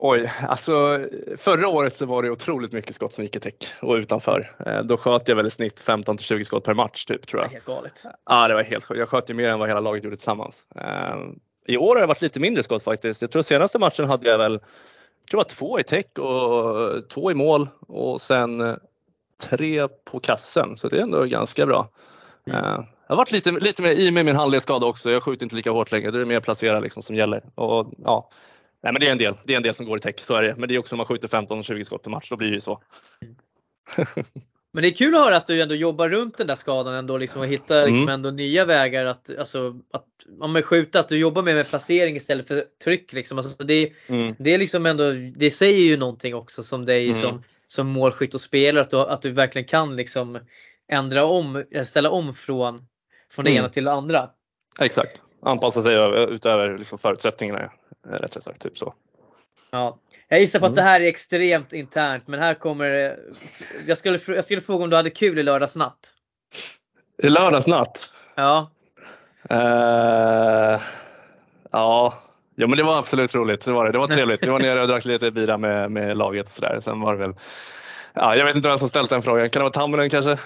Oj, 0.00 0.32
alltså 0.48 1.06
förra 1.36 1.68
året 1.68 1.96
så 1.96 2.06
var 2.06 2.22
det 2.22 2.30
otroligt 2.30 2.72
mycket 2.72 2.94
skott 2.94 3.12
som 3.12 3.24
gick 3.24 3.36
i 3.36 3.40
täck 3.40 3.66
och 3.80 3.94
utanför. 3.94 4.52
Eh, 4.66 4.82
då 4.82 4.96
sköt 4.96 5.28
jag 5.28 5.36
väl 5.36 5.46
i 5.46 5.50
snitt 5.50 5.80
15 5.80 6.16
till 6.16 6.26
20 6.26 6.44
skott 6.44 6.64
per 6.64 6.74
match 6.74 7.04
typ 7.04 7.26
tror 7.26 7.42
jag. 7.42 7.50
Det 7.50 7.54
helt 7.54 7.64
galet. 7.64 8.02
Ja, 8.26 8.48
det 8.48 8.54
var 8.54 8.62
helt 8.62 8.84
sjukt. 8.84 8.98
Jag 8.98 9.08
sköt 9.08 9.30
ju 9.30 9.34
mer 9.34 9.48
än 9.48 9.58
vad 9.58 9.68
hela 9.68 9.80
laget 9.80 10.04
gjorde 10.04 10.16
tillsammans. 10.16 10.64
Eh, 10.76 11.16
I 11.66 11.76
år 11.76 11.94
har 11.94 12.00
det 12.00 12.06
varit 12.06 12.22
lite 12.22 12.40
mindre 12.40 12.62
skott 12.62 12.84
faktiskt. 12.84 13.22
Jag 13.22 13.30
tror 13.30 13.42
senaste 13.42 13.78
matchen 13.78 14.04
hade 14.04 14.28
jag 14.30 14.38
väl 14.38 14.52
jag 14.52 15.30
tror 15.30 15.40
jag 15.40 15.48
två 15.48 15.80
i 15.80 15.84
täck 15.84 16.18
och 16.18 17.08
två 17.08 17.30
i 17.30 17.34
mål 17.34 17.68
och 17.80 18.20
sen 18.20 18.78
tre 19.42 19.88
på 19.88 20.20
kassen 20.20 20.76
så 20.76 20.88
det 20.88 20.98
är 20.98 21.02
ändå 21.02 21.24
ganska 21.24 21.66
bra. 21.66 21.88
Mm. 22.46 22.84
Jag 23.08 23.14
har 23.14 23.16
varit 23.16 23.32
lite, 23.32 23.50
lite 23.50 23.82
mer 23.82 23.90
i 23.90 24.10
med 24.10 24.24
min 24.24 24.36
handledsskada 24.36 24.86
också. 24.86 25.10
Jag 25.10 25.22
skjuter 25.22 25.46
inte 25.46 25.56
lika 25.56 25.70
hårt 25.70 25.92
längre. 25.92 26.10
Det 26.10 26.20
är 26.20 26.24
mer 26.24 26.40
placera 26.40 26.78
liksom 26.80 27.02
som 27.02 27.16
gäller. 27.16 27.42
Och, 27.54 27.92
ja. 28.04 28.30
Nej, 28.82 28.92
men 28.92 29.00
det 29.00 29.06
är 29.06 29.12
en 29.12 29.18
del. 29.18 29.34
Det 29.44 29.52
är 29.52 29.56
en 29.56 29.62
del 29.62 29.74
som 29.74 29.86
går 29.86 29.98
i 29.98 30.00
täck, 30.00 30.20
så 30.20 30.34
är 30.34 30.42
det. 30.42 30.54
Men 30.56 30.68
det 30.68 30.74
är 30.74 30.78
också 30.78 30.94
om 30.94 30.96
man 30.96 31.06
skjuter 31.06 31.28
15-20 31.28 31.84
skott 31.84 32.02
per 32.02 32.10
match, 32.10 32.30
då 32.30 32.36
blir 32.36 32.48
det 32.48 32.54
ju 32.54 32.60
så. 32.60 32.82
Men 34.72 34.82
det 34.82 34.88
är 34.88 34.92
kul 34.92 35.14
att 35.14 35.24
höra 35.24 35.36
att 35.36 35.46
du 35.46 35.62
ändå 35.62 35.74
jobbar 35.74 36.08
runt 36.08 36.36
den 36.36 36.46
där 36.46 36.54
skadan 36.54 36.94
ändå 36.94 37.18
liksom 37.18 37.40
och 37.40 37.46
hittar 37.46 37.86
liksom 37.86 38.02
mm. 38.02 38.14
ändå 38.14 38.30
nya 38.30 38.64
vägar 38.64 39.04
att, 39.06 39.38
alltså, 39.38 39.80
att 39.92 40.06
om 40.40 40.52
man 40.52 40.62
skjuter, 40.62 41.00
att 41.00 41.08
du 41.08 41.18
jobbar 41.18 41.42
med, 41.42 41.54
med 41.54 41.68
placering 41.68 42.16
istället 42.16 42.48
för 42.48 42.64
tryck. 42.84 43.12
Liksom. 43.12 43.38
Alltså, 43.38 43.64
det, 43.64 43.92
mm. 44.06 44.34
det 44.38 44.54
är 44.54 44.58
liksom 44.58 44.86
ändå, 44.86 45.12
det 45.36 45.50
säger 45.50 45.82
ju 45.82 45.96
någonting 45.96 46.34
också 46.34 46.62
som 46.62 46.84
dig 46.84 47.04
mm. 47.04 47.20
som, 47.20 47.42
som 47.66 47.86
målskytt 47.86 48.34
och 48.34 48.40
spelare 48.40 48.82
att 48.82 48.90
du, 48.90 48.96
att 48.96 49.22
du 49.22 49.30
verkligen 49.30 49.68
kan 49.68 49.96
liksom 49.96 50.38
ändra 50.88 51.24
om, 51.24 51.64
ställa 51.84 52.10
om 52.10 52.34
från 52.34 52.86
från 53.30 53.44
det 53.44 53.50
mm. 53.50 53.60
ena 53.60 53.68
till 53.68 53.84
det 53.84 53.92
andra. 53.92 54.30
Exakt, 54.80 55.22
anpassa 55.42 55.82
sig 55.82 55.94
utöver 56.34 56.78
liksom 56.78 56.98
förutsättningarna 56.98 57.60
eh, 57.60 58.10
rättare 58.10 58.42
sagt. 58.42 58.62
Typ 58.62 58.78
så. 58.78 58.94
Ja. 59.70 59.98
Jag 60.28 60.40
gissar 60.40 60.58
på 60.58 60.66
att 60.66 60.72
mm. 60.72 60.84
det 60.84 60.90
här 60.90 61.00
är 61.00 61.04
extremt 61.04 61.72
internt 61.72 62.28
men 62.28 62.40
här 62.40 62.54
kommer 62.54 63.18
jag 63.86 63.98
skulle, 63.98 64.18
jag 64.26 64.44
skulle 64.44 64.60
fråga 64.60 64.84
om 64.84 64.90
du 64.90 64.96
hade 64.96 65.10
kul 65.10 65.38
i 65.38 65.42
lördagsnatt? 65.42 66.14
I 67.22 67.28
lördagsnatt? 67.28 68.10
Ja. 68.34 68.70
Uh, 69.50 70.80
ja, 71.70 72.14
Ja 72.60 72.66
men 72.66 72.76
det 72.76 72.82
var 72.82 72.98
absolut 72.98 73.34
roligt. 73.34 73.64
Det 73.64 73.72
var, 73.72 73.86
det. 73.86 73.92
Det 73.92 73.98
var 73.98 74.06
trevligt. 74.06 74.42
Vi 74.42 74.50
var 74.50 74.60
nere 74.60 74.82
och 74.82 74.88
drack 74.88 75.04
lite 75.04 75.30
bira 75.30 75.58
med, 75.58 75.90
med 75.90 76.16
laget 76.16 76.46
och 76.46 76.52
sådär. 76.52 76.80
Sen 76.84 77.00
var 77.00 77.12
det 77.12 77.18
väl, 77.18 77.34
ja, 78.14 78.36
jag 78.36 78.44
vet 78.44 78.56
inte 78.56 78.68
vem 78.68 78.78
som 78.78 78.88
ställt 78.88 79.10
den 79.10 79.22
frågan. 79.22 79.48
Kan 79.48 79.60
det 79.60 79.64
vara 79.64 79.72
Tamminen 79.72 80.10
kanske? 80.10 80.38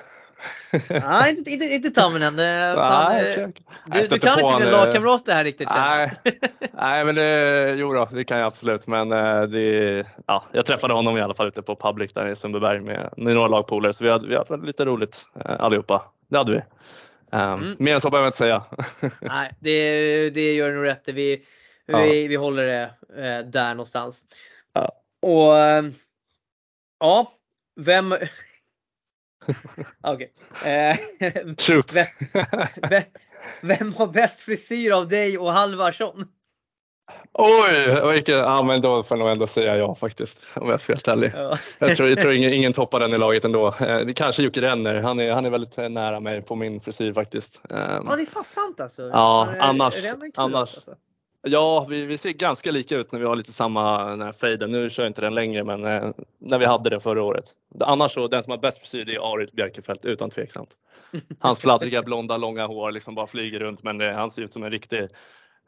nej, 0.88 1.30
inte, 1.30 1.50
inte, 1.50 1.64
inte 1.64 1.90
Tamminen. 1.90 2.36
Nej, 2.36 2.72
okay, 2.74 3.32
okay. 3.32 3.52
Du, 3.86 4.02
du 4.02 4.18
kan 4.18 4.40
inte 4.40 4.58
dina 4.58 4.70
lagkamrater 4.70 5.32
här 5.32 5.44
riktigt 5.44 5.68
nej, 5.74 6.12
nej, 6.72 7.04
men 7.04 7.14
det, 7.14 7.74
jo 7.78 7.92
då, 7.92 8.08
det 8.10 8.24
kan 8.24 8.38
jag 8.38 8.46
absolut. 8.46 8.86
Men 8.86 9.12
eh, 9.12 9.42
det, 9.42 10.06
ja, 10.26 10.44
jag 10.52 10.66
träffade 10.66 10.94
honom 10.94 11.18
i 11.18 11.20
alla 11.20 11.34
fall 11.34 11.48
ute 11.48 11.62
på 11.62 11.76
Public 11.76 12.12
där 12.12 12.26
i 12.26 12.36
Sundbyberg 12.36 12.80
med, 12.80 13.14
med 13.16 13.34
några 13.34 13.48
lagpolare. 13.48 13.92
Så 13.92 14.04
vi 14.04 14.10
hade, 14.10 14.28
vi 14.28 14.36
hade 14.36 14.66
lite 14.66 14.84
roligt 14.84 15.26
eh, 15.44 15.56
allihopa. 15.58 16.02
Det 16.28 16.38
hade 16.38 16.52
vi. 16.52 16.58
Um, 17.30 17.40
mm. 17.40 17.76
Mer 17.78 17.94
än 17.94 18.00
så 18.00 18.10
behöver 18.10 18.26
jag 18.26 18.28
inte 18.28 18.38
säga. 18.38 18.64
nej, 19.20 19.50
det, 19.60 20.30
det 20.30 20.52
gör 20.52 20.68
du 20.68 20.76
nog 20.76 20.84
rätt 20.84 21.08
Vi, 21.08 21.44
ja. 21.86 21.98
vi, 21.98 22.28
vi 22.28 22.36
håller 22.36 22.66
det 22.66 22.90
eh, 23.16 23.46
där 23.46 23.74
någonstans. 23.74 24.24
Ja. 24.72 24.92
Och 25.22 25.54
ja, 27.00 27.32
vem 27.76 28.14
Okej. 30.02 30.32
Eh, 30.64 30.96
Shoot. 31.58 31.92
Vem, 31.92 32.06
vem, 32.90 33.02
vem 33.62 33.92
har 33.92 34.06
bäst 34.06 34.40
frisyr 34.40 34.90
av 34.92 35.08
dig 35.08 35.38
och 35.38 35.52
Halvarsson? 35.52 36.24
Oj, 37.34 38.12
vilken, 38.12 38.38
ja 38.38 38.62
men 38.62 38.80
då 38.80 39.02
får 39.02 39.18
jag 39.18 39.24
nog 39.24 39.32
ändå 39.32 39.46
säga 39.46 39.76
ja 39.76 39.94
faktiskt 39.94 40.40
om 40.54 40.68
jag 40.68 40.80
ska 40.80 40.94
vara 40.94 41.12
ärlig. 41.12 41.32
Ja. 41.34 41.56
Jag 41.78 41.96
tror, 41.96 42.08
jag 42.08 42.20
tror 42.20 42.32
ingen, 42.32 42.52
ingen 42.52 42.72
toppar 42.72 43.00
den 43.00 43.14
i 43.14 43.18
laget 43.18 43.44
ändå. 43.44 43.68
Eh, 43.80 43.98
det 43.98 44.14
kanske 44.14 44.42
Jocke 44.42 44.60
Renner, 44.60 44.94
han 44.94 45.20
är, 45.20 45.32
han 45.32 45.46
är 45.46 45.50
väldigt 45.50 45.76
nära 45.76 46.20
mig 46.20 46.42
på 46.42 46.54
min 46.54 46.80
frisyr 46.80 47.12
faktiskt. 47.12 47.60
Eh, 47.70 47.78
ja 47.78 48.16
det 48.16 48.22
är 48.22 48.26
fan 48.26 48.44
sant 48.44 48.80
alltså. 48.80 49.02
Ja, 49.02 49.48
annars, 49.58 49.94
annars, 50.34 50.74
alltså. 50.74 50.94
Ja, 51.42 51.86
vi, 51.90 52.04
vi, 52.04 52.18
ser 52.18 52.30
ganska 52.30 52.70
lika 52.70 52.96
ut 52.96 53.12
när 53.12 53.18
vi 53.18 53.26
har 53.26 53.36
lite 53.36 53.52
samma 53.52 54.04
den 54.10 54.22
här 54.22 54.32
faden. 54.32 54.72
Nu 54.72 54.90
kör 54.90 55.02
jag 55.02 55.10
inte 55.10 55.20
den 55.20 55.34
längre, 55.34 55.64
men 55.64 55.84
eh, 55.84 56.10
när 56.38 56.58
vi 56.58 56.64
hade 56.64 56.90
den 56.90 57.00
förra 57.00 57.22
året. 57.22 57.44
Annars 57.80 58.12
så, 58.12 58.28
den 58.28 58.42
som 58.42 58.50
har 58.50 58.58
bäst 58.58 58.78
frisyr 58.78 59.04
det 59.04 59.14
är 59.14 59.34
Arit 59.34 59.52
Bjerkefelt 59.52 60.04
utan 60.04 60.30
tveksamt. 60.30 60.70
Hans 61.38 61.58
fladdriga 61.58 62.02
blonda 62.02 62.36
långa 62.36 62.66
hår 62.66 62.90
liksom 62.90 63.14
bara 63.14 63.26
flyger 63.26 63.60
runt, 63.60 63.82
men 63.82 63.98
det, 63.98 64.12
han 64.12 64.30
ser 64.30 64.42
ut 64.42 64.52
som 64.52 64.62
en 64.62 64.70
riktig 64.70 65.08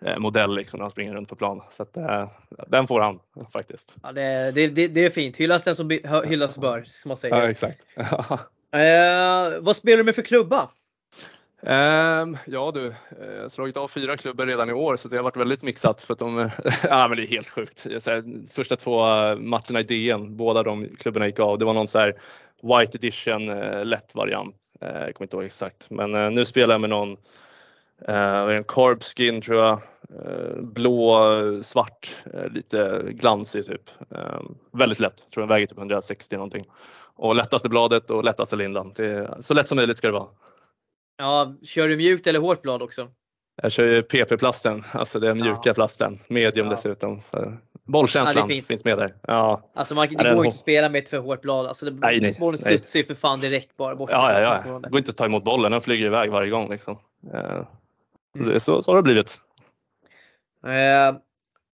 eh, 0.04 0.18
modell 0.18 0.54
liksom 0.54 0.78
när 0.78 0.84
han 0.84 0.90
springer 0.90 1.14
runt 1.14 1.28
på 1.28 1.36
plan. 1.36 1.60
Så 1.70 1.82
att, 1.82 1.96
eh, 1.96 2.30
den 2.68 2.86
får 2.86 3.00
han 3.00 3.18
faktiskt. 3.52 3.96
Ja, 4.02 4.12
det, 4.12 4.50
det, 4.50 4.88
det, 4.88 5.04
är 5.04 5.10
fint. 5.10 5.36
Hyllas 5.36 5.64
den 5.64 5.76
som 5.76 5.90
hyllas 6.24 6.58
bör, 6.58 6.84
som 6.84 7.08
man 7.08 7.16
säger. 7.16 7.36
Ja, 7.36 7.50
exakt. 7.50 7.86
eh, 7.96 9.60
vad 9.60 9.76
spelar 9.76 9.98
du 9.98 10.04
med 10.04 10.14
för 10.14 10.22
klubba? 10.22 10.68
Ehm, 11.66 12.36
ja 12.46 12.70
du, 12.74 12.86
eh, 12.86 12.94
jag 13.34 13.42
har 13.42 13.48
slagit 13.48 13.76
av 13.76 13.88
fyra 13.88 14.16
klubbar 14.16 14.46
redan 14.46 14.70
i 14.70 14.72
år 14.72 14.96
så 14.96 15.08
det 15.08 15.16
har 15.16 15.22
varit 15.22 15.36
väldigt 15.36 15.62
mixat 15.62 16.02
för 16.02 16.12
att 16.12 16.18
de, 16.18 16.50
ja 16.82 17.08
men 17.08 17.16
det 17.16 17.24
är 17.24 17.26
helt 17.26 17.48
sjukt. 17.48 17.86
Första 18.52 18.76
två 18.76 19.00
eh, 19.00 19.36
matcherna 19.36 19.80
i 19.80 19.82
DN, 19.82 20.36
båda 20.36 20.62
de 20.62 20.88
klubbarna 20.98 21.26
gick 21.26 21.40
av. 21.40 21.58
Det 21.58 21.64
var 21.64 21.74
någon 21.74 21.88
så 21.88 21.98
här 21.98 22.14
White 22.62 22.98
Edition 22.98 23.48
eh, 23.48 23.84
lätt 23.84 24.14
variant. 24.14 24.56
Jag 24.80 25.14
kommer 25.14 25.24
inte 25.24 25.36
ihåg 25.36 25.44
exakt, 25.44 25.90
men 25.90 26.34
nu 26.34 26.44
spelar 26.44 26.74
jag 26.74 26.80
med 26.80 26.90
någon 26.90 27.16
en 28.48 28.64
Carb 28.64 29.02
Skin 29.02 29.40
tror 29.40 29.58
jag. 29.58 29.80
blå, 30.58 31.62
svart, 31.62 32.22
lite 32.50 33.02
glansig 33.08 33.66
typ. 33.66 33.90
Ehm, 34.10 34.54
väldigt 34.72 35.00
lätt, 35.00 35.30
tror 35.34 35.42
jag 35.42 35.48
väger 35.48 35.66
typ 35.66 35.78
160 35.78 36.36
någonting. 36.36 36.64
Och 37.16 37.34
lättaste 37.34 37.68
bladet 37.68 38.10
och 38.10 38.24
lättaste 38.24 38.56
lindan. 38.56 38.92
så 39.40 39.54
lätt 39.54 39.68
som 39.68 39.76
möjligt 39.76 39.98
ska 39.98 40.06
det 40.06 40.12
vara. 40.12 40.28
Ja, 41.16 41.54
kör 41.62 41.88
du 41.88 41.96
mjukt 41.96 42.26
eller 42.26 42.40
hårt 42.40 42.62
blad 42.62 42.82
också? 42.82 43.08
Jag 43.62 43.72
kör 43.72 43.84
ju 43.84 44.02
PP-plasten, 44.02 44.84
alltså 44.92 45.20
den 45.20 45.38
mjuka 45.38 45.60
ja. 45.64 45.74
plasten. 45.74 46.18
Medium 46.28 46.66
ja. 46.66 46.70
dessutom. 46.70 47.20
Så 47.20 47.56
bollkänslan 47.84 48.50
ja, 48.50 48.62
finns 48.62 48.84
med 48.84 48.98
där. 48.98 49.14
Ja. 49.22 49.70
Alltså 49.74 49.94
man, 49.94 50.08
det 50.08 50.34
går 50.34 50.46
inte 50.46 50.48
att 50.48 50.56
spela 50.56 50.88
med 50.88 51.02
ett 51.02 51.08
för 51.08 51.18
hårt 51.18 51.42
blad. 51.42 51.66
Alltså 51.66 51.84
det, 51.86 51.90
nej, 51.90 52.20
nej, 52.20 52.36
bollen 52.40 52.58
studsar 52.58 52.98
ju 52.98 53.04
för 53.04 53.14
fan 53.14 53.40
direkt 53.40 53.76
bara 53.76 53.96
bort. 53.96 54.10
Ja, 54.10 54.40
ja, 54.40 54.62
ja. 54.66 54.78
Det 54.78 54.88
går 54.88 54.98
inte 54.98 55.10
att 55.10 55.16
ta 55.16 55.24
emot 55.24 55.44
bollen, 55.44 55.72
den 55.72 55.80
flyger 55.80 56.06
iväg 56.06 56.30
varje 56.30 56.50
gång. 56.50 56.70
Liksom. 56.70 56.98
Mm. 58.36 58.60
Så, 58.60 58.82
så 58.82 58.90
har 58.90 58.96
det 58.96 59.02
blivit. 59.02 59.40
Eh, 60.66 61.16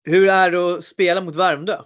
hur 0.05 0.28
är 0.28 0.51
det 0.51 0.74
att 0.74 0.85
spela 0.85 1.20
mot 1.20 1.35
Värmdö? 1.35 1.78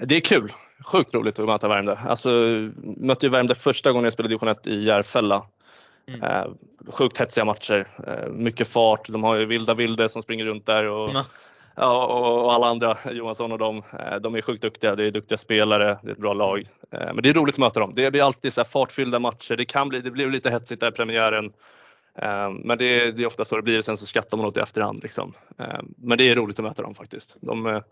Det 0.00 0.16
är 0.16 0.20
kul. 0.20 0.52
Sjukt 0.84 1.14
roligt 1.14 1.38
att 1.38 1.46
möta 1.46 1.68
Värmdö. 1.68 1.96
Alltså, 2.06 2.30
mötte 2.96 3.26
ju 3.26 3.30
Värmdö 3.30 3.54
första 3.54 3.92
gången 3.92 4.04
jag 4.04 4.12
spelade 4.12 4.28
division 4.28 4.48
1 4.48 4.66
i 4.66 4.84
Järfälla 4.84 5.46
Mm. 6.08 6.22
Eh, 6.22 6.46
sjukt 6.90 7.18
hetsiga 7.18 7.44
matcher, 7.44 7.86
eh, 8.06 8.28
mycket 8.28 8.68
fart. 8.68 9.08
De 9.08 9.24
har 9.24 9.36
ju 9.36 9.46
Vilda 9.46 9.74
Vilde 9.74 10.08
som 10.08 10.22
springer 10.22 10.44
runt 10.44 10.66
där 10.66 10.84
och, 10.84 11.10
mm. 11.10 11.24
ja, 11.76 12.06
och, 12.06 12.54
alla 12.54 12.66
andra, 12.66 12.96
Johansson 13.10 13.52
och 13.52 13.58
dem. 13.58 13.82
Eh, 13.98 14.16
de 14.16 14.34
är 14.34 14.42
sjukt 14.42 14.62
duktiga. 14.62 14.96
Det 14.96 15.04
är 15.04 15.10
duktiga 15.10 15.38
spelare, 15.38 15.98
det 16.02 16.08
är 16.08 16.12
ett 16.12 16.18
bra 16.18 16.34
lag. 16.34 16.68
Eh, 16.92 17.14
men 17.14 17.22
det 17.22 17.28
är 17.28 17.34
roligt 17.34 17.54
att 17.54 17.58
möta 17.58 17.80
dem. 17.80 17.92
Det 17.94 18.10
blir 18.10 18.22
alltid 18.22 18.52
så 18.52 18.64
fartfyllda 18.64 19.18
matcher. 19.18 19.56
Det 19.56 19.64
kan 19.64 19.88
bli, 19.88 20.00
det 20.00 20.10
blir 20.10 20.30
lite 20.30 20.50
hetsigt 20.50 20.80
där 20.80 20.88
i 20.88 20.92
premiären. 20.92 21.52
Eh, 22.18 22.50
men 22.50 22.78
det 22.78 22.84
är, 22.84 23.12
det 23.12 23.22
är 23.22 23.26
ofta 23.26 23.44
så 23.44 23.56
det 23.56 23.62
blir. 23.62 23.80
Sen 23.80 23.96
så 23.96 24.06
skrattar 24.06 24.36
man 24.36 24.46
åt 24.46 24.54
det 24.54 24.60
i 24.60 24.62
efterhand. 24.62 25.02
Liksom. 25.02 25.34
Eh, 25.58 25.80
men 25.96 26.18
det 26.18 26.30
är 26.30 26.34
roligt 26.34 26.58
att 26.58 26.64
möta 26.64 26.82
dem 26.82 26.94
faktiskt. 26.94 27.36
De, 27.40 27.82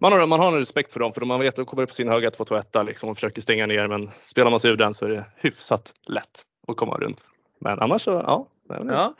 man 0.00 0.12
har, 0.12 0.26
man 0.26 0.40
har 0.40 0.52
en 0.52 0.58
respekt 0.58 0.92
för 0.92 1.00
dem 1.00 1.12
för 1.12 1.24
man 1.24 1.40
vet 1.40 1.48
att 1.48 1.56
de 1.56 1.66
kommer 1.66 1.82
upp 1.82 1.88
på 1.88 1.94
sin 1.94 2.08
höga 2.08 2.30
2-2-1 2.30 2.86
liksom 2.86 3.08
och 3.08 3.16
försöker 3.16 3.42
stänga 3.42 3.66
ner 3.66 3.88
men 3.88 4.10
spelar 4.26 4.50
man 4.50 4.60
sig 4.60 4.70
ur 4.70 4.76
den 4.76 4.94
så 4.94 5.04
är 5.04 5.08
det 5.08 5.24
hyfsat 5.36 5.92
lätt 6.06 6.44
att 6.68 6.76
komma 6.76 6.96
runt. 6.96 7.24
Men 7.58 7.78
annars 7.78 8.02
så, 8.02 8.10
ja. 8.10 8.46
ja. 8.68 9.14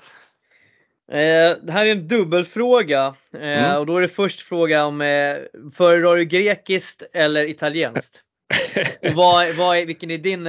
Eh, 1.13 1.57
det 1.63 1.73
här 1.73 1.87
är 1.87 1.93
en 1.93 2.09
dubbelfråga 2.09 3.15
eh, 3.35 3.65
mm. 3.65 3.79
och 3.79 3.87
då 3.87 3.97
är 3.97 4.01
det 4.01 4.09
först 4.09 4.41
fråga 4.41 4.85
om 4.85 5.01
eh, 5.01 5.37
föredrar 5.75 6.17
du 6.17 6.25
grekiskt 6.25 7.03
eller 7.13 7.45
italienskt? 7.45 8.25
vad, 9.15 9.55
vad 9.55 9.79
är, 9.79 9.87
vilken 9.87 10.11
är 10.11 10.19
din, 10.19 10.45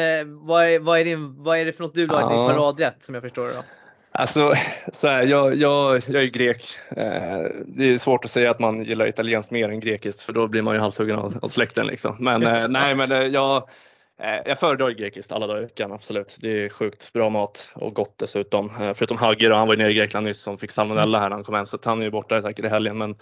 vad 0.45 0.63
är, 0.63 0.79
vad 0.79 0.99
är 0.99 1.05
din, 1.05 1.43
vad 1.43 1.57
är 1.57 1.65
det 1.65 1.73
för 1.73 1.83
något 1.83 1.95
du 1.95 2.07
har 2.07 2.21
ja. 2.21 2.29
din 2.29 2.55
paradrätt 2.55 3.03
som 3.03 3.15
jag 3.15 3.23
förstår 3.23 3.47
det 3.47 3.53
då? 3.53 3.63
Alltså, 4.11 4.53
så 4.93 5.07
här, 5.07 5.23
jag, 5.23 5.55
jag, 5.55 6.01
jag 6.07 6.23
är 6.23 6.27
grek. 6.27 6.77
Eh, 6.89 7.43
det 7.65 7.93
är 7.93 7.97
svårt 7.97 8.25
att 8.25 8.31
säga 8.31 8.51
att 8.51 8.59
man 8.59 8.83
gillar 8.83 9.07
italienskt 9.07 9.51
mer 9.51 9.69
än 9.69 9.79
grekiskt 9.79 10.21
för 10.21 10.33
då 10.33 10.47
blir 10.47 10.61
man 10.61 10.75
ju 10.75 10.81
halshuggen 10.81 11.19
av, 11.19 11.39
av 11.41 11.47
släkten. 11.47 11.87
Liksom. 11.87 12.15
Men 12.19 12.43
eh, 12.43 12.67
nej, 12.67 12.95
men 12.95 13.11
eh, 13.11 13.23
jag, 13.23 13.69
jag 14.19 14.59
föredrar 14.59 14.89
grekiskt 14.89 15.31
alla 15.31 15.47
dagar 15.47 15.61
i 15.61 15.65
veckan, 15.65 15.91
absolut. 15.91 16.37
Det 16.39 16.65
är 16.65 16.69
sjukt 16.69 17.13
bra 17.13 17.29
mat 17.29 17.69
och 17.73 17.93
gott 17.93 18.17
dessutom. 18.17 18.65
Eh, 18.65 18.93
förutom 18.93 19.17
Hagger, 19.17 19.51
han 19.51 19.67
var 19.67 19.73
ju 19.73 19.77
nere 19.77 19.91
i 19.91 19.93
Grekland 19.93 20.25
nyss 20.25 20.41
som 20.41 20.57
fick 20.57 20.71
salmonella 20.71 21.19
här 21.19 21.29
när 21.29 21.35
han 21.35 21.43
kom 21.43 21.55
hem 21.55 21.65
så 21.65 21.77
han 21.83 21.99
är 21.99 22.03
ju 22.03 22.11
borta 22.11 22.41
säkert 22.41 22.65
i 22.65 22.67
helgen. 22.67 22.97
Men, 22.97 23.15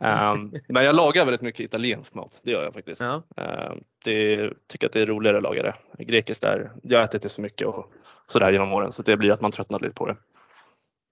ehm, 0.00 0.52
men 0.68 0.84
jag 0.84 0.94
lagar 0.96 1.24
väldigt 1.24 1.40
mycket 1.40 1.60
italiensk 1.60 2.14
mat, 2.14 2.40
det 2.42 2.50
gör 2.50 2.64
jag 2.64 2.74
faktiskt. 2.74 3.00
Ja. 3.00 3.22
Ehm, 3.36 3.80
det, 4.04 4.52
tycker 4.68 4.86
att 4.86 4.92
det 4.92 5.00
är 5.00 5.06
roligare 5.06 5.36
att 5.36 5.42
laga 5.42 5.62
det. 5.62 6.04
Grekiskt 6.04 6.42
där, 6.42 6.70
jag 6.82 6.98
har 6.98 7.04
ätit 7.04 7.22
det 7.22 7.28
så 7.28 7.40
mycket 7.40 7.66
och 7.66 7.92
sådär 8.28 8.52
genom 8.52 8.72
åren 8.72 8.92
så 8.92 9.02
det 9.02 9.16
blir 9.16 9.32
att 9.32 9.40
man 9.40 9.52
tröttnar 9.52 9.78
lite 9.78 9.94
på 9.94 10.06
det. 10.06 10.16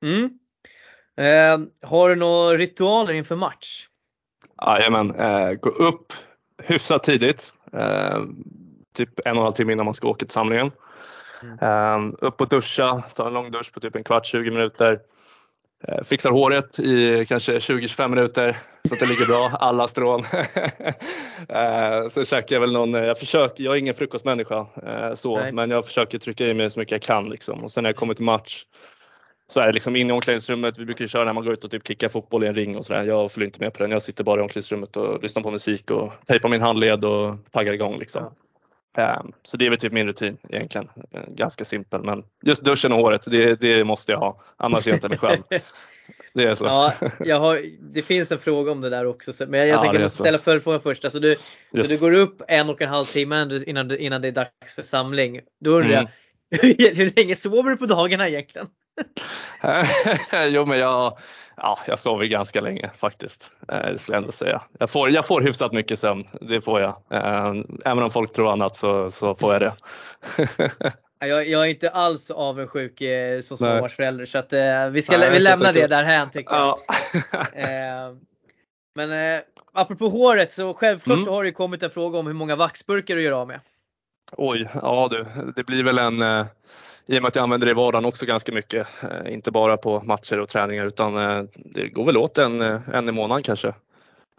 Mm. 0.02 0.38
Eh, 1.16 1.88
har 1.88 2.08
du 2.08 2.16
några 2.16 2.56
ritualer 2.56 3.12
inför 3.12 3.36
match? 3.36 3.88
Jajamän, 4.66 5.14
eh, 5.14 5.52
gå 5.52 5.70
upp 5.70 6.12
hyfsat 6.62 7.02
tidigt. 7.02 7.52
Eh, 7.72 8.18
typ 8.92 9.20
en 9.24 9.32
och 9.32 9.36
en 9.36 9.42
halv 9.42 9.52
timme 9.52 9.72
innan 9.72 9.84
man 9.84 9.94
ska 9.94 10.08
åka 10.08 10.26
till 10.26 10.32
samlingen. 10.34 10.70
Mm. 11.42 11.58
Eh, 11.58 12.14
upp 12.18 12.40
och 12.40 12.48
duscha, 12.48 13.02
ta 13.14 13.26
en 13.26 13.32
lång 13.32 13.50
dusch 13.50 13.72
på 13.72 13.80
typ 13.80 13.96
en 13.96 14.04
kvart, 14.04 14.26
20 14.26 14.50
minuter. 14.50 14.98
Eh, 15.88 16.04
fixar 16.04 16.30
håret 16.30 16.78
i 16.78 17.26
kanske 17.28 17.58
20-25 17.58 18.08
minuter 18.08 18.56
så 18.88 18.94
att 18.94 19.00
det 19.00 19.06
ligger 19.06 19.26
bra, 19.26 19.48
alla 19.60 19.88
strån. 19.88 20.20
eh, 21.48 22.08
så 22.08 22.24
käkar 22.24 22.56
jag 22.56 22.60
väl 22.60 22.72
någon, 22.72 22.94
jag 22.94 23.18
försöker, 23.18 23.64
jag 23.64 23.74
är 23.74 23.78
ingen 23.78 23.94
frukostmänniska 23.94 24.66
eh, 24.86 25.14
så, 25.14 25.36
Nej. 25.36 25.52
men 25.52 25.70
jag 25.70 25.86
försöker 25.86 26.18
trycka 26.18 26.46
i 26.46 26.54
mig 26.54 26.70
så 26.70 26.78
mycket 26.78 26.92
jag 26.92 27.02
kan 27.02 27.28
liksom. 27.30 27.64
Och 27.64 27.72
sen 27.72 27.82
när 27.82 27.90
jag 27.90 27.96
kommer 27.96 28.14
till 28.14 28.24
match 28.24 28.64
så 29.48 29.60
är 29.60 29.66
det 29.66 29.72
liksom 29.72 29.96
inne 29.96 30.12
i 30.12 30.12
omklädningsrummet. 30.12 30.78
Vi 30.78 30.84
brukar 30.84 31.06
köra 31.06 31.24
när 31.24 31.32
man 31.32 31.44
går 31.44 31.52
ut 31.52 31.64
och 31.64 31.70
typ 31.70 31.88
kickar 31.88 32.08
fotboll 32.08 32.44
i 32.44 32.46
en 32.46 32.54
ring 32.54 32.76
och 32.76 32.86
sådär. 32.86 33.02
Jag 33.02 33.32
följer 33.32 33.46
inte 33.46 33.60
med 33.60 33.72
på 33.74 33.82
den. 33.82 33.90
Jag 33.90 34.02
sitter 34.02 34.24
bara 34.24 34.40
i 34.40 34.42
omklädningsrummet 34.42 34.96
och 34.96 35.22
lyssnar 35.22 35.42
på 35.42 35.50
musik 35.50 35.90
och 35.90 36.12
tejpar 36.26 36.48
min 36.48 36.60
handled 36.60 37.04
och 37.04 37.36
taggar 37.50 37.72
igång 37.72 37.98
liksom. 37.98 38.22
Ja. 38.22 38.32
Um, 38.98 39.32
så 39.42 39.56
det 39.56 39.66
är 39.66 39.70
väl 39.70 39.78
typ 39.78 39.92
min 39.92 40.06
rutin 40.06 40.38
egentligen. 40.48 40.88
Ganska 41.28 41.64
simpel 41.64 42.02
men 42.02 42.24
just 42.42 42.64
duschen 42.64 42.92
och 42.92 42.98
håret, 42.98 43.22
det, 43.26 43.60
det 43.60 43.84
måste 43.84 44.12
jag 44.12 44.18
ha. 44.18 44.42
Annars 44.56 44.86
är 44.86 44.90
jag 44.90 44.96
inte 44.96 45.08
mig 45.08 45.18
själv. 45.18 45.42
Det 46.34 46.44
är 46.44 46.54
så. 46.54 46.64
Ja, 46.64 46.92
jag 47.20 47.40
har, 47.40 47.62
det 47.80 48.02
finns 48.02 48.32
en 48.32 48.38
fråga 48.38 48.72
om 48.72 48.80
det 48.80 48.90
där 48.90 49.06
också 49.06 49.32
men 49.48 49.60
jag, 49.60 49.68
jag 49.68 49.76
ja, 49.76 49.82
tänker 49.82 50.06
ställa 50.06 50.38
följdfrågan 50.38 50.80
först. 50.80 51.04
Alltså 51.04 51.20
du, 51.20 51.28
yes. 51.28 51.40
så 51.72 51.82
du 51.82 51.98
går 51.98 52.12
upp 52.12 52.42
en 52.48 52.68
och 52.70 52.82
en 52.82 52.88
halv 52.88 53.04
timme 53.04 53.60
innan, 53.66 53.96
innan 53.96 54.22
det 54.22 54.28
är 54.28 54.32
dags 54.32 54.74
för 54.74 54.82
samling. 54.82 55.40
Då 55.60 55.70
undrar 55.70 55.92
mm. 55.92 56.06
jag, 56.48 56.58
hur 56.94 57.16
länge 57.16 57.36
sover 57.36 57.70
du 57.70 57.76
på 57.76 57.86
dagarna 57.86 58.28
egentligen? 58.28 58.68
jo 60.48 60.66
men 60.66 60.78
jag, 60.78 61.18
ja, 61.56 61.78
jag 61.86 61.98
sover 61.98 62.26
ganska 62.26 62.60
länge 62.60 62.90
faktiskt. 62.96 63.52
Eh, 63.68 63.90
det 63.92 63.98
skulle 63.98 64.16
jag 64.16 64.22
ändå 64.22 64.32
säga. 64.32 64.62
Jag 64.78 64.90
får, 64.90 65.10
jag 65.10 65.26
får 65.26 65.40
hyfsat 65.40 65.72
mycket 65.72 65.98
sömn, 65.98 66.22
det 66.40 66.60
får 66.60 66.80
jag. 66.80 66.96
Eh, 67.10 67.54
även 67.84 68.02
om 68.04 68.10
folk 68.10 68.32
tror 68.32 68.52
annat 68.52 68.76
så, 68.76 69.10
så 69.10 69.34
får 69.34 69.52
jag 69.52 69.62
det. 69.62 69.74
jag, 71.26 71.48
jag 71.48 71.62
är 71.62 71.68
inte 71.68 71.90
alls 71.90 72.30
avundsjuk 72.30 73.00
eh, 73.00 73.40
som 73.40 73.56
småbarnsförälder 73.56 74.26
så 74.26 74.38
att 74.38 74.52
vi, 74.92 75.02
ska, 75.02 75.18
Nej, 75.18 75.30
vi 75.30 75.38
lämnar 75.38 75.72
det 75.72 75.86
därhän 75.86 76.30
tycker 76.30 76.54
jag. 76.54 76.78
Ja. 77.54 78.14
men 78.94 79.40
apropå 79.72 80.08
håret 80.08 80.52
så 80.52 80.74
självklart 80.74 81.16
mm. 81.16 81.26
så 81.26 81.32
har 81.32 81.44
det 81.44 81.52
kommit 81.52 81.82
en 81.82 81.90
fråga 81.90 82.18
om 82.18 82.26
hur 82.26 82.34
många 82.34 82.56
vaxburkar 82.56 83.16
du 83.16 83.22
gör 83.22 83.32
av 83.32 83.48
med. 83.48 83.60
Oj, 84.36 84.68
ja 84.74 85.08
du, 85.10 85.26
det 85.56 85.64
blir 85.64 85.82
väl 85.84 85.98
en 85.98 86.46
i 87.06 87.18
och 87.18 87.22
med 87.22 87.28
att 87.28 87.36
jag 87.36 87.42
använder 87.42 87.66
det 87.66 87.70
i 87.70 87.74
vardagen 87.74 88.04
också 88.04 88.26
ganska 88.26 88.52
mycket. 88.52 88.86
Eh, 89.02 89.32
inte 89.34 89.50
bara 89.50 89.76
på 89.76 90.00
matcher 90.00 90.40
och 90.40 90.48
träningar 90.48 90.86
utan 90.86 91.16
eh, 91.16 91.44
det 91.54 91.88
går 91.88 92.04
väl 92.04 92.16
åt 92.16 92.38
en, 92.38 92.60
eh, 92.60 92.80
en 92.92 93.08
i 93.08 93.12
månaden 93.12 93.42
kanske. 93.42 93.74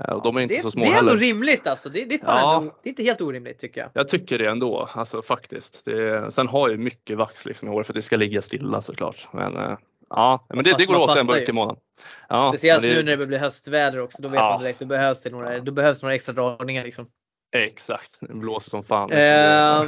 Och 0.08 0.24
de 0.24 0.38
är 0.38 0.42
inte 0.42 0.56
det, 0.56 0.62
så 0.62 0.72
små 0.72 0.84
Det 0.84 0.92
är 0.92 1.00
ändå 1.00 1.12
heller. 1.12 1.22
rimligt 1.22 1.68
alltså. 1.68 1.90
Det, 1.90 2.06
det, 2.06 2.16
är 2.16 2.20
ja, 2.24 2.58
ändå, 2.58 2.76
det 2.84 2.90
är 2.90 2.92
inte 2.92 3.04
helt 3.04 3.22
orimligt 3.22 3.60
tycker 3.60 3.82
jag. 3.82 3.90
Jag 3.94 4.08
tycker 4.08 4.38
det 4.38 4.50
ändå, 4.50 4.90
alltså 4.94 5.22
faktiskt. 5.22 5.86
Det, 5.86 6.34
sen 6.34 6.48
har 6.48 6.70
jag 6.70 6.80
mycket 6.80 7.18
vax 7.18 7.46
liksom 7.46 7.68
i 7.68 7.72
år 7.72 7.84
för 7.84 7.94
att 7.94 7.96
det 7.96 8.02
ska 8.02 8.18
ligga 8.18 8.42
stilla 8.42 8.82
såklart. 8.82 9.28
Men 9.32 9.78
ja, 10.10 10.46
men 10.50 10.64
det, 10.64 10.86
går 10.86 11.00
åt 11.00 11.18
en 11.18 11.28
burk 11.28 11.50
i 11.50 11.52
månaden. 11.52 11.82
Ja, 12.30 12.50
Speciellt 12.50 12.84
nu 12.84 13.04
när 13.04 13.18
det 13.18 13.26
blir 13.26 13.40
höstväder 13.40 14.00
också. 14.00 14.22
Då 14.22 14.28
vet 14.28 14.40
ja. 14.40 14.50
man 14.50 14.60
direkt 14.60 14.80
det 14.80 14.86
behövs, 14.86 15.22
det 15.22 15.30
några, 15.30 15.60
då 15.60 15.72
behövs 15.72 16.02
några 16.02 16.16
extra 16.16 16.34
dragningar. 16.34 16.84
Liksom. 16.84 17.08
Exakt, 17.56 18.18
det 18.20 18.34
blåser 18.34 18.70
som 18.70 18.84
fan. 18.84 19.12
Eh, 19.12 19.84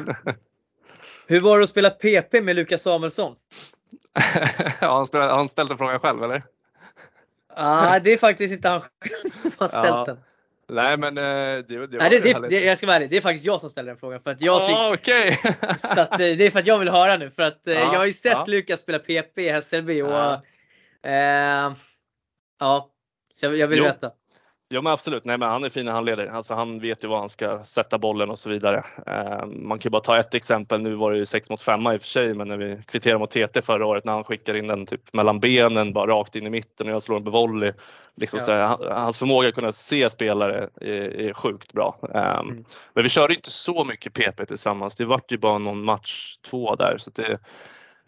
Hur 1.28 1.40
var 1.40 1.58
det 1.58 1.64
att 1.64 1.70
spela 1.70 1.90
PP 1.90 2.42
med 2.42 2.56
Lukas 2.56 2.82
Samuelsson? 2.82 3.36
ja, 4.82 5.08
han, 5.12 5.50
ställt 5.50 5.72
en 5.72 5.78
fråga 5.78 6.00
själv 6.00 6.24
eller? 6.24 6.44
ah, 7.56 8.00
det 8.00 8.14
är 8.14 8.18
faktiskt 8.18 8.54
inte 8.54 8.70
han 8.70 8.82
som 9.42 9.52
har 9.58 9.68
ställt 9.68 9.86
ja. 9.86 10.04
den. 10.06 10.18
Nej 10.68 10.98
men 10.98 11.18
eh, 11.18 11.24
det, 11.24 11.88
det, 11.88 11.98
Nej, 11.98 12.10
det, 12.10 12.20
det, 12.20 12.48
det, 12.50 12.66
jag 12.66 12.78
ska 12.78 12.88
vara 12.88 12.96
ärlig, 12.96 13.10
det 13.10 13.18
är 13.18 13.22
faktiskt 13.22 13.46
jag 13.46 13.62
som 13.62 13.70
ställer 13.70 13.88
den 13.88 13.98
frågan. 13.98 14.22
För 14.22 14.32
att 14.32 14.42
jag 14.42 14.62
ah, 14.62 14.94
okay. 14.94 15.38
så 15.96 16.00
att, 16.02 16.12
eh, 16.12 16.18
det 16.18 16.46
är 16.46 16.50
för 16.50 16.60
att 16.60 16.68
jag 16.68 16.80
vill 16.80 16.90
höra 16.90 17.18
nu. 17.18 17.32
För 17.32 17.44
att 17.44 17.68
ah, 17.68 17.72
jag 17.72 17.86
har 17.86 18.06
ju 18.06 18.14
sett 18.14 18.38
ah. 18.38 18.46
Lukas 18.48 18.80
spela 18.80 19.00
PP 19.00 19.38
i 19.38 19.50
Hässelby 19.50 20.02
och 20.02 20.14
ah. 20.14 20.42
eh, 21.04 21.74
ja, 22.60 22.90
så 23.34 23.46
jag, 23.46 23.58
jag 23.58 23.68
vill 23.68 23.78
jo. 23.78 23.84
veta. 23.84 24.12
Ja 24.68 24.82
men 24.82 24.94
absolut, 24.94 25.26
nej 25.26 25.38
men 25.38 25.50
han 25.50 25.64
är 25.64 25.70
fin 25.70 25.86
när 25.86 25.92
han 25.92 26.06
leder. 26.06 26.28
Alltså 26.28 26.54
han 26.54 26.80
vet 26.80 27.04
ju 27.04 27.08
var 27.08 27.20
han 27.20 27.30
ska 27.30 27.64
sätta 27.64 27.98
bollen 27.98 28.30
och 28.30 28.40
så 28.40 28.50
vidare. 28.50 28.84
Eh, 29.08 29.46
man 29.46 29.80
kan 29.80 29.84
ju 29.84 29.90
bara 29.90 30.02
ta 30.02 30.18
ett 30.18 30.34
exempel, 30.34 30.82
nu 30.82 30.96
var 30.96 31.12
det 31.12 31.18
ju 31.18 31.26
6 31.26 31.50
mot 31.50 31.62
5 31.62 31.82
i 31.82 31.98
och 31.98 32.02
för 32.02 32.08
sig, 32.08 32.34
men 32.34 32.48
när 32.48 32.58
vi 32.58 32.82
kvitterade 32.86 33.20
mot 33.20 33.32
TT 33.32 33.62
förra 33.62 33.86
året 33.86 34.06
när 34.06 34.14
han 34.14 34.24
skickar 34.24 34.56
in 34.56 34.68
den 34.68 34.86
typ 34.86 35.14
mellan 35.14 35.40
benen 35.40 35.94
bara 35.94 36.12
rakt 36.12 36.36
in 36.36 36.48
i 36.48 36.50
mitten 36.50 36.88
och 36.88 36.94
jag 36.94 37.04
slår 37.04 37.18
en 37.18 37.24
på 37.24 37.30
volley. 37.30 37.74
Liksom 38.16 38.40
ja. 38.48 38.78
så 38.78 38.94
hans 38.94 39.18
förmåga 39.18 39.48
att 39.48 39.56
kunna 39.56 39.72
se 39.72 40.10
spelare 40.10 40.70
är, 40.82 41.22
är 41.22 41.34
sjukt 41.34 41.74
bra. 41.74 42.00
Eh, 42.14 42.40
mm. 42.40 42.66
Men 42.94 43.04
vi 43.04 43.10
körde 43.10 43.34
inte 43.34 43.52
så 43.52 43.84
mycket 43.84 44.14
PP 44.14 44.46
tillsammans, 44.46 44.96
det 44.96 45.06
vart 45.06 45.32
ju 45.32 45.38
bara 45.38 45.58
någon 45.58 45.84
match 45.84 46.38
två 46.38 46.76
där 46.76 46.98
så 46.98 47.10
det, 47.10 47.26
mm. 47.26 47.40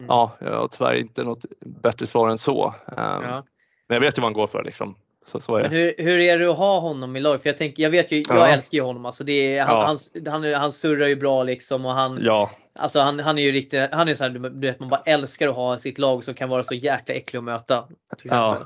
ja, 0.08 0.32
jag 0.40 0.54
har 0.54 0.68
tyvärr 0.68 0.94
inte 0.94 1.22
något 1.22 1.44
bättre 1.60 2.06
svar 2.06 2.28
än 2.28 2.38
så. 2.38 2.74
Eh, 2.86 2.94
ja. 2.96 3.44
Men 3.88 3.94
jag 3.94 4.00
vet 4.00 4.18
ju 4.18 4.20
vad 4.20 4.26
han 4.26 4.32
går 4.32 4.46
för 4.46 4.64
liksom. 4.64 4.96
Så, 5.28 5.40
så 5.40 5.56
är 5.56 5.62
det. 5.62 5.68
Men 5.68 5.78
hur, 5.78 5.94
hur 5.98 6.18
är 6.18 6.38
det 6.38 6.50
att 6.50 6.56
ha 6.56 6.80
honom 6.80 7.16
i 7.16 7.20
lag? 7.20 7.42
För 7.42 7.48
jag, 7.48 7.56
tänker, 7.56 7.82
jag 7.82 7.90
vet 7.90 8.12
ju, 8.12 8.22
jag 8.28 8.38
ja. 8.38 8.48
älskar 8.48 8.78
ju 8.78 8.82
honom. 8.82 9.06
Alltså 9.06 9.24
det 9.24 9.56
är, 9.56 9.64
han, 9.64 9.76
ja. 9.76 9.86
han, 9.86 10.42
han, 10.44 10.54
han 10.54 10.72
surrar 10.72 11.06
ju 11.06 11.16
bra 11.16 11.42
liksom 11.42 11.86
och 11.86 11.92
han, 11.92 12.18
ja. 12.22 12.50
alltså 12.78 13.00
han, 13.00 13.20
han 13.20 13.38
är 13.38 13.42
ju 13.42 13.52
riktigt, 13.52 13.88
han 13.92 14.08
är 14.08 14.14
så 14.14 14.24
här, 14.24 14.30
du 14.30 14.66
vet 14.66 14.80
man 14.80 14.88
bara 14.88 15.02
älskar 15.04 15.48
att 15.48 15.54
ha 15.54 15.78
sitt 15.78 15.98
lag 15.98 16.24
som 16.24 16.34
kan 16.34 16.48
vara 16.48 16.64
så 16.64 16.74
jäkla 16.74 17.14
äcklig 17.14 17.38
att 17.38 17.44
möta. 17.44 17.84
Ja. 18.24 18.58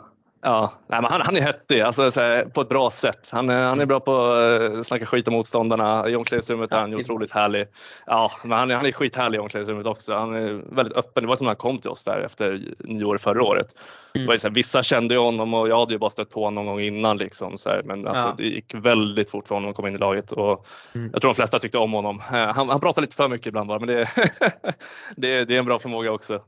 Ja, 0.44 0.72
nej, 0.86 1.02
men 1.02 1.10
han, 1.10 1.20
han 1.20 1.36
är 1.36 1.40
häftig 1.40 1.80
alltså, 1.80 2.02
här, 2.02 2.44
på 2.44 2.60
ett 2.60 2.68
bra 2.68 2.90
sätt. 2.90 3.28
Han, 3.32 3.48
han 3.48 3.80
är 3.80 3.86
bra 3.86 4.00
på 4.00 4.16
att 4.16 4.60
uh, 4.60 4.82
snacka 4.82 5.06
skit 5.06 5.28
om 5.28 5.34
motståndarna. 5.34 6.08
I 6.08 6.16
omklädningsrummet 6.16 6.72
är 6.72 6.78
han 6.78 6.94
otroligt 6.94 7.30
härlig. 7.30 7.66
Ja, 8.06 8.32
men 8.42 8.58
han, 8.58 8.70
han 8.70 8.86
är 8.86 8.92
skithärlig 8.92 9.36
i 9.36 9.40
omklädningsrummet 9.40 9.86
också. 9.86 10.14
Han 10.14 10.34
är 10.34 10.74
väldigt 10.74 10.96
öppen. 10.96 11.22
Det 11.22 11.28
var 11.28 11.36
som 11.36 11.44
när 11.44 11.50
han 11.50 11.56
kom 11.56 11.78
till 11.78 11.90
oss 11.90 12.04
där 12.04 12.20
efter 12.20 12.60
nyår 12.78 13.18
förra 13.18 13.42
året. 13.42 13.74
Mm. 14.14 14.26
Det 14.26 14.32
var 14.32 14.38
så 14.38 14.48
här, 14.48 14.54
vissa 14.54 14.82
kände 14.82 15.14
ju 15.14 15.20
honom 15.20 15.54
och 15.54 15.68
jag 15.68 15.78
hade 15.78 15.92
ju 15.92 15.98
bara 15.98 16.10
stött 16.10 16.30
på 16.30 16.44
honom 16.44 16.64
någon 16.64 16.74
gång 16.74 16.80
innan. 16.84 17.16
Liksom, 17.16 17.58
så 17.58 17.68
här, 17.68 17.82
men 17.84 18.06
alltså, 18.06 18.26
ja. 18.26 18.34
det 18.36 18.44
gick 18.44 18.74
väldigt 18.74 19.30
fort 19.30 19.48
för 19.48 19.54
honom 19.54 19.70
att 19.70 19.76
komma 19.76 19.88
in 19.88 19.94
i 19.94 19.98
laget. 19.98 20.32
Och 20.32 20.66
mm. 20.94 21.10
Jag 21.12 21.22
tror 21.22 21.28
de 21.28 21.34
flesta 21.34 21.58
tyckte 21.58 21.78
om 21.78 21.92
honom. 21.92 22.16
Uh, 22.16 22.36
han, 22.36 22.68
han 22.68 22.80
pratar 22.80 23.02
lite 23.02 23.16
för 23.16 23.28
mycket 23.28 23.46
ibland 23.46 23.68
bara, 23.68 23.78
men 23.78 23.88
det, 23.88 24.08
det, 25.16 25.44
det 25.44 25.54
är 25.54 25.58
en 25.58 25.64
bra 25.64 25.78
förmåga 25.78 26.12
också. 26.12 26.40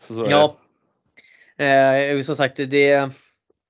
Så, 0.00 0.14
så 0.14 0.26
ja. 0.30 0.56
Eh, 1.58 2.22
som 2.22 2.36
sagt, 2.36 2.56
det, 2.56 3.10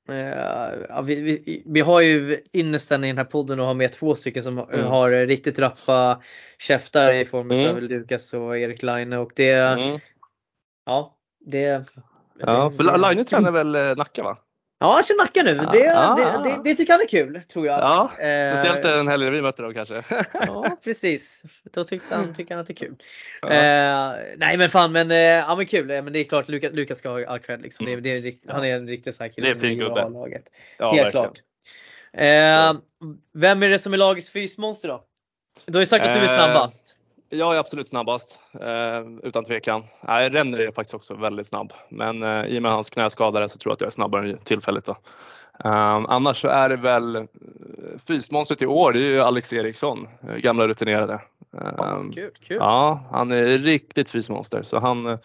Uh, 0.08 1.02
vi, 1.02 1.14
vi, 1.14 1.62
vi, 1.66 1.80
har 1.80 2.00
ju 2.00 2.42
ynnesten 2.52 3.04
i 3.04 3.06
den 3.06 3.18
här 3.18 3.24
podden 3.24 3.60
att 3.60 3.66
ha 3.66 3.74
med 3.74 3.92
två 3.92 4.14
stycken 4.14 4.42
som 4.42 4.58
mm. 4.58 4.86
har 4.86 5.10
riktigt 5.10 5.58
rappa 5.58 6.22
käftar 6.58 7.12
i 7.12 7.24
form 7.24 7.50
av 7.50 7.56
mm. 7.56 7.84
Lukas 7.84 8.34
och 8.34 8.58
Erik 8.58 8.82
Line 8.82 9.12
och 9.12 9.32
det, 9.36 9.52
mm. 9.52 10.00
ja, 10.86 11.16
det. 11.46 11.92
Ja, 12.38 12.70
för 12.70 13.08
Line 13.08 13.24
tränar 13.24 13.52
väl 13.52 13.74
eh, 13.74 13.96
Nacka 13.96 14.22
va? 14.22 14.38
Ja, 14.84 14.92
han 14.92 15.02
kör 15.02 15.18
Nacka 15.18 15.42
nu. 15.42 15.54
Det, 15.54 15.96
ah, 15.96 16.14
det, 16.14 16.50
det, 16.50 16.60
det, 16.64 16.74
tycker 16.74 16.92
han 16.92 17.02
är 17.02 17.06
kul 17.06 17.40
tror 17.48 17.66
jag. 17.66 17.78
Ja, 17.78 18.10
speciellt 18.14 18.82
den 18.82 19.08
helgen 19.08 19.32
vi 19.32 19.42
mötte 19.42 19.62
dem 19.62 19.74
kanske. 19.74 20.04
ja, 20.32 20.76
precis. 20.84 21.42
Då 21.72 21.84
tyckte 21.84 22.14
han, 22.14 22.34
tycker 22.34 22.54
han 22.54 22.60
att 22.60 22.66
det 22.66 22.72
är 22.72 22.86
kul. 22.86 22.94
Ja. 23.42 23.48
Eh, 23.48 24.34
nej 24.36 24.56
men 24.56 24.70
fan, 24.70 24.92
men, 24.92 25.10
eh, 25.10 25.16
ja, 25.18 25.56
men 25.56 25.66
kul. 25.66 25.86
Men 25.86 26.12
det 26.12 26.18
är 26.18 26.24
klart 26.24 26.48
Lukas, 26.48 26.72
Lukas 26.72 26.98
ska 26.98 27.08
ha 27.08 27.26
all 27.26 27.38
cred. 27.38 27.62
Liksom. 27.62 27.86
Mm. 27.86 28.02
Det, 28.02 28.20
det, 28.20 28.36
han 28.48 28.64
är 28.64 28.76
en 28.76 28.88
riktig 28.88 29.14
så 29.14 29.24
här 29.24 29.30
kille. 29.30 29.46
Det 29.46 29.52
är 29.52 29.60
fin 29.60 29.78
gubbe. 29.78 30.00
Ja, 30.78 30.92
Helt 30.92 31.04
verkligen. 31.04 31.10
klart. 31.10 31.38
Eh, 32.12 32.80
vem 33.34 33.62
är 33.62 33.68
det 33.68 33.78
som 33.78 33.92
är 33.92 33.96
lagets 33.96 34.30
fysmonster 34.30 34.88
då? 34.88 35.04
Du 35.66 35.72
har 35.72 35.80
ju 35.80 35.86
sagt 35.86 36.06
att 36.06 36.12
du 36.12 36.18
är 36.18 36.24
Eh, 36.24 36.34
snabbast. 36.34 36.96
Jag 37.28 37.54
är 37.54 37.58
absolut 37.58 37.88
snabbast, 37.88 38.40
eh, 38.60 39.00
utan 39.22 39.44
tvekan. 39.44 39.84
Nej, 40.00 40.28
Renner 40.28 40.58
är 40.58 40.70
faktiskt 40.70 40.94
också 40.94 41.14
väldigt 41.14 41.46
snabb, 41.46 41.72
men 41.88 42.22
eh, 42.22 42.44
i 42.44 42.58
och 42.58 42.62
med 42.62 42.72
hans 42.72 42.90
knäskadare 42.90 43.48
så 43.48 43.58
tror 43.58 43.70
jag 43.70 43.74
att 43.74 43.80
jag 43.80 43.86
är 43.86 43.90
snabbare 43.90 44.36
tillfälligt. 44.36 44.84
Då. 44.84 44.96
Um, 45.64 46.06
annars 46.06 46.40
så 46.40 46.48
är 46.48 46.68
det 46.68 46.76
väl 46.76 47.16
eh, 47.16 47.22
fysmonstret 48.08 48.62
i 48.62 48.66
år, 48.66 48.92
det 48.92 48.98
är 48.98 49.02
ju 49.02 49.20
Alex 49.20 49.52
Eriksson, 49.52 50.08
eh, 50.28 50.36
gamla 50.36 50.68
rutinerade. 50.68 51.20
Um, 51.50 52.12
Kul, 52.12 52.30
kul. 52.46 52.56
Ja, 52.60 53.00
han 53.10 53.32
är 53.32 53.44
riktigt 53.58 54.10
fysmonster 54.10 54.62
så 54.62 54.78
han, 54.78 55.06
eh, 55.06 55.18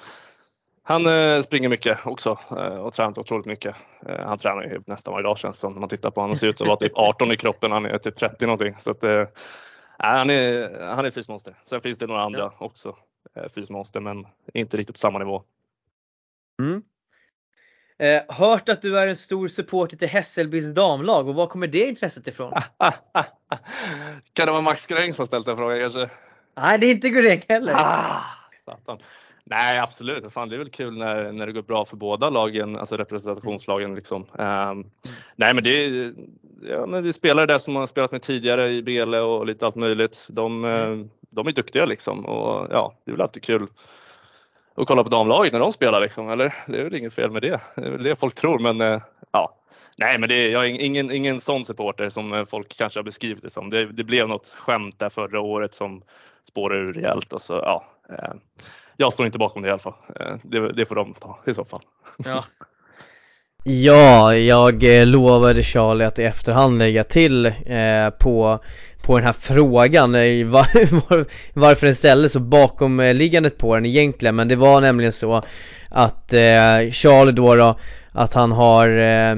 han 0.84 1.44
springer 1.44 1.70
mycket 1.70 2.00
också 2.06 2.40
och 2.82 2.94
tränat 2.94 3.18
otroligt 3.18 3.46
mycket. 3.46 3.76
Han 4.26 4.38
tränar 4.38 4.64
ju 4.64 4.82
nästan 4.86 5.12
varje 5.12 5.24
dag 5.24 5.38
känns 5.38 5.56
det 5.56 5.60
som 5.60 5.74
när 5.74 5.80
man 5.80 5.90
tittar 5.90 6.12
på 6.12 6.22
honom. 6.22 6.30
Han 6.30 6.38
ser 6.38 6.48
ut 6.48 6.58
som 6.58 6.66
att 6.66 6.68
vara 6.68 6.80
typ 6.80 6.98
18 6.98 7.32
i 7.32 7.38
kroppen, 7.38 7.72
han 7.72 7.86
är 7.86 7.98
typ 7.98 8.20
30 8.20 8.46
någonting. 8.46 8.76
Så 8.80 8.92
att, 8.92 9.04
nej, 10.04 10.18
han 10.18 10.30
är, 10.30 10.80
han 10.96 11.06
är 11.06 11.12
fysmonster. 11.12 11.56
Sen 11.66 11.82
finns 11.82 11.98
det 11.98 12.08
några 12.08 12.22
andra 12.22 12.52
också 12.58 12.96
eh, 13.36 13.50
fysmonster 13.50 14.00
men 14.00 14.28
inte 14.54 14.78
riktigt 14.78 14.96
på 14.96 15.00
samma 15.00 15.20
nivå. 15.20 15.44
Mm. 16.62 16.84
Eh, 18.00 18.36
hört 18.36 18.70
att 18.70 18.82
du 18.82 19.00
är 19.00 19.08
en 19.08 19.16
stor 19.16 19.48
supporter 19.48 19.98
till 19.98 20.08
Hässelbys 20.08 20.66
damlag 20.66 21.28
och 21.28 21.36
var 21.36 21.48
kommer 21.48 21.68
det 21.68 21.88
intresset 21.88 22.28
ifrån? 22.28 22.54
kan 24.34 24.46
det 24.46 24.52
vara 24.52 24.62
Max 24.62 24.88
Gräng 24.88 25.14
som 25.14 25.28
ställt 25.28 25.46
den 25.46 25.58
frågan 25.58 25.80
kanske? 25.80 26.10
Nej, 26.56 26.80
det 26.80 26.86
är 26.86 26.92
inte 26.92 27.10
Gurek 27.10 27.46
heller. 27.50 27.74
Ah, 27.78 28.24
satan. 28.66 29.00
Nej 29.50 29.80
absolut, 29.80 30.34
Fan, 30.34 30.50
det 30.50 30.56
är 30.56 30.58
väl 30.58 30.70
kul 30.70 30.98
när, 30.98 31.32
när 31.32 31.46
det 31.46 31.52
går 31.52 31.62
bra 31.62 31.86
för 31.86 31.96
båda 31.96 32.30
lagen, 32.30 32.78
alltså 32.78 32.98
representationslagen. 32.98 33.96
Liksom. 33.96 34.26
Ehm, 34.40 34.86
nej 35.36 35.54
men 35.54 35.64
det 35.64 35.70
är, 35.70 36.14
ja, 36.62 36.86
men 36.86 37.04
vi 37.04 37.14
spelare 37.14 37.46
där 37.46 37.60
som 37.60 37.74
man 37.74 37.82
har 37.82 37.88
spelat 37.88 38.12
med 38.12 38.22
tidigare 38.22 38.70
i 38.70 38.82
Bele 38.82 39.20
och 39.20 39.46
lite 39.46 39.66
allt 39.66 39.76
möjligt. 39.76 40.26
De, 40.30 40.66
eh, 40.66 40.98
de 41.30 41.48
är 41.48 41.52
duktiga 41.52 41.86
liksom 41.86 42.26
och 42.26 42.68
ja, 42.72 42.94
det 43.06 43.12
är 43.12 43.14
väl 43.14 43.22
alltid 43.22 43.44
kul 43.44 43.68
att 44.76 44.88
kolla 44.88 45.04
på 45.04 45.10
damlaget 45.10 45.54
när 45.54 45.60
de 45.60 45.72
spelar 45.72 46.02
liksom, 46.02 46.30
eller? 46.30 46.54
Det 46.68 46.80
är 46.80 46.84
väl 46.84 46.96
inget 46.96 47.14
fel 47.14 47.32
med 47.32 47.42
det. 47.42 47.62
Det 47.76 47.86
är 47.86 47.92
väl 47.92 48.04
det 48.04 48.20
folk 48.20 48.36
tror 48.36 48.60
men 48.60 48.82
eh, 48.82 49.02
ja. 49.32 49.56
Nej 49.98 50.20
men 50.20 50.30
det 50.30 50.36
är, 50.36 50.50
jag 50.50 50.66
är 50.66 50.70
ingen, 50.70 51.12
ingen 51.12 51.40
sån 51.40 51.66
supporter 51.66 52.10
som 52.10 52.34
eh, 52.34 52.46
folk 52.46 52.78
kanske 52.78 53.00
har 53.00 53.04
beskrivit 53.04 53.44
det 53.44 53.50
som. 53.50 53.70
Det, 53.70 53.86
det 53.86 54.04
blev 54.04 54.28
något 54.28 54.48
skämt 54.48 55.00
där 55.00 55.10
förra 55.10 55.40
året 55.40 55.74
som 55.74 56.04
spårade 56.44 56.82
ur 56.82 56.94
rejält 56.94 57.34
och 57.34 57.42
så 57.42 57.54
ja. 57.54 57.86
Jag 59.02 59.14
står 59.14 59.26
inte 59.26 59.38
bakom 59.38 59.62
det 59.62 59.68
i 59.68 59.72
alla 59.72 59.80
fall. 59.80 59.94
Eh, 60.20 60.36
det, 60.44 60.74
det 60.74 60.86
får 60.86 60.96
de 60.96 61.14
ta 61.14 61.40
i 61.48 61.54
så 61.54 61.66
fall. 61.66 61.82
Ja. 62.26 62.44
Ja, 63.64 64.36
jag 64.36 65.00
eh, 65.00 65.06
lovade 65.06 65.64
Charlie 65.64 66.06
att 66.06 66.20
i 66.20 66.24
efterhand 66.24 66.80
lägga 66.80 67.04
till 67.04 67.46
eh, 67.46 68.10
på, 68.20 68.60
på 69.02 69.18
den 69.18 69.26
här 69.26 69.34
frågan 69.34 70.16
eh, 70.16 70.22
var, 70.48 71.10
var, 71.10 71.26
varför 71.54 71.86
den 71.86 71.96
ställdes 71.96 72.32
så 72.32 72.40
bakomliggandet 72.40 73.58
på 73.58 73.76
den 73.76 73.86
egentligen 73.86 74.36
men 74.36 74.48
det 74.48 74.56
var 74.56 74.82
nämligen 74.82 75.12
så 75.12 75.44
att 75.90 76.34
eh, 76.34 76.92
Charlie 76.92 77.32
då, 77.32 77.56
då 77.56 77.80
att 78.12 78.34
han 78.34 78.52
har 78.52 78.88
eh, 78.88 79.38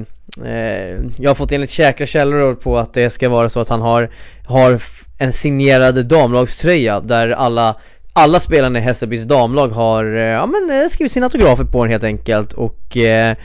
jag 1.17 1.29
har 1.29 1.35
fått 1.35 1.51
enligt 1.51 1.71
säkra 1.71 2.05
källor 2.05 2.53
på 2.55 2.77
att 2.77 2.93
det 2.93 3.09
ska 3.09 3.29
vara 3.29 3.49
så 3.49 3.61
att 3.61 3.69
han 3.69 3.81
har, 3.81 4.09
har 4.47 4.79
en 5.19 5.33
signerad 5.33 6.05
damlagströja 6.05 6.99
där 6.99 7.29
alla 7.29 7.75
alla 8.13 8.39
spelarna 8.39 8.79
i 8.79 8.81
Hässelbys 8.81 9.23
damlag 9.23 9.69
har, 9.69 10.05
eh, 10.05 10.21
ja 10.21 10.45
men 10.45 10.81
eh, 10.81 10.87
skrivit 10.87 11.11
sina 11.11 11.25
autografer 11.25 11.63
på 11.63 11.83
den 11.83 11.91
helt 11.91 12.03
enkelt 12.03 12.53
och 12.53 12.97
eh, 12.97 13.35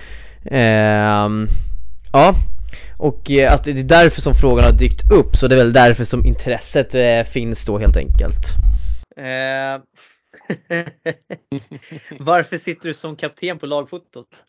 ehm, 0.50 1.46
Ja 2.12 2.34
och 2.98 3.30
eh, 3.30 3.52
att 3.52 3.64
det 3.64 3.70
är 3.70 3.82
därför 3.82 4.20
som 4.20 4.34
frågan 4.34 4.64
har 4.64 4.72
dykt 4.72 5.12
upp 5.12 5.36
så 5.36 5.48
det 5.48 5.54
är 5.54 5.56
väl 5.56 5.72
därför 5.72 6.04
som 6.04 6.26
intresset 6.26 6.94
eh, 6.94 7.22
finns 7.32 7.64
då 7.64 7.78
helt 7.78 7.96
enkelt 7.96 8.46
eh, 9.16 9.82
Varför 12.18 12.56
sitter 12.56 12.88
du 12.88 12.94
som 12.94 13.16
kapten 13.16 13.58
på 13.58 13.66
lagfotot? 13.66 14.42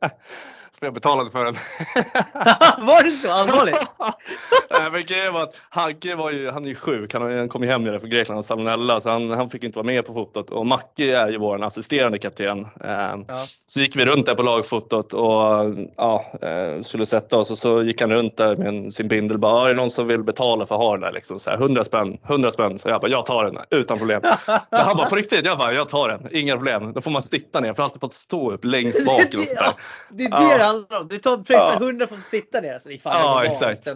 För 0.84 0.86
jag 0.86 0.94
betalade 0.94 1.30
för 1.30 1.44
den. 1.44 1.54
Var 2.86 3.02
det 3.04 3.10
så 3.10 3.30
allvarligt? 3.32 3.76
Nej, 4.70 4.90
men 4.92 5.02
grejen 5.04 5.32
var 5.34 5.42
att 5.42 5.54
Hagge 5.70 6.14
var 6.14 6.30
ju, 6.30 6.50
han 6.50 6.64
är 6.64 6.68
ju 6.68 6.74
sjuk, 6.74 7.14
han, 7.14 7.38
han 7.38 7.48
kom 7.48 7.62
ju 7.62 7.68
hem 7.68 7.84
nere 7.84 8.00
från 8.00 8.10
Grekland 8.10 8.38
och 8.38 8.44
salmonella 8.44 9.00
så 9.00 9.10
han, 9.10 9.30
han 9.30 9.50
fick 9.50 9.64
inte 9.64 9.78
vara 9.78 9.86
med 9.86 10.06
på 10.06 10.12
fotot 10.12 10.50
och 10.50 10.66
Macke 10.66 11.16
är 11.16 11.28
ju 11.28 11.38
vår 11.38 11.64
assisterande 11.64 12.18
kapten. 12.18 12.66
Eh, 12.84 12.90
Ja. 13.28 13.34
Så 13.66 13.80
gick 13.80 13.96
vi 13.96 14.04
runt 14.04 14.26
där 14.26 14.34
på 14.34 14.42
lagfotot 14.42 15.12
och 15.12 15.74
ja, 15.96 16.24
eh, 16.42 16.82
skulle 16.82 17.06
sätta 17.06 17.36
oss 17.38 17.50
och 17.50 17.58
så 17.58 17.82
gick 17.82 18.00
han 18.00 18.12
runt 18.12 18.36
där 18.36 18.56
med 18.56 18.94
sin 18.94 19.08
bindel 19.08 19.38
bara, 19.38 19.52
"Ja, 19.52 19.64
är 19.64 19.68
det 19.68 19.74
någon 19.80 19.90
som 19.90 20.06
vill 20.06 20.22
betala 20.22 20.66
för 20.66 20.74
att 20.74 20.80
ha 20.80 20.92
den 20.92 21.00
där 21.00 21.12
liksom? 21.12 21.38
Så 21.38 21.50
här, 21.50 21.56
100 21.56 21.84
spänn, 21.84 22.18
100 22.28 22.50
spänn. 22.50 22.78
Så 22.78 22.88
jag 22.88 23.00
bara, 23.00 23.10
jag 23.10 23.26
tar 23.26 23.44
den 23.44 23.58
utan 23.70 23.98
problem. 23.98 24.20
Men 24.46 24.80
han 24.80 24.96
bara, 24.96 25.08
på 25.08 25.16
riktigt? 25.16 25.44
Jag 25.46 25.58
bara, 25.58 25.72
jag 25.72 25.88
tar 25.88 26.08
den, 26.08 26.28
inga 26.30 26.56
problem. 26.56 26.92
Då 26.92 27.00
får 27.00 27.10
man 27.10 27.22
sitta 27.22 27.60
ner 27.60 27.74
för 27.74 27.82
alltid 27.82 28.00
fått 28.00 28.14
stå 28.14 28.52
upp 28.52 28.64
längst 28.64 29.06
bak. 29.06 29.20
sånt 29.20 29.32
där. 29.48 29.72
Det 30.10 30.24
är 30.24 30.30
det 30.30 30.58
Ja. 30.58 30.58
Handlar 30.74 31.00
om. 31.00 31.08
Du 31.08 31.16
tar 31.18 31.36
pröjsar 31.36 31.76
Ja. 31.80 31.86
100 31.86 32.06
för 32.06 32.16
att 32.16 32.22
sitta 32.22 32.60
ner. 32.60 32.78
Så 32.78 32.88
det 32.88 32.94
är 32.94 32.98
fan 32.98 33.16
Ja, 33.22 33.44
exakt. 33.44 33.88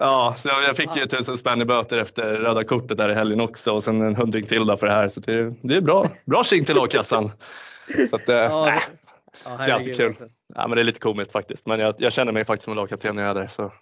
Ja, 0.00 0.34
så 0.38 0.48
jag, 0.48 0.62
jag 0.62 0.76
fick 0.76 0.96
ju 0.96 1.06
tusen 1.06 1.36
spänn 1.36 1.62
i 1.62 1.64
böter 1.64 1.98
efter 1.98 2.22
röda 2.22 2.64
kortet 2.64 2.98
där 2.98 3.08
i 3.10 3.14
helgen 3.14 3.40
också 3.40 3.72
och 3.72 3.84
sen 3.84 4.00
en 4.02 4.16
hundring 4.16 4.46
till 4.46 4.76
för 4.78 4.86
det 4.86 4.92
här. 4.92 5.08
Så 5.08 5.20
det, 5.20 5.54
det 5.62 5.74
är 5.76 5.80
bra, 5.80 6.06
bra 6.24 6.44
tjing 6.44 6.64
till 6.64 6.76
lagkassan. 6.76 7.30
Så 8.10 8.16
att, 8.16 8.28
eh, 8.28 8.36
Ja, 8.36 8.64
nej, 8.64 8.80
Ja, 9.44 9.56
det 9.56 9.64
är 9.64 9.70
alltid 9.72 9.96
kul. 9.96 10.14
Ja, 10.54 10.68
men 10.68 10.76
det 10.76 10.82
är 10.82 10.84
lite 10.84 11.00
komiskt 11.00 11.32
faktiskt. 11.32 11.66
Men 11.66 11.80
jag, 11.80 11.94
jag 11.98 12.12
känner 12.12 12.32
mig 12.32 12.44
faktiskt 12.44 12.64
som 12.64 12.72
en 12.72 12.76
lagkapten 12.76 13.16
när 13.16 13.22
jag 13.22 13.30
är 13.36 13.40
där. 13.40 13.46
Så. 13.48 13.72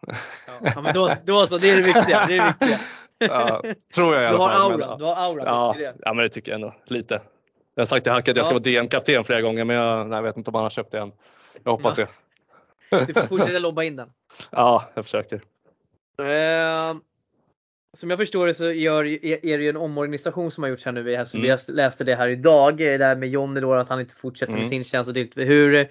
Ja, 0.74 0.80
men 0.80 0.94
då, 0.94 1.10
då 1.24 1.46
så, 1.46 1.58
det 1.58 1.70
är 1.70 1.76
det 1.76 1.82
viktiga. 1.82 2.24
Det 2.26 2.36
är 2.36 2.42
det 2.44 2.54
viktiga. 2.60 2.78
Ja, 3.18 3.62
tror 3.94 4.14
jag 4.14 4.22
i 4.24 4.26
Du 4.26 4.28
alla 4.34 4.38
har 4.38 4.48
fall. 4.48 4.72
aura, 4.72 4.86
men, 4.88 4.98
du 4.98 5.04
har 5.04 5.14
aura. 5.16 5.42
ja, 5.44 5.76
ja, 6.00 6.12
men 6.14 6.22
det 6.22 6.28
tycker 6.28 6.52
jag 6.52 6.56
ändå. 6.60 6.74
Lite. 6.86 7.20
Jag 7.74 7.80
har 7.80 7.86
sagt 7.86 8.04
till 8.04 8.12
Hacke 8.12 8.30
att 8.30 8.36
jag 8.36 8.46
ska 8.46 8.54
vara 8.54 8.62
DM-kapten 8.62 9.24
flera 9.24 9.40
gånger 9.40 9.64
men 9.64 9.76
jag, 9.76 10.06
nej, 10.08 10.16
jag 10.16 10.22
vet 10.22 10.36
inte 10.36 10.50
om 10.50 10.54
han 10.54 10.62
har 10.62 10.70
köpt 10.70 10.92
det 10.92 10.98
än. 10.98 11.12
Jag 11.64 11.72
hoppas 11.72 11.94
det. 11.94 12.06
Du 12.90 13.14
får 13.14 13.26
fortsätta 13.26 13.58
lobba 13.58 13.82
in 13.82 13.96
den. 13.96 14.10
Ja, 14.50 14.90
jag 14.94 15.04
försöker. 15.04 15.36
Eh, 16.18 16.96
som 17.96 18.10
jag 18.10 18.18
förstår 18.18 18.46
det 18.46 18.54
så 18.54 18.72
gör, 18.72 19.04
är 19.04 19.58
det 19.58 19.64
ju 19.64 19.68
en 19.68 19.76
omorganisation 19.76 20.50
som 20.50 20.62
har 20.62 20.70
gjorts 20.70 20.84
här 20.84 20.92
nu 20.92 21.16
Hässelby. 21.16 21.48
Mm. 21.48 21.58
Jag 21.66 21.76
läste 21.76 22.04
det 22.04 22.14
här 22.16 22.28
idag, 22.28 22.80
eh, 22.80 22.98
det 22.98 23.04
här 23.04 23.16
med 23.16 23.28
Jonny 23.28 23.60
då 23.60 23.74
att 23.74 23.88
han 23.88 24.00
inte 24.00 24.14
fortsätter 24.14 24.52
med 24.52 24.58
Mm. 24.58 24.68
sin 24.68 24.84
tjänst. 24.84 25.10
Och 25.10 25.16
hur, 25.34 25.88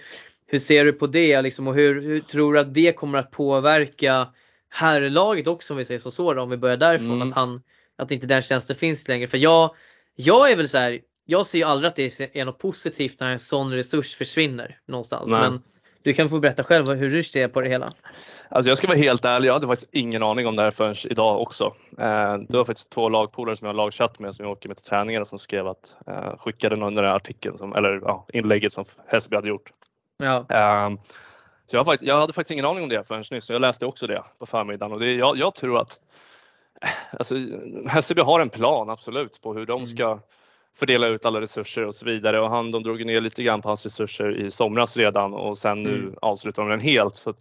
hur 0.47 0.59
ser 0.59 0.85
du 0.85 0.93
på 0.93 1.07
det 1.07 1.41
liksom, 1.41 1.67
och 1.67 1.75
hur, 1.75 2.01
hur 2.01 2.19
tror 2.19 2.53
du 2.53 2.59
att 2.59 2.73
det 2.73 2.95
kommer 2.95 3.19
att 3.19 3.31
påverka 3.31 4.27
herrlaget 4.69 5.47
också 5.47 5.73
om 5.73 5.77
vi 5.77 5.85
säger 5.85 5.99
så, 5.99 6.11
så 6.11 6.33
då, 6.33 6.41
om 6.41 6.49
vi 6.49 6.57
börjar 6.57 6.77
därifrån. 6.77 7.11
Mm. 7.11 7.27
Att, 7.27 7.33
han, 7.33 7.61
att 7.95 8.11
inte 8.11 8.27
den 8.27 8.41
tjänsten 8.41 8.75
finns 8.75 9.07
längre. 9.07 9.27
För 9.27 9.37
jag, 9.37 9.75
jag 10.15 10.51
är 10.51 10.55
väl 10.55 10.69
så 10.69 10.77
här, 10.77 10.99
jag 11.25 11.45
ser 11.47 11.57
ju 11.57 11.63
aldrig 11.63 11.87
att 11.87 11.95
det 11.95 12.35
är 12.35 12.45
något 12.45 12.59
positivt 12.59 13.19
när 13.19 13.31
en 13.31 13.39
sån 13.39 13.71
resurs 13.71 14.15
försvinner 14.15 14.79
någonstans. 14.87 15.31
Nej. 15.31 15.41
Men 15.41 15.61
du 16.05 16.13
kan 16.13 16.29
få 16.29 16.39
berätta 16.39 16.63
själv 16.63 16.87
hur 16.87 17.11
du 17.11 17.23
ser 17.23 17.47
på 17.47 17.61
det 17.61 17.69
hela. 17.69 17.87
Alltså 18.49 18.69
jag 18.69 18.77
ska 18.77 18.87
vara 18.87 18.97
helt 18.97 19.25
ärlig, 19.25 19.49
jag 19.49 19.53
hade 19.53 19.67
faktiskt 19.67 19.93
ingen 19.93 20.23
aning 20.23 20.47
om 20.47 20.55
det 20.55 20.61
här 20.61 20.71
förrän 20.71 20.95
idag 21.09 21.41
också. 21.41 21.73
Eh, 21.99 22.37
det 22.37 22.57
var 22.57 22.63
faktiskt 22.63 22.89
två 22.89 23.09
lagpolare 23.09 23.57
som 23.57 23.65
jag 23.65 23.73
har 23.73 23.77
lagchatt 23.77 24.19
med 24.19 24.35
som 24.35 24.45
jag 24.45 24.51
åker 24.51 24.69
med 24.69 24.77
till 24.77 24.85
träningarna 24.85 25.25
som 25.25 25.39
skrev 25.39 25.67
att, 25.67 25.93
eh, 26.07 26.37
skickade 26.37 26.75
någon 26.75 26.95
den 26.95 27.03
där 27.03 27.11
artikeln, 27.11 27.57
som, 27.57 27.75
eller 27.75 28.01
ja, 28.03 28.25
inlägget 28.33 28.73
som 28.73 28.85
Hässelby 29.07 29.35
hade 29.35 29.47
gjort. 29.47 29.71
Ja. 30.17 30.45
Eh, 30.49 30.89
så 31.67 31.75
jag, 31.75 31.85
faktiskt, 31.85 32.07
jag 32.07 32.19
hade 32.19 32.33
faktiskt 32.33 32.51
ingen 32.51 32.65
aning 32.65 32.83
om 32.83 32.89
det 32.89 33.07
förrän 33.07 33.23
nyss, 33.31 33.45
så 33.45 33.53
jag 33.53 33.61
läste 33.61 33.85
också 33.85 34.07
det 34.07 34.23
på 34.39 34.45
förmiddagen 34.45 34.91
och 34.91 34.99
det, 34.99 35.11
jag, 35.11 35.37
jag 35.37 35.55
tror 35.55 35.79
att 35.79 35.99
eh, 36.81 36.89
alltså, 37.11 37.35
Hässelby 37.87 38.21
har 38.21 38.39
en 38.39 38.49
plan 38.49 38.89
absolut 38.89 39.41
på 39.41 39.53
hur 39.53 39.65
de 39.65 39.83
Mm. 39.83 40.19
Fördela 40.79 41.07
ut 41.07 41.25
alla 41.25 41.41
resurser 41.41 41.85
och 41.85 41.95
så 41.95 42.05
vidare 42.05 42.41
och 42.41 42.49
han, 42.49 42.71
de 42.71 42.83
drog 42.83 43.05
ner 43.05 43.21
lite 43.21 43.43
grann 43.43 43.61
på 43.61 43.67
hans 43.67 43.85
resurser 43.85 44.31
i 44.37 44.51
somras 44.51 44.97
redan 44.97 45.33
och 45.33 45.57
sen 45.57 45.83
nu 45.83 45.95
Mm. 45.99 46.15
avslutar 46.21 46.63
de 46.63 46.69
den 46.69 46.79
helt. 46.79 47.15
Så 47.15 47.33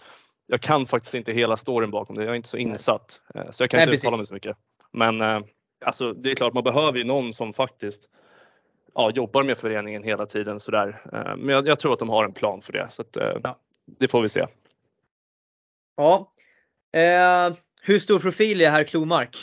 jag 0.47 0.61
kan 0.61 0.87
faktiskt 0.87 1.15
inte 1.15 1.33
hela 1.33 1.57
storyn 1.57 1.91
bakom 1.91 2.17
det, 2.17 2.23
jag 2.25 2.31
är 2.31 2.35
inte 2.37 2.49
så 2.49 2.57
insatt. 2.57 3.21
Eh, 3.35 3.51
Så 3.51 3.63
jag 3.63 3.71
kan 3.71 3.79
Nej, 3.79 3.85
inte 3.85 3.95
uttala 3.95 4.17
mig 4.17 4.27
så 4.27 4.35
mycket. 4.35 4.57
Men 4.93 5.21
eh, 5.21 5.41
alltså, 5.85 6.13
det 6.13 6.31
är 6.31 6.35
klart 6.35 6.53
man 6.55 6.65
behöver 6.65 6.99
ju 6.99 7.05
någon 7.05 7.33
som 7.33 7.53
faktiskt 7.53 8.09
ja, 8.95 9.11
jobbar 9.11 9.43
med 9.43 9.59
föreningen 9.59 10.03
hela 10.03 10.27
tiden 10.27 10.61
sådär. 10.61 11.01
Eh, 11.13 11.37
Men 11.37 11.49
jag, 11.49 11.69
jag 11.69 11.79
tror 11.79 11.93
att 11.93 11.99
de 11.99 12.09
har 12.09 12.25
en 12.25 12.33
plan 12.33 12.63
för 12.63 12.73
det 12.73 12.87
så 12.91 13.03
att, 13.03 13.17
Ja. 13.43 13.59
det 13.99 14.09
får 14.09 14.23
vi 14.23 14.29
se. 14.29 14.47
Ja. 15.97 16.33
Eh, 16.93 17.55
hur 17.83 17.99
stor 17.99 18.19
profil 18.19 18.61
är 18.61 18.71
herr 18.71 18.85
Klomark? 18.85 19.37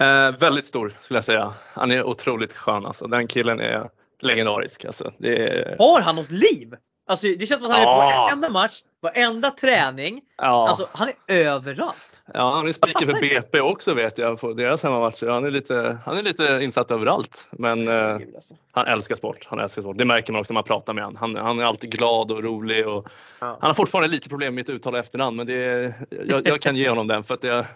Eh, 0.00 0.38
väldigt 0.38 0.66
stor 0.66 0.92
skulle 1.00 1.16
jag 1.18 1.24
säga. 1.24 1.52
Han 1.74 1.90
är 1.90 2.04
otroligt 2.04 2.52
skön 2.52 2.86
alltså. 2.86 3.06
Den 3.06 3.26
killen 3.26 3.60
är 3.60 3.90
legendarisk. 4.20 4.84
Alltså, 4.84 5.12
är, 5.22 5.76
Har 5.78 6.00
han 6.00 6.16
något 6.16 6.30
liv? 6.30 6.74
Alltså 7.06 7.26
det 7.26 7.46
känns 7.46 7.60
som 7.62 7.70
att 7.70 7.72
han 7.72 7.80
är 7.80 7.84
på 7.84 7.90
Ja. 7.90 8.22
varenda 8.28 8.48
match, 8.48 8.80
varenda 9.02 9.50
träning. 9.50 10.20
ja. 10.36 10.68
Alltså 10.68 10.88
han 10.92 11.08
är 11.08 11.14
överallt. 11.46 12.22
Ja, 12.34 12.54
han 12.54 12.68
är 12.68 12.72
spiker 12.72 13.06
för 13.06 13.20
BP 13.20 13.60
också 13.60 13.94
vet 13.94 14.18
jag 14.18 14.40
på 14.40 14.52
deras 14.52 14.82
hemmamatcher. 14.82 15.26
Han 15.26 15.44
är 15.44 15.50
lite, 15.50 15.98
han 16.04 16.18
är 16.18 16.22
lite 16.22 16.58
insatt 16.62 16.90
överallt. 16.90 17.48
Men 17.50 17.88
eh, 17.88 18.12
Alltså. 18.34 18.54
han 18.72 18.86
älskar 18.86 19.14
sport. 19.16 19.46
Han 19.50 19.58
älskar 19.60 19.82
sport. 19.82 19.98
Det 19.98 20.04
märker 20.04 20.32
man 20.32 20.40
också 20.40 20.52
när 20.52 20.56
man 20.56 20.64
pratar 20.64 20.92
med 20.92 21.04
honom. 21.04 21.16
Han, 21.20 21.36
han 21.46 21.58
är 21.60 21.64
alltid 21.64 21.90
glad 21.92 22.30
och 22.30 22.42
rolig. 22.42 22.88
Och, 22.88 23.08
Ja. 23.40 23.46
Han 23.60 23.68
har 23.68 23.74
fortfarande 23.74 24.08
lite 24.08 24.28
problem 24.28 24.54
med 24.54 24.62
att 24.62 24.68
uttala 24.70 24.98
efternamn 24.98 25.36
men 25.36 25.46
det 25.46 25.94
jag, 26.26 26.48
jag 26.48 26.60
kan 26.60 26.76
ge 26.76 26.88
honom 26.88 27.06
den 27.06 27.24
för 27.24 27.34
att 27.34 27.42
det, 27.42 27.66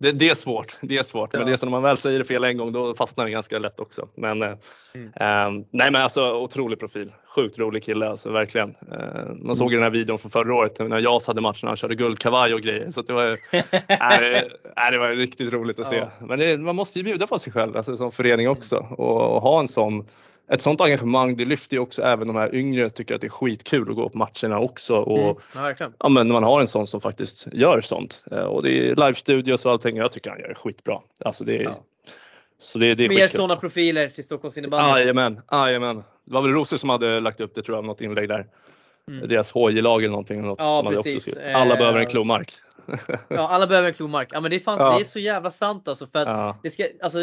det, 0.00 0.12
det 0.12 0.28
är 0.28 0.34
svårt. 0.34 0.76
Det 0.82 0.98
är 0.98 1.02
svårt. 1.02 1.32
Men 1.32 1.40
Ja. 1.40 1.46
det 1.46 1.52
är 1.52 1.56
så 1.56 1.66
när 1.66 1.70
man 1.70 1.82
väl 1.82 1.96
säger 1.96 2.18
det 2.18 2.24
fel 2.24 2.44
en 2.44 2.56
gång 2.56 2.72
då 2.72 2.94
fastnar 2.94 3.24
det 3.24 3.30
ganska 3.30 3.58
lätt 3.58 3.80
också. 3.80 4.08
Men, 4.14 4.42
eh, 4.42 4.52
Mm. 4.94 5.06
eh, 5.06 5.64
nej 5.70 5.90
men 5.90 5.96
alltså 6.02 6.32
otrolig 6.34 6.78
profil. 6.78 7.12
Sjukt 7.36 7.58
rolig 7.58 7.82
kille 7.84 8.08
alltså 8.08 8.30
verkligen. 8.30 8.74
Eh, 8.92 9.32
man 9.42 9.56
såg 9.56 9.70
ju 9.70 9.76
den 9.76 9.82
här 9.84 9.90
videon 9.90 10.18
från 10.18 10.30
förra 10.30 10.54
året 10.54 10.78
när 10.78 10.98
JAS 10.98 11.26
hade 11.26 11.40
matchen. 11.40 11.68
Han 11.68 11.76
körde 11.76 11.94
guldkavaj 11.94 12.54
och 12.54 12.60
grejer. 12.60 12.90
Så 12.90 13.02
det 13.02 13.12
var, 13.12 13.38
nej, 14.10 14.50
nej, 14.76 14.90
det 14.90 14.98
var 14.98 15.08
riktigt 15.08 15.52
roligt 15.52 15.80
att 15.80 15.86
se. 15.88 15.96
Ja. 15.96 16.10
Men 16.26 16.38
det, 16.38 16.58
man 16.58 16.76
måste 16.76 16.98
ju 16.98 17.02
bjuda 17.02 17.26
på 17.26 17.38
sig 17.38 17.52
själv 17.52 17.76
alltså, 17.76 17.96
som 17.96 18.12
förening 18.12 18.48
också 18.48 18.76
och, 18.90 19.36
och 19.36 19.42
ha 19.42 19.60
en 19.60 19.68
sån 19.68 20.06
ett 20.52 20.60
sånt 20.60 20.80
engagemang 20.80 21.36
det 21.36 21.44
lyfter 21.44 21.76
ju 21.76 21.80
också 21.80 22.02
även 22.02 22.26
de 22.26 22.36
här 22.36 22.54
yngre 22.54 22.90
tycker 22.90 23.14
att 23.14 23.20
det 23.20 23.26
är 23.26 23.28
skitkul 23.28 23.90
att 23.90 23.96
gå 23.96 24.08
på 24.08 24.18
matcherna 24.18 24.58
också. 24.58 24.96
Och, 24.96 25.40
Mm. 25.56 25.92
Ja, 25.98 26.08
men 26.08 26.28
när 26.28 26.32
man 26.32 26.42
har 26.42 26.60
en 26.60 26.68
sån 26.68 26.86
som 26.86 27.00
faktiskt 27.00 27.46
gör 27.52 27.80
sånt. 27.80 28.24
Eh, 28.30 28.38
Och 28.38 28.62
det 28.62 28.70
är 28.72 28.96
live-studios 28.96 29.66
och 29.66 29.72
allting. 29.72 29.96
Jag 29.96 30.12
tycker 30.12 30.30
han 30.30 30.40
gör 30.40 30.48
det 30.48 30.54
skitbra. 30.54 30.98
Alltså 31.24 31.44
det 31.44 31.56
är, 31.56 31.62
Ja. 31.62 31.78
Så 32.58 32.78
det, 32.78 32.94
det 32.94 33.04
är 33.04 33.08
Mer 33.08 33.28
sådana 33.28 33.56
profiler 33.56 34.08
till 34.08 34.24
Stockholms 34.24 34.58
innebandy. 34.58 35.00
Jajamän, 35.00 35.40
jajamän. 35.52 35.96
Det 35.96 36.34
var 36.34 36.42
väl 36.42 36.52
Rose 36.52 36.78
som 36.78 36.90
hade 36.90 37.20
lagt 37.20 37.40
upp 37.40 37.54
det 37.54 37.62
tror 37.62 37.76
jag, 37.76 37.84
något 37.84 38.00
inlägg 38.00 38.28
där. 38.28 38.46
Mm. 39.08 39.28
Deras 39.28 39.52
HJ-lag 39.52 40.00
eller 40.02 40.10
någonting. 40.10 40.42
Något 40.42 40.58
Ja, 40.58 40.82
som 40.84 40.94
precis. 40.94 41.16
också 41.16 41.30
skrivit. 41.30 41.54
Alla 41.56 41.74
Eh, 41.74 41.78
behöver 41.78 42.00
en 42.00 42.06
klomark. 42.06 42.52
Ja, 43.28 43.48
alla 43.48 43.66
behöver 43.66 43.88
en 43.88 43.94
klomark. 43.94 44.28
Ja, 44.32 44.40
men 44.40 44.50
det 44.50 44.56
är, 44.56 44.60
fan, 44.60 44.78
Ja. 44.78 44.94
det 44.94 45.00
är 45.00 45.04
så 45.04 45.18
jävla 45.20 45.50
sant 45.50 45.88
alltså. 45.88 46.06
För 46.06 46.18
att 46.18 46.28
Ja. 46.28 46.58
det 46.62 46.70
ska, 46.70 46.86
alltså 47.02 47.18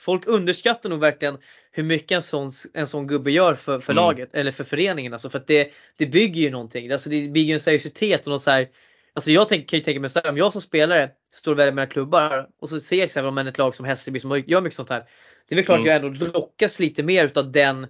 folk, 0.00 0.26
underskattar 0.26 0.90
nog 0.90 1.00
verkligen 1.00 1.38
hur 1.70 1.82
mycket 1.82 2.16
en 2.16 2.22
sån, 2.22 2.50
en 2.74 2.86
sån 2.86 3.06
gubbe 3.06 3.30
gör 3.30 3.54
för, 3.54 3.80
för 3.80 3.92
Mm. 3.92 4.02
laget 4.04 4.34
eller 4.34 4.52
för 4.52 4.64
föreningen. 4.64 5.12
Alltså 5.12 5.30
för 5.30 5.38
att 5.38 5.46
det, 5.46 5.70
det 5.96 6.06
bygger 6.06 6.40
ju 6.42 6.50
någonting. 6.50 6.92
Alltså 6.92 7.10
det 7.10 7.28
bygger 7.28 7.54
en 7.54 7.60
seriositet 7.60 8.26
och 8.26 8.30
något 8.32 8.42
så 8.42 8.50
här. 8.50 8.68
Alltså 9.14 9.30
jag 9.30 9.48
tänk, 9.48 9.68
kan 9.68 9.78
ju 9.78 9.84
tänka 9.84 10.00
mig 10.00 10.10
så 10.10 10.20
här, 10.24 10.30
om 10.30 10.36
jag 10.36 10.52
som 10.52 10.60
spelare 10.60 11.10
står 11.34 11.52
och 11.52 11.58
väljer 11.58 11.72
mellan 11.72 11.88
klubbar 11.88 12.48
och 12.60 12.68
så 12.68 12.80
ser 12.80 13.10
jag 13.18 13.26
om 13.26 13.38
ett 13.38 13.58
lag 13.58 13.74
som 13.74 13.86
Hässelby 13.86 14.20
som 14.20 14.42
gör 14.46 14.60
mycket 14.60 14.76
sånt 14.76 14.90
här. 14.90 15.04
Det 15.48 15.54
är 15.54 15.56
väl 15.56 15.64
klart 15.64 15.78
Mm. 15.78 15.96
att 15.96 16.02
jag 16.02 16.12
ändå 16.12 16.38
lockas 16.38 16.80
lite 16.80 17.02
mer 17.02 17.24
utav 17.24 17.52
den, 17.52 17.86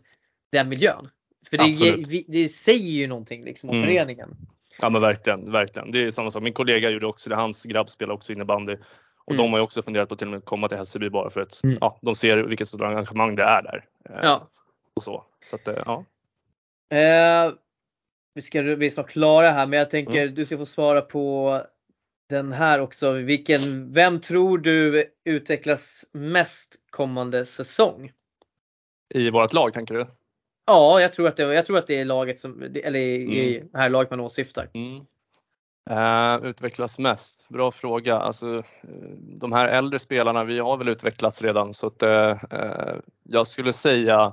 den 0.53 0.69
miljön. 0.69 1.09
För 1.51 1.57
det, 1.57 2.25
det 2.29 2.49
säger 2.49 2.91
ju 2.93 3.07
någonting 3.07 3.45
liksom 3.45 3.71
om 3.71 3.77
Mm. 3.77 3.87
föreningen. 3.89 4.37
ja 4.81 4.89
men 4.91 5.01
verkligen, 5.03 5.53
verkligen. 5.53 5.93
Det 5.93 5.99
är 6.05 6.11
samma 6.11 6.31
sak. 6.31 6.43
Min 6.43 6.53
kollega 6.53 6.91
gjorde 6.91 7.07
också 7.07 7.31
det. 7.31 7.37
Hans 7.37 7.63
grabb 7.65 7.91
spelar 7.91 8.15
också 8.15 8.33
innebandy. 8.33 8.77
Och 9.25 9.33
Mm. 9.35 9.37
de 9.45 9.53
har 9.53 9.59
ju 9.59 9.63
också 9.65 9.83
funderat 9.83 10.09
på 10.09 10.13
att 10.13 10.19
till 10.19 10.29
och 10.29 10.33
med 10.33 10.45
komma 10.45 10.69
till 10.69 10.79
Hässelby 10.79 11.09
bara 11.11 11.31
för 11.31 11.41
att 11.41 11.65
Mm. 11.65 11.79
ja, 11.81 11.99
de 12.03 12.15
ser 12.15 12.37
vilket 12.39 12.69
stort 12.69 12.81
engagemang 12.83 13.37
det 13.37 13.43
är 13.43 13.63
där. 13.63 13.85
Eh, 14.11 14.21
Ja. 14.23 14.49
Och 14.95 15.03
så. 15.03 15.25
så 15.51 15.57
att, 15.57 15.69
eh, 15.69 15.83
ja. 15.87 16.05
Eh, 16.97 17.53
vi, 18.35 18.43
ska, 18.43 18.63
vi 18.63 18.87
är 18.87 18.91
snart 18.91 19.09
klara 19.11 19.51
här 19.51 19.67
men 19.67 19.79
jag 19.79 19.91
tänker 19.91 20.23
Mm. 20.23 20.35
du 20.35 20.47
ska 20.47 20.57
få 20.59 20.67
svara 20.67 21.01
på 21.01 21.61
den 22.29 22.53
här 22.53 22.81
också. 22.81 23.13
Vilken, 23.13 23.93
vem 23.93 24.21
tror 24.21 24.59
du 24.59 25.05
utvecklas 25.25 26.05
mest 26.13 26.77
kommande 26.91 27.45
säsong? 27.45 28.13
I 29.15 29.31
vårt 29.31 29.53
lag 29.53 29.73
tänker 29.73 29.95
du? 29.95 30.07
Ja, 30.69 31.01
jag 31.01 31.12
tror 31.12 31.29
att 31.29 31.37
det, 31.37 31.55
jag 31.55 31.66
tror 31.66 31.79
att 31.79 31.87
det 31.87 32.01
är 32.01 32.05
laget 32.05 32.39
som, 32.39 32.62
eller 32.85 33.16
Mm. 33.16 33.69
här 33.75 33.89
laget 33.89 34.11
man 34.11 34.21
åsyftar. 34.21 34.69
Mm. 34.75 35.01
Eh, 35.91 36.47
utvecklas 36.49 36.99
mest? 36.99 37.49
Bra 37.49 37.71
fråga. 37.71 38.16
Alltså, 38.19 38.57
eh, 38.57 38.62
de 39.19 39.53
här 39.53 39.69
äldre 39.69 39.99
spelarna, 39.99 40.45
vi 40.45 40.59
har 40.59 40.77
väl 40.77 40.89
utvecklats 40.89 41.43
redan 41.43 41.75
så 41.75 41.87
att 41.87 42.03
eh, 42.03 42.37
jag 43.23 43.47
skulle 43.47 43.73
säga 43.73 44.33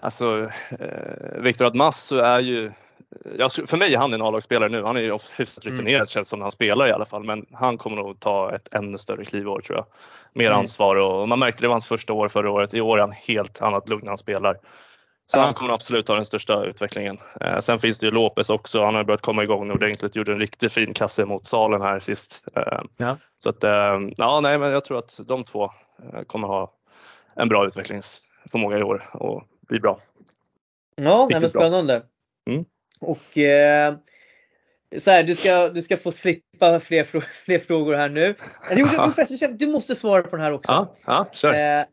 Alltså 0.00 0.50
eh, 0.80 1.40
Viktor 1.40 1.64
Admasso 1.64 2.16
är 2.16 2.40
ju 2.40 2.72
jag, 3.38 3.52
för 3.52 3.76
mig 3.76 3.94
är 3.94 3.98
han 3.98 4.14
en 4.14 4.22
A-lagsspelare 4.22 4.68
nu. 4.68 4.82
Han 4.82 4.96
är 4.96 5.00
ju 5.00 5.18
hyfsat 5.38 5.66
Mm. 5.66 5.78
rutinerad 5.78 6.08
känns 6.08 6.28
som 6.28 6.38
när 6.38 6.44
han 6.44 6.52
spelar 6.52 6.88
i 6.88 6.92
alla 6.92 7.04
fall. 7.04 7.24
Men 7.24 7.46
han 7.52 7.78
kommer 7.78 7.96
nog 7.96 8.20
ta 8.20 8.54
ett 8.54 8.74
ännu 8.74 8.98
större 8.98 9.24
kliv 9.24 9.48
år 9.48 9.60
tror 9.60 9.78
jag. 9.78 9.86
Mer 10.32 10.46
Mm. 10.46 10.58
ansvar 10.58 10.96
och 10.96 11.28
man 11.28 11.38
märkte 11.38 11.62
det 11.62 11.68
var 11.68 11.74
hans 11.74 11.86
första 11.86 12.12
år 12.12 12.28
förra 12.28 12.50
året. 12.50 12.74
I 12.74 12.80
år 12.80 12.96
är 12.96 13.00
han 13.00 13.12
helt 13.12 13.62
annat 13.62 13.88
lugn 13.88 14.02
när 14.04 14.10
han 14.10 14.18
spelar. 14.18 14.58
Så 15.32 15.40
han 15.40 15.54
kommer 15.54 15.74
absolut 15.74 16.08
ha 16.08 16.14
den 16.14 16.24
största 16.24 16.64
utvecklingen. 16.64 17.18
Eh, 17.40 17.58
sen 17.58 17.78
finns 17.78 17.98
det 17.98 18.06
ju 18.06 18.10
Lopez 18.12 18.50
också. 18.50 18.84
Han 18.84 18.94
har 18.94 19.04
börjat 19.04 19.20
komma 19.20 19.42
igång 19.42 19.68
nu 19.68 19.74
ordentligt. 19.74 20.16
Gjorde 20.16 20.32
en 20.32 20.38
riktigt 20.38 20.72
fin 20.72 20.94
kasse 20.94 21.24
mot 21.24 21.46
salen 21.46 21.80
här 21.80 22.00
sist. 22.00 22.42
Eh, 22.56 22.82
Ja. 22.96 23.16
Så 23.38 23.48
att, 23.48 23.64
eh, 23.64 23.98
ja, 24.16 24.40
nej, 24.40 24.58
men 24.58 24.70
jag 24.70 24.84
tror 24.84 24.98
att 24.98 25.20
de 25.26 25.44
två 25.44 25.64
eh, 25.64 26.22
kommer 26.22 26.48
ha 26.48 26.72
en 27.36 27.48
bra 27.48 27.66
utvecklingsförmåga 27.66 28.78
i 28.78 28.82
år 28.82 29.08
och 29.12 29.42
bli 29.68 29.80
bra. 29.80 30.00
Ja, 30.96 31.26
nej, 31.30 31.40
men 31.40 31.50
spännande. 31.50 32.02
Mm. 32.50 32.64
Och 33.00 33.38
eh, 33.38 33.94
så 34.98 35.10
här, 35.10 35.22
du 35.22 35.34
ska, 35.34 35.68
du 35.68 35.82
ska 35.82 35.96
få 35.96 36.12
slippa 36.12 36.80
fler, 36.80 37.20
fler 37.44 37.58
frågor 37.58 37.94
här 37.94 38.08
nu. 38.08 38.34
Jo, 38.70 38.86
du, 38.86 39.12
förresten, 39.12 39.56
du 39.56 39.66
måste 39.66 39.94
svara 39.94 40.22
på 40.22 40.36
den 40.36 40.44
här 40.44 40.52
också. 40.52 40.72
Ja, 40.72 40.94
ja 41.06 41.26
kör. 41.32 41.78
Eh, 41.78 41.84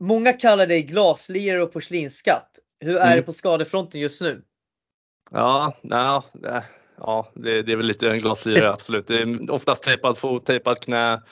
många 0.00 0.32
kallar 0.32 0.66
dig 0.66 0.82
glaslirare 0.82 1.62
och 1.62 1.72
porslinsskatt. 1.72 2.50
Hur 2.80 2.96
är 2.96 3.06
Mm. 3.06 3.16
det 3.16 3.22
på 3.22 3.32
skadefronten 3.32 4.00
just 4.00 4.20
nu? 4.20 4.42
Ja, 5.30 5.74
ja, 5.82 6.24
ja 6.96 7.28
det, 7.34 7.62
det 7.62 7.72
är 7.72 7.76
väl 7.76 7.86
lite 7.86 8.10
en 8.10 8.18
glaslirare 8.18 8.72
absolut. 8.72 9.06
Det 9.06 9.18
är 9.18 9.50
oftast 9.50 9.82
tejpad 9.84 10.18
fot, 10.18 10.46
tejpad 10.46 10.80
knä, 10.80 11.22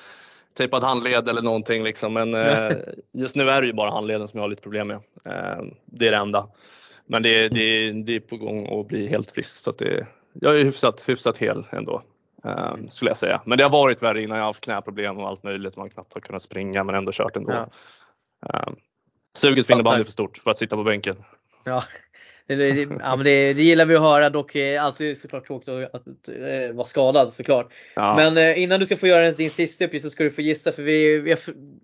tejpad 0.55 0.83
handled 0.83 1.29
eller 1.29 1.43
någonting 1.43 1.83
liksom. 1.85 2.13
Men 2.13 2.35
eh, 2.35 2.77
just 3.13 3.37
nu 3.37 3.51
är 3.51 3.61
det 3.61 3.67
ju 3.67 3.73
bara 3.73 3.91
handleden 3.91 4.29
som 4.29 4.39
jag 4.39 4.45
har 4.45 4.49
lite 4.49 4.63
problem 4.63 4.89
med. 4.89 4.97
Eh, 5.25 5.65
det 5.85 6.07
är 6.07 6.11
det 6.11 6.17
enda. 6.17 6.49
Men 7.07 7.23
det, 7.23 7.49
det, 7.49 7.93
det 7.93 8.17
är 8.17 8.21
på 8.21 8.37
gång 8.37 8.81
att 8.81 8.87
bli 8.89 9.07
helt 9.09 9.31
frisk 9.31 9.55
så 9.55 9.71
att 9.71 9.79
det, 9.79 10.07
jag 10.33 10.61
är 10.61 10.65
hyfsat, 10.65 11.09
hyfsat 11.09 11.39
hel 11.39 11.67
ändå. 11.71 12.03
Eh, 12.45 12.75
skulle 12.91 13.11
jag 13.11 13.19
säga. 13.19 13.43
Men 13.45 13.59
det 13.59 13.65
har 13.65 13.71
varit 13.71 14.03
värre 14.03 14.23
innan 14.23 14.37
jag 14.37 14.45
har 14.45 14.49
haft 14.51 14.65
knäproblem 14.65 15.19
och 15.19 15.29
allt 15.29 15.43
möjligt. 15.43 15.77
Man 15.77 15.91
knappt 15.91 16.15
har 16.15 16.21
kunnat 16.21 16.43
springa 16.43 16.85
men 16.85 16.95
ändå 16.95 17.13
kört 17.13 17.37
ändå. 17.37 17.53
Ja. 17.53 17.69
Eh, 18.55 18.73
suget 19.37 19.67
för 19.67 19.73
innebandy 19.75 20.01
är 20.01 20.05
för 20.05 20.13
stort 20.13 20.39
för 20.39 20.51
att 20.51 20.59
sitta 20.59 20.77
på 20.77 20.85
bänken. 20.85 21.17
Ja, 21.67 21.83
det, 22.47 22.55
det, 22.57 22.81
ja, 22.81 23.17
men 23.17 23.25
det, 23.25 23.53
det 23.53 23.62
gillar 23.62 23.85
vi 23.87 23.97
att 23.97 24.03
höra. 24.03 24.31
Dock 24.31 24.55
är 24.55 24.79
alltid 24.81 25.19
såklart 25.19 25.47
tråkigt 25.47 25.69
att, 25.69 25.95
att 25.95 26.29
eh, 26.29 26.75
vara 26.75 26.85
skadad 26.85 27.33
såklart. 27.33 27.73
Ja. 27.95 28.17
Men 28.17 28.37
eh, 28.37 28.62
innan 28.62 28.81
du 28.81 28.87
ska 28.87 28.97
få 28.97 29.07
göra 29.07 29.31
din 29.31 29.51
sista 29.51 29.85
uppgift 29.85 30.05
så 30.05 30.11
ska 30.11 30.25
du 30.25 30.31
få 30.31 30.41
gissa. 30.41 30.73
För 30.73 30.83
vi, 30.83 31.19
vi, 31.19 31.37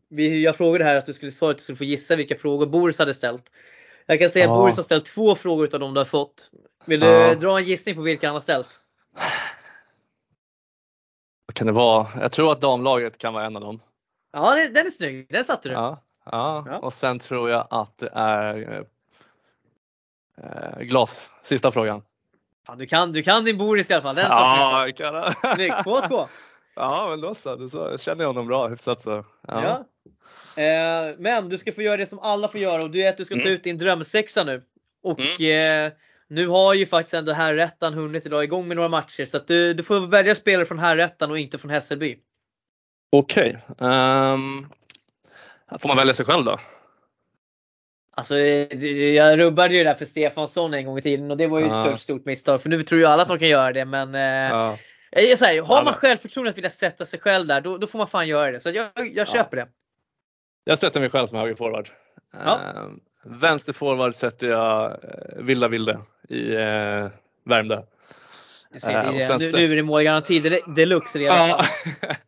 vi, 0.09 0.43
jag 0.43 0.57
frågade 0.57 0.85
här 0.85 0.97
att 0.97 1.07
du 1.07 1.13
skulle 1.13 1.31
svara 1.31 1.51
att 1.51 1.57
du 1.57 1.63
skulle 1.63 1.77
få 1.79 1.85
gissa 1.85 2.17
vilka 2.17 2.37
frågor 2.37 2.67
Boris 2.67 2.99
hade 2.99 3.15
ställt. 3.15 3.53
Jag 4.07 4.19
kan 4.19 4.31
säga 4.31 4.45
att 4.45 4.51
Ja. 4.51 4.57
Boris 4.57 4.77
har 4.77 4.83
ställt 4.83 5.05
två 5.05 5.35
frågor 5.35 5.65
utav 5.65 5.81
de 5.81 5.95
du 5.95 6.01
har 6.01 6.05
fått. 6.05 6.51
Vill 6.85 7.01
du 7.01 7.07
Ja. 7.07 7.35
dra 7.35 7.59
en 7.59 7.65
gissning 7.65 7.95
på 7.95 8.01
vilka 8.03 8.27
han 8.27 8.35
har 8.35 8.41
ställt? 8.41 8.69
Vad 11.47 11.55
kan 11.55 11.67
det 11.67 11.73
vara? 11.73 12.07
Jag 12.21 12.33
tror 12.33 12.53
att 12.53 12.61
damlaget 12.61 13.19
kan 13.19 13.35
vara 13.35 13.45
en 13.47 13.57
av 13.57 13.63
dem. 13.63 13.81
Ja, 14.33 14.55
den 14.55 14.87
är 14.87 14.91
snygg. 14.91 15.27
Den 15.31 15.45
satte 15.45 15.69
du. 15.69 15.73
Ja, 15.75 16.03
ja. 16.25 16.65
Ja. 16.67 16.79
och 16.79 16.93
sen 16.93 17.19
tror 17.19 17.51
jag 17.51 17.67
att 17.71 17.99
det 17.99 18.11
är 18.15 18.73
eh, 18.73 18.83
glas. 20.81 21.31
Sista 21.43 21.71
frågan. 21.71 22.03
Ja, 22.69 22.75
du, 22.75 22.87
kan, 22.87 23.13
du 23.13 23.23
kan 23.23 23.45
din 23.45 23.59
Boris 23.59 23.91
i 23.91 23.95
alla 23.95 24.03
fall. 24.03 24.15
Den 24.15 24.27
Ja, 24.31 24.87
jag 24.87 24.97
kan 24.97 25.15
det. 25.15 25.35
Snyggt. 25.55 25.75
2-2. 25.75 26.29
Ja, 26.75 27.07
men 27.11 27.21
då 27.21 27.35
så. 27.35 27.57
Då 27.57 27.69
så. 27.69 27.79
Jag 27.79 28.01
känner 28.01 28.25
honom 28.25 28.47
bra 28.47 28.69
hyfsat 28.69 29.01
så. 29.01 29.25
Ja. 29.49 29.85
Ja. 30.55 30.63
Eh, 30.63 31.15
men 31.19 31.49
du 31.49 31.59
ska 31.59 31.73
få 31.73 31.83
göra 31.83 31.97
det 31.97 32.07
som 32.07 32.19
alla 32.19 32.49
får 32.49 32.61
göra 32.61 32.83
och 32.83 32.91
det 32.91 33.03
är 33.03 33.09
att 33.09 33.17
du 33.17 33.25
ska 33.25 33.35
ta 33.35 33.41
Mm. 33.41 33.53
ut 33.53 33.65
din 33.65 33.79
drömsexa 33.79 34.45
nu. 34.45 34.63
Och 35.03 35.41
eh, 35.41 35.93
nu 36.29 36.49
har 36.49 36.75
ju 36.75 36.87
faktiskt 36.87 37.15
ändå 37.15 37.33
herrettan 37.33 37.95
hunnit 37.95 38.27
idag 38.27 38.45
igång 38.45 38.69
med 38.69 38.77
några 38.77 38.89
matcher 38.89 39.25
så 39.25 39.37
att 39.37 39.47
du, 39.49 39.75
du 39.75 39.83
får 39.83 40.01
välja 40.07 40.35
spelare 40.35 40.67
från 40.67 40.79
herrettan 40.79 41.31
och 41.31 41.39
inte 41.39 41.59
från 41.59 41.71
Hässelby. 41.71 42.19
Okej. 43.13 43.59
ehm, 43.81 44.67
får 45.79 45.89
man 45.89 45.97
välja 45.97 46.15
sig 46.15 46.27
själv 46.27 46.45
då? 46.45 46.59
Alltså 48.15 48.37
eh, 48.37 48.89
jag 49.15 49.39
rubbade 49.39 49.75
ju 49.75 49.85
det 49.85 49.91
där 49.91 49.95
för 49.95 50.05
Stefansson 50.05 50.75
en 50.75 50.87
gång 50.87 50.99
i 50.99 51.03
tiden 51.03 51.31
och 51.31 51.37
det 51.37 51.47
var 51.47 51.59
ju 51.59 51.65
ett 51.67 51.73
Ja. 51.73 51.83
stort, 51.85 52.01
stort 52.01 52.25
misstag 52.25 52.63
för 52.63 52.69
nu 52.69 52.83
tror 52.83 53.01
ju 53.01 53.07
alla 53.07 53.23
att 53.23 53.29
de 53.29 53.39
kan 53.39 53.49
göra 53.49 53.73
det 53.73 53.85
men 53.85 54.15
eh, 54.15 54.21
Ja. 54.21 54.79
jag 55.11 55.37
här, 55.37 55.63
har 55.63 55.77
Ja, 55.77 55.83
man 55.85 55.95
självförtroende 55.95 56.51
att 56.51 56.57
vilja 56.57 56.71
sätta 56.71 57.05
sig 57.07 57.21
själv 57.21 57.47
där 57.47 57.61
då, 57.61 57.79
då 57.79 57.87
får 57.87 57.99
man 57.99 58.09
fan 58.09 58.29
göra 58.29 58.51
det. 58.51 58.61
Så 58.61 58.71
jag, 58.71 58.87
jag 59.15 59.29
köper 59.29 59.57
det. 59.57 59.69
Jag 60.65 60.79
sätter 60.79 61.01
mig 61.01 61.11
själv 61.11 61.27
som 61.27 61.39
högerforward. 61.39 61.89
Ja. 62.45 62.61
Ehm, 62.77 63.01
vänsterforward 63.25 64.15
sätter 64.15 64.47
jag 64.47 64.91
eh, 64.91 65.43
Vilda 65.43 65.69
Vilde 65.69 65.99
i 66.29 66.55
eh, 66.55 67.09
Värmdö. 67.45 67.83
Du 68.73 68.81
ser, 68.81 68.95
Eh, 68.95 69.03
det 69.03 69.09
och 69.09 69.17
är, 69.17 69.27
sen 69.27 69.39
nu, 69.41 69.53
nu 69.53 69.73
är 69.73 69.77
det 69.77 69.83
målgaranti 69.83 70.39
del- 70.39 70.75
deluxe 70.75 71.19
redan. 71.19 71.49
Ja. 71.49 71.65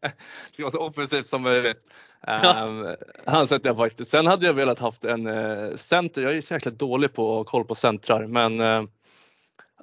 det 0.56 0.62
vara 0.62 0.70
så 0.70 0.78
offensivt 0.78 1.26
som 1.26 1.42
möjligt. 1.42 1.78
Um, 2.26 2.94
han 3.26 3.46
sätter 3.46 3.68
jag 3.68 3.76
faktiskt. 3.76 4.10
Sen 4.10 4.26
hade 4.26 4.46
jag 4.46 4.54
velat 4.54 4.78
haft 4.78 5.04
en 5.04 5.26
uh, 5.26 5.76
center. 5.76 6.22
Jag 6.22 6.36
är 6.36 6.40
så 6.40 6.54
jäkla 6.54 6.70
dålig 6.70 7.12
på 7.12 7.32
att 7.32 7.36
ha 7.36 7.44
koll 7.44 7.64
på 7.64 7.74
centrar 7.74 8.26
men 8.26 8.60
uh, 8.60 8.82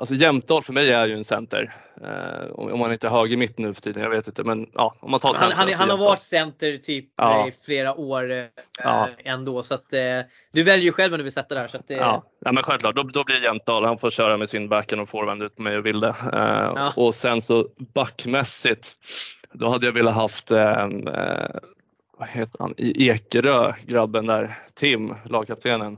Alltså 0.02 0.16
Jämtdal 0.16 0.64
för 0.64 0.74
mig 0.74 0.92
är 0.92 1.08
ju 1.08 1.14
en 1.14 1.24
center. 1.24 1.74
Eh, 2.04 2.52
om 2.52 2.80
man 2.80 2.92
inte 2.92 3.08
är 3.08 3.12
höger 3.12 3.38
mitt 3.38 3.58
nu 3.58 3.74
för 3.74 3.82
tiden, 3.82 4.04
jag 4.04 4.10
vet 4.10 4.28
inte. 4.28 4.44
Men 4.44 4.70
ja, 4.74 4.96
om 5.00 5.12
man 5.12 5.20
tar 5.20 5.34
center. 5.34 5.56
Han, 5.56 5.68
han, 5.68 5.78
han 5.78 5.90
har 5.90 5.98
varit 5.98 6.22
center 6.22 6.78
typ 6.78 7.06
ja. 7.16 7.48
i 7.48 7.52
flera 7.66 7.96
år 7.96 8.32
eh, 8.32 8.46
ja. 8.84 9.10
ändå. 9.18 9.64
Så 9.64 9.74
att, 9.74 9.94
eh, 9.94 10.20
du 10.52 10.64
väljer 10.64 10.86
ju 10.86 10.92
själv 10.92 11.14
om 11.14 11.18
du 11.18 11.24
vill 11.24 11.34
sätta 11.34 11.56
där. 11.56 11.68
Så 11.68 11.78
att, 11.78 11.92
eh. 11.92 11.98
ja. 11.98 12.24
ja, 12.40 12.52
men 12.52 12.64
självklart. 12.64 12.96
Då, 12.96 13.04
då 13.04 13.24
blir 13.24 13.44
Jämtdal, 13.44 13.86
han 13.86 13.98
får 13.98 14.10
köra 14.10 14.38
med 14.38 14.50
sin 14.50 14.70
backhand 14.70 15.02
och 15.02 15.10
forehand 15.10 15.44
ut 15.44 15.56
på 15.56 15.62
mig 15.62 15.78
och 15.78 15.86
Vilde. 15.86 16.08
Eh, 16.08 16.72
ja. 16.76 16.94
Och 16.96 17.16
sen 17.16 17.42
så 17.42 17.68
backmässigt, 17.78 18.88
då 19.52 19.70
hade 19.70 19.86
jag 19.86 19.94
velat 19.94 20.16
haft 20.16 20.52
eh, 20.52 20.88
vad 22.18 22.28
heter 22.30 22.60
han, 22.60 22.74
i 22.78 23.08
Ekerö, 23.08 23.74
grabben 23.86 24.26
där, 24.26 24.58
Tim, 24.74 25.16
lagkaptenen. 25.26 25.98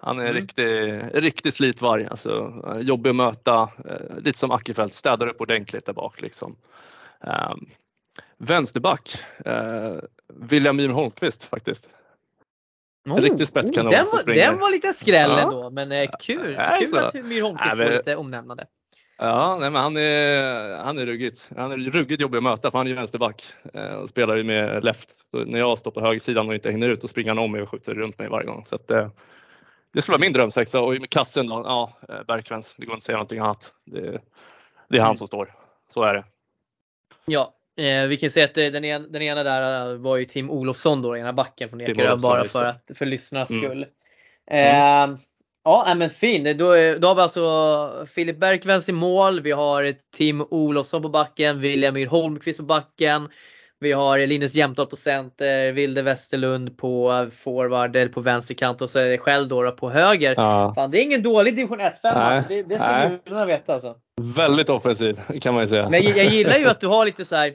Han 0.00 0.18
är 0.18 0.22
en 0.22 0.30
mm. 0.30 0.40
riktig, 0.42 1.02
riktig 1.14 1.54
slitvarg, 1.54 2.06
alltså, 2.06 2.52
jobbig 2.80 3.10
att 3.10 3.16
möta, 3.16 3.70
eh, 3.84 4.18
lite 4.18 4.38
som 4.38 4.50
Ackerfeldt, 4.50 4.94
städar 4.94 5.26
upp 5.26 5.40
ordentligt 5.40 5.86
där 5.86 5.92
bak. 5.92 6.20
Liksom. 6.20 6.56
Um, 7.20 7.68
vänsterback, 8.38 9.24
uh, 9.46 10.00
William 10.34 10.76
Myhr 10.76 10.88
Holmqvist 10.88 11.44
faktiskt. 11.44 11.88
Oh, 13.08 13.16
en 13.16 13.22
riktig 13.22 13.48
spetskanon 13.48 13.86
oh, 13.86 13.90
den, 13.90 14.06
var, 14.12 14.34
den 14.34 14.58
var 14.58 14.70
lite 14.70 14.92
skräll 14.92 15.30
ja. 15.30 15.40
ändå, 15.40 15.70
men 15.70 15.92
eh, 15.92 16.10
kul, 16.20 16.54
ja, 16.58 16.76
kul 16.80 16.98
att 16.98 17.14
Myhr 17.14 17.42
Holmqvist 17.42 17.76
får 17.76 17.96
lite 17.96 18.16
omnämnande. 18.16 18.66
Ja, 19.20 19.56
nej, 19.60 19.70
men 19.70 19.82
han 19.82 19.96
är, 19.96 20.76
han 20.76 20.98
är 20.98 21.06
ruggigt. 21.06 21.50
Han 21.56 21.72
är 21.72 21.76
ruggigt 21.76 22.20
jobbig 22.20 22.38
att 22.38 22.44
möta 22.44 22.70
för 22.70 22.78
han 22.78 22.86
är 22.86 22.90
ju 22.90 22.96
vänsterback 22.96 23.52
eh, 23.74 23.94
och 23.94 24.08
spelar 24.08 24.36
ju 24.36 24.42
med 24.42 24.84
left. 24.84 25.10
Så 25.30 25.44
när 25.44 25.58
jag 25.58 25.78
står 25.78 25.90
på 25.90 26.00
högersidan 26.00 26.48
och 26.48 26.54
inte 26.54 26.70
hinner 26.70 26.88
ut, 26.88 27.00
då 27.00 27.08
springer 27.08 27.30
han 27.30 27.38
om 27.38 27.52
mig 27.52 27.62
och 27.62 27.70
skjuter 27.70 27.94
runt 27.94 28.18
mig 28.18 28.28
varje 28.28 28.46
gång. 28.46 28.64
Så 28.66 28.74
att, 28.74 28.90
eh, 28.90 29.08
det 29.92 30.02
skulle 30.02 30.12
vara 30.12 30.20
min 30.20 30.32
drömsexa 30.32 30.80
och 30.80 30.92
med 30.92 31.10
kassen 31.10 31.46
då, 31.46 31.62
ja, 31.64 31.92
eh, 32.08 32.22
Bergkrans. 32.26 32.74
Det 32.78 32.86
går 32.86 32.94
inte 32.94 32.98
att 32.98 33.04
säga 33.04 33.16
någonting 33.16 33.38
annat. 33.38 33.72
Det, 33.84 34.20
det 34.88 34.96
är 34.96 35.00
han 35.00 35.08
mm. 35.08 35.16
som 35.16 35.26
står. 35.26 35.54
Så 35.94 36.02
är 36.02 36.14
det. 36.14 36.24
Ja, 37.24 37.54
eh, 37.76 38.06
vi 38.06 38.16
kan 38.16 38.30
säga 38.30 38.44
att 38.44 38.54
den 38.54 38.84
ena, 38.84 39.08
den 39.08 39.22
ena 39.22 39.42
där 39.42 39.94
var 39.94 40.16
ju 40.16 40.24
Tim 40.24 40.50
Olofsson 40.50 41.02
då, 41.02 41.16
ena 41.16 41.32
backen 41.32 41.68
från 41.68 41.80
Ekerö 41.80 42.16
bara 42.16 42.44
för, 42.44 42.64
att, 42.64 42.90
för 42.94 43.06
lyssnarnas 43.06 43.50
mm. 43.50 43.62
skull. 43.62 43.86
Mm. 44.50 45.12
Eh, 45.12 45.18
Ja, 45.68 45.94
men 45.96 46.10
fin. 46.10 46.44
Då, 46.44 46.66
då 46.98 47.08
har 47.08 47.14
vi 47.14 47.20
alltså 47.20 48.06
Filip 48.14 48.38
Bergkrans 48.38 48.88
i 48.88 48.92
mål. 48.92 49.40
Vi 49.40 49.50
har 49.50 49.94
Tim 50.16 50.46
Olofsson 50.50 51.02
på 51.02 51.08
backen, 51.08 51.60
William 51.60 51.94
Myhr 51.94 52.06
Holmqvist 52.06 52.58
på 52.58 52.64
backen. 52.64 53.28
Vi 53.80 53.92
har 53.92 54.18
Linus 54.18 54.54
Jämtdal 54.54 54.86
på 54.86 54.96
center, 54.96 55.72
Vilde 55.72 56.02
Westerlund 56.02 56.78
på 56.78 57.26
forward 57.32 57.96
eller 57.96 58.12
på 58.12 58.20
vänsterkant 58.20 58.82
och 58.82 58.90
så 58.90 58.98
är 58.98 59.08
det 59.08 59.18
själv 59.18 59.48
då, 59.48 59.70
på 59.72 59.90
höger. 59.90 60.34
Ja. 60.36 60.72
Fan, 60.74 60.90
det 60.90 60.98
är 60.98 61.02
ingen 61.02 61.22
dålig 61.22 61.56
division 61.56 61.80
1 61.80 62.00
5 62.02 62.16
alltså. 62.16 62.48
Det, 62.48 62.62
det 62.62 62.78
ska 62.78 63.18
gudarna 63.24 63.46
veta 63.46 63.72
alltså. 63.72 63.96
Väldigt 64.20 64.68
offensiv 64.68 65.20
kan 65.40 65.54
man 65.54 65.62
ju 65.62 65.68
säga. 65.68 65.88
Men 65.88 66.02
jag, 66.02 66.16
jag 66.16 66.26
gillar 66.26 66.58
ju 66.58 66.66
att 66.68 66.80
du 66.80 66.86
har 66.86 67.04
lite 67.04 67.24
så 67.24 67.36
här, 67.36 67.52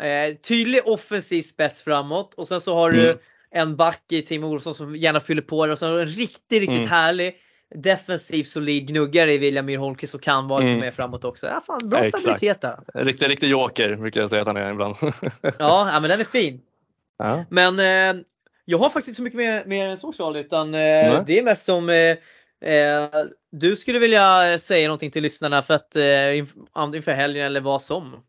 eh, 0.00 0.34
tydlig 0.36 0.80
offensiv 0.84 1.42
spets 1.42 1.82
framåt 1.82 2.34
och 2.34 2.48
sen 2.48 2.60
så 2.60 2.74
har 2.74 2.90
du 2.90 3.04
mm. 3.04 3.18
en 3.50 3.76
back 3.76 4.04
i 4.12 4.22
Tim 4.22 4.44
Olofsson 4.44 4.74
som 4.74 4.96
gärna 4.96 5.20
fyller 5.20 5.42
på 5.42 5.66
det 5.66 5.72
och 5.72 5.78
du 5.80 6.00
en 6.00 6.06
riktigt, 6.06 6.60
riktigt 6.60 6.76
mm. 6.76 6.88
härlig 6.88 7.34
defensiv 7.74 8.44
solid 8.44 8.86
gnuggare 8.86 9.34
i 9.34 9.38
William 9.38 9.66
Myhr 9.66 9.78
Holmqvist 9.78 10.14
och 10.14 10.22
kan 10.22 10.48
vara 10.48 10.60
lite 10.60 10.70
mm. 10.70 10.80
mer 10.80 10.90
framåt 10.90 11.24
också. 11.24 11.46
Ja, 11.46 11.62
fan, 11.66 11.88
bra 11.88 11.98
Exakt. 11.98 12.20
stabilitet 12.20 12.60
där. 12.60 12.78
Riktig, 12.94 13.28
riktig 13.28 13.48
joker 13.48 13.96
brukar 13.96 14.20
jag 14.20 14.30
säga 14.30 14.42
att 14.42 14.48
han 14.48 14.56
är 14.56 14.70
ibland. 14.70 14.96
ja, 15.42 15.52
ja, 15.58 16.00
men 16.00 16.02
den 16.02 16.20
är 16.20 16.24
fin. 16.24 16.60
Ja. 17.18 17.44
Men 17.50 17.78
eh, 17.78 18.22
jag 18.64 18.78
har 18.78 18.90
faktiskt 18.90 19.08
inte 19.08 19.16
så 19.16 19.22
mycket 19.22 19.38
mer, 19.38 19.64
mer 19.66 19.86
än 19.86 19.98
så 19.98 20.12
Charlie 20.12 20.40
utan 20.40 20.74
eh, 20.74 21.24
det 21.26 21.38
är 21.38 21.42
mest 21.42 21.64
som 21.64 21.88
eh, 21.88 22.16
eh, 22.70 23.08
du 23.52 23.76
skulle 23.76 23.98
vilja 23.98 24.58
säga 24.58 24.88
någonting 24.88 25.10
till 25.10 25.22
lyssnarna 25.22 25.62
för 25.62 25.74
att 25.74 25.96
eh, 25.96 26.38
inför 26.94 27.12
helgen 27.12 27.46
eller 27.46 27.60
vad 27.60 27.82
som. 27.82 28.24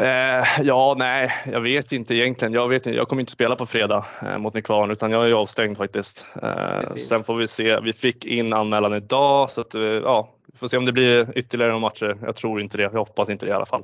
Eh, 0.00 0.44
ja, 0.62 0.94
nej, 0.98 1.30
jag 1.52 1.60
vet 1.60 1.92
inte 1.92 2.14
egentligen. 2.14 2.54
Jag, 2.54 2.68
vet, 2.68 2.86
jag 2.86 3.08
kommer 3.08 3.22
inte 3.22 3.32
spela 3.32 3.56
på 3.56 3.66
fredag 3.66 4.06
eh, 4.22 4.38
mot 4.38 4.54
Nykvarn 4.54 4.90
utan 4.90 5.10
jag 5.10 5.30
är 5.30 5.32
avstängd 5.32 5.76
faktiskt. 5.76 6.26
Eh, 6.42 6.82
sen 6.86 7.24
får 7.24 7.36
vi 7.36 7.46
se. 7.46 7.80
Vi 7.80 7.92
fick 7.92 8.24
in 8.24 8.52
anmälan 8.52 8.94
idag 8.94 9.50
så 9.50 9.60
att, 9.60 9.74
eh, 9.74 9.82
ja, 9.82 10.28
vi 10.52 10.58
får 10.58 10.68
se 10.68 10.76
om 10.76 10.84
det 10.84 10.92
blir 10.92 11.38
ytterligare 11.38 11.72
några 11.72 11.80
matcher. 11.80 12.16
Jag 12.22 12.36
tror 12.36 12.60
inte 12.60 12.76
det. 12.76 12.82
Jag 12.82 12.90
hoppas 12.90 13.30
inte 13.30 13.46
det 13.46 13.50
i 13.50 13.54
alla 13.54 13.66
fall. 13.66 13.82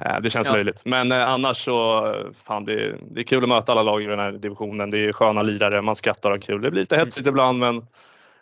Eh, 0.00 0.20
det 0.20 0.30
känns 0.30 0.46
ja. 0.46 0.54
löjligt. 0.54 0.82
Men 0.84 1.12
eh, 1.12 1.28
annars 1.28 1.64
så, 1.64 2.14
fan 2.44 2.64
det, 2.64 2.94
det 3.10 3.20
är 3.20 3.24
kul 3.24 3.42
att 3.42 3.48
möta 3.48 3.72
alla 3.72 3.82
lag 3.82 4.02
i 4.02 4.06
den 4.06 4.18
här 4.18 4.32
divisionen. 4.32 4.90
Det 4.90 4.98
är 4.98 5.12
sköna 5.12 5.42
lirare, 5.42 5.82
man 5.82 5.96
skrattar 5.96 6.30
och 6.30 6.42
kul. 6.42 6.62
Det 6.62 6.70
blir 6.70 6.80
lite 6.80 6.96
hetsigt 6.96 7.26
mm. 7.26 7.32
ibland 7.32 7.58
men 7.58 7.86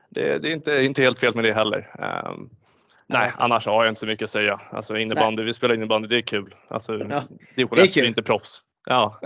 det, 0.09 0.39
det, 0.39 0.49
är 0.49 0.53
inte, 0.53 0.85
inte 0.85 1.03
helt 1.03 1.19
fel 1.19 1.35
med 1.35 1.45
det 1.45 1.53
heller. 1.53 1.89
Nej, 3.09 3.33
annars 3.37 3.67
har 3.67 3.85
jag 3.85 3.91
inte 3.91 4.01
så 4.01 4.07
mycket 4.07 4.25
att 4.25 4.31
säga. 4.31 4.61
Alltså 4.71 4.97
innebandy, 4.97 5.43
vi 5.43 5.55
spelar 5.55 5.75
innebandy, 5.75 6.09
det 6.09 6.17
är 6.17 6.23
kul. 6.23 6.55
Alltså, 6.69 6.99
ja, 7.11 7.23
division 7.57 7.79
1 7.79 7.97
är 7.97 8.05
inte 8.05 8.23
proffs. 8.23 8.61
Ja, 8.87 9.21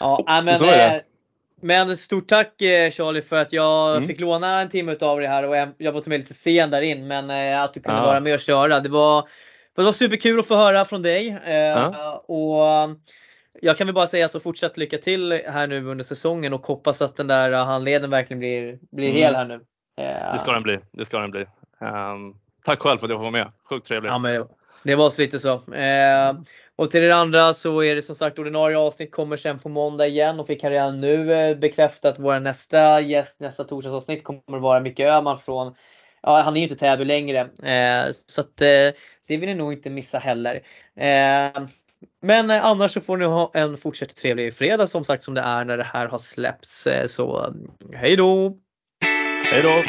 ja 0.00 0.24
men, 0.44 0.64
eh, 0.64 1.00
men 1.60 1.96
stort 1.96 2.28
tack 2.28 2.62
eh, 2.62 2.90
Charlie 2.90 3.22
för 3.22 3.36
att 3.36 3.52
jag 3.52 3.96
mm. 3.96 4.08
fick 4.08 4.20
låna 4.20 4.60
en 4.60 4.68
timme 4.68 4.96
av 5.00 5.18
dig 5.18 5.28
här 5.28 5.42
och 5.48 5.74
jag 5.78 5.92
var 5.92 6.00
till 6.00 6.12
lite 6.12 6.34
sen 6.34 6.70
där 6.70 6.80
in 6.80 7.06
men 7.06 7.30
eh, 7.30 7.62
att 7.62 7.74
du 7.74 7.80
kunde 7.80 8.00
ja. 8.00 8.06
vara 8.06 8.20
med 8.20 8.34
och 8.34 8.40
köra. 8.40 8.80
Det 8.80 8.88
var, 8.88 9.28
det 9.76 9.82
var 9.82 9.92
superkul 9.92 10.38
att 10.38 10.46
få 10.46 10.56
höra 10.56 10.84
från 10.84 11.02
dig. 11.02 11.38
Ja. 11.46 12.24
Och 12.28 12.96
jag 13.62 13.78
kan 13.78 13.86
väl 13.86 13.94
bara 13.94 14.06
säga 14.06 14.28
så 14.28 14.40
fortsätt 14.40 14.76
lycka 14.76 14.98
till 14.98 15.32
här 15.32 15.66
nu 15.66 15.84
under 15.84 16.04
säsongen 16.04 16.52
och 16.52 16.66
hoppas 16.66 17.02
att 17.02 17.16
den 17.16 17.26
där 17.26 17.52
handleden 17.52 18.10
verkligen 18.10 18.38
blir, 18.38 18.78
blir 18.90 19.08
mm. 19.08 19.22
hel 19.22 19.34
här 19.34 19.44
nu. 19.44 19.60
Det 20.32 20.38
ska 20.38 20.52
den 20.52 20.62
bli. 20.62 20.78
Det 20.92 21.04
ska 21.04 21.18
den 21.18 21.30
bli. 21.30 21.46
Um, 21.80 22.34
Tack 22.66 22.80
själv 22.80 22.98
för 22.98 23.06
att 23.06 23.10
jag 23.10 23.18
får 23.18 23.22
vara 23.22 23.30
med. 23.30 23.52
Sjukt 23.64 23.86
trevligt. 23.86 24.12
Ja, 24.12 24.18
men 24.18 24.44
det 24.82 24.94
var 24.94 25.10
så 25.10 25.22
lite 25.22 25.38
så. 25.38 25.72
Eh, 25.72 26.36
och 26.76 26.90
till 26.90 27.02
det 27.02 27.14
andra 27.14 27.54
så 27.54 27.82
är 27.82 27.94
det 27.94 28.02
som 28.02 28.14
sagt 28.14 28.38
ordinarie 28.38 28.78
avsnitt 28.78 29.10
kommer 29.10 29.36
sen 29.36 29.58
på 29.58 29.68
måndag 29.68 30.06
igen 30.06 30.40
och 30.40 30.50
vi 30.50 30.56
kan 30.56 30.70
redan 30.70 31.00
nu 31.00 31.32
eh, 31.32 31.56
bekräfta 31.56 32.08
att 32.08 32.18
vår 32.18 32.40
nästa 32.40 33.00
gäst, 33.00 33.40
nästa 33.40 33.64
torsdagsavsnitt 33.64 34.24
kommer 34.24 34.58
vara 34.58 34.80
Micke 34.80 35.00
Öhman 35.00 35.38
från, 35.38 35.74
ja 36.22 36.42
han 36.42 36.56
är 36.56 36.60
ju 36.60 36.62
inte 36.62 36.76
Täby 36.76 37.04
längre. 37.04 37.40
Eh, 37.40 38.10
så 38.26 38.40
att 38.40 38.60
eh, 38.60 38.66
det 39.26 39.36
vill 39.36 39.48
ni 39.48 39.54
nog 39.54 39.72
inte 39.72 39.90
missa 39.90 40.18
heller. 40.18 40.54
Eh, 40.96 41.62
men 42.22 42.50
eh, 42.50 42.64
annars 42.64 42.92
så 42.92 43.00
får 43.00 43.16
ni 43.16 43.24
ha 43.24 43.50
en 43.54 43.76
fortsatt 43.76 44.16
trevlig 44.16 44.54
fredag 44.54 44.86
som 44.86 45.04
sagt 45.04 45.22
som 45.22 45.34
det 45.34 45.40
är 45.40 45.64
när 45.64 45.76
det 45.76 45.84
här 45.84 46.08
har 46.08 46.18
släppts. 46.18 46.88
Så 47.06 47.54
hej 47.94 48.16
då! 48.16 48.56
Hej 49.44 49.62
då! 49.62 49.82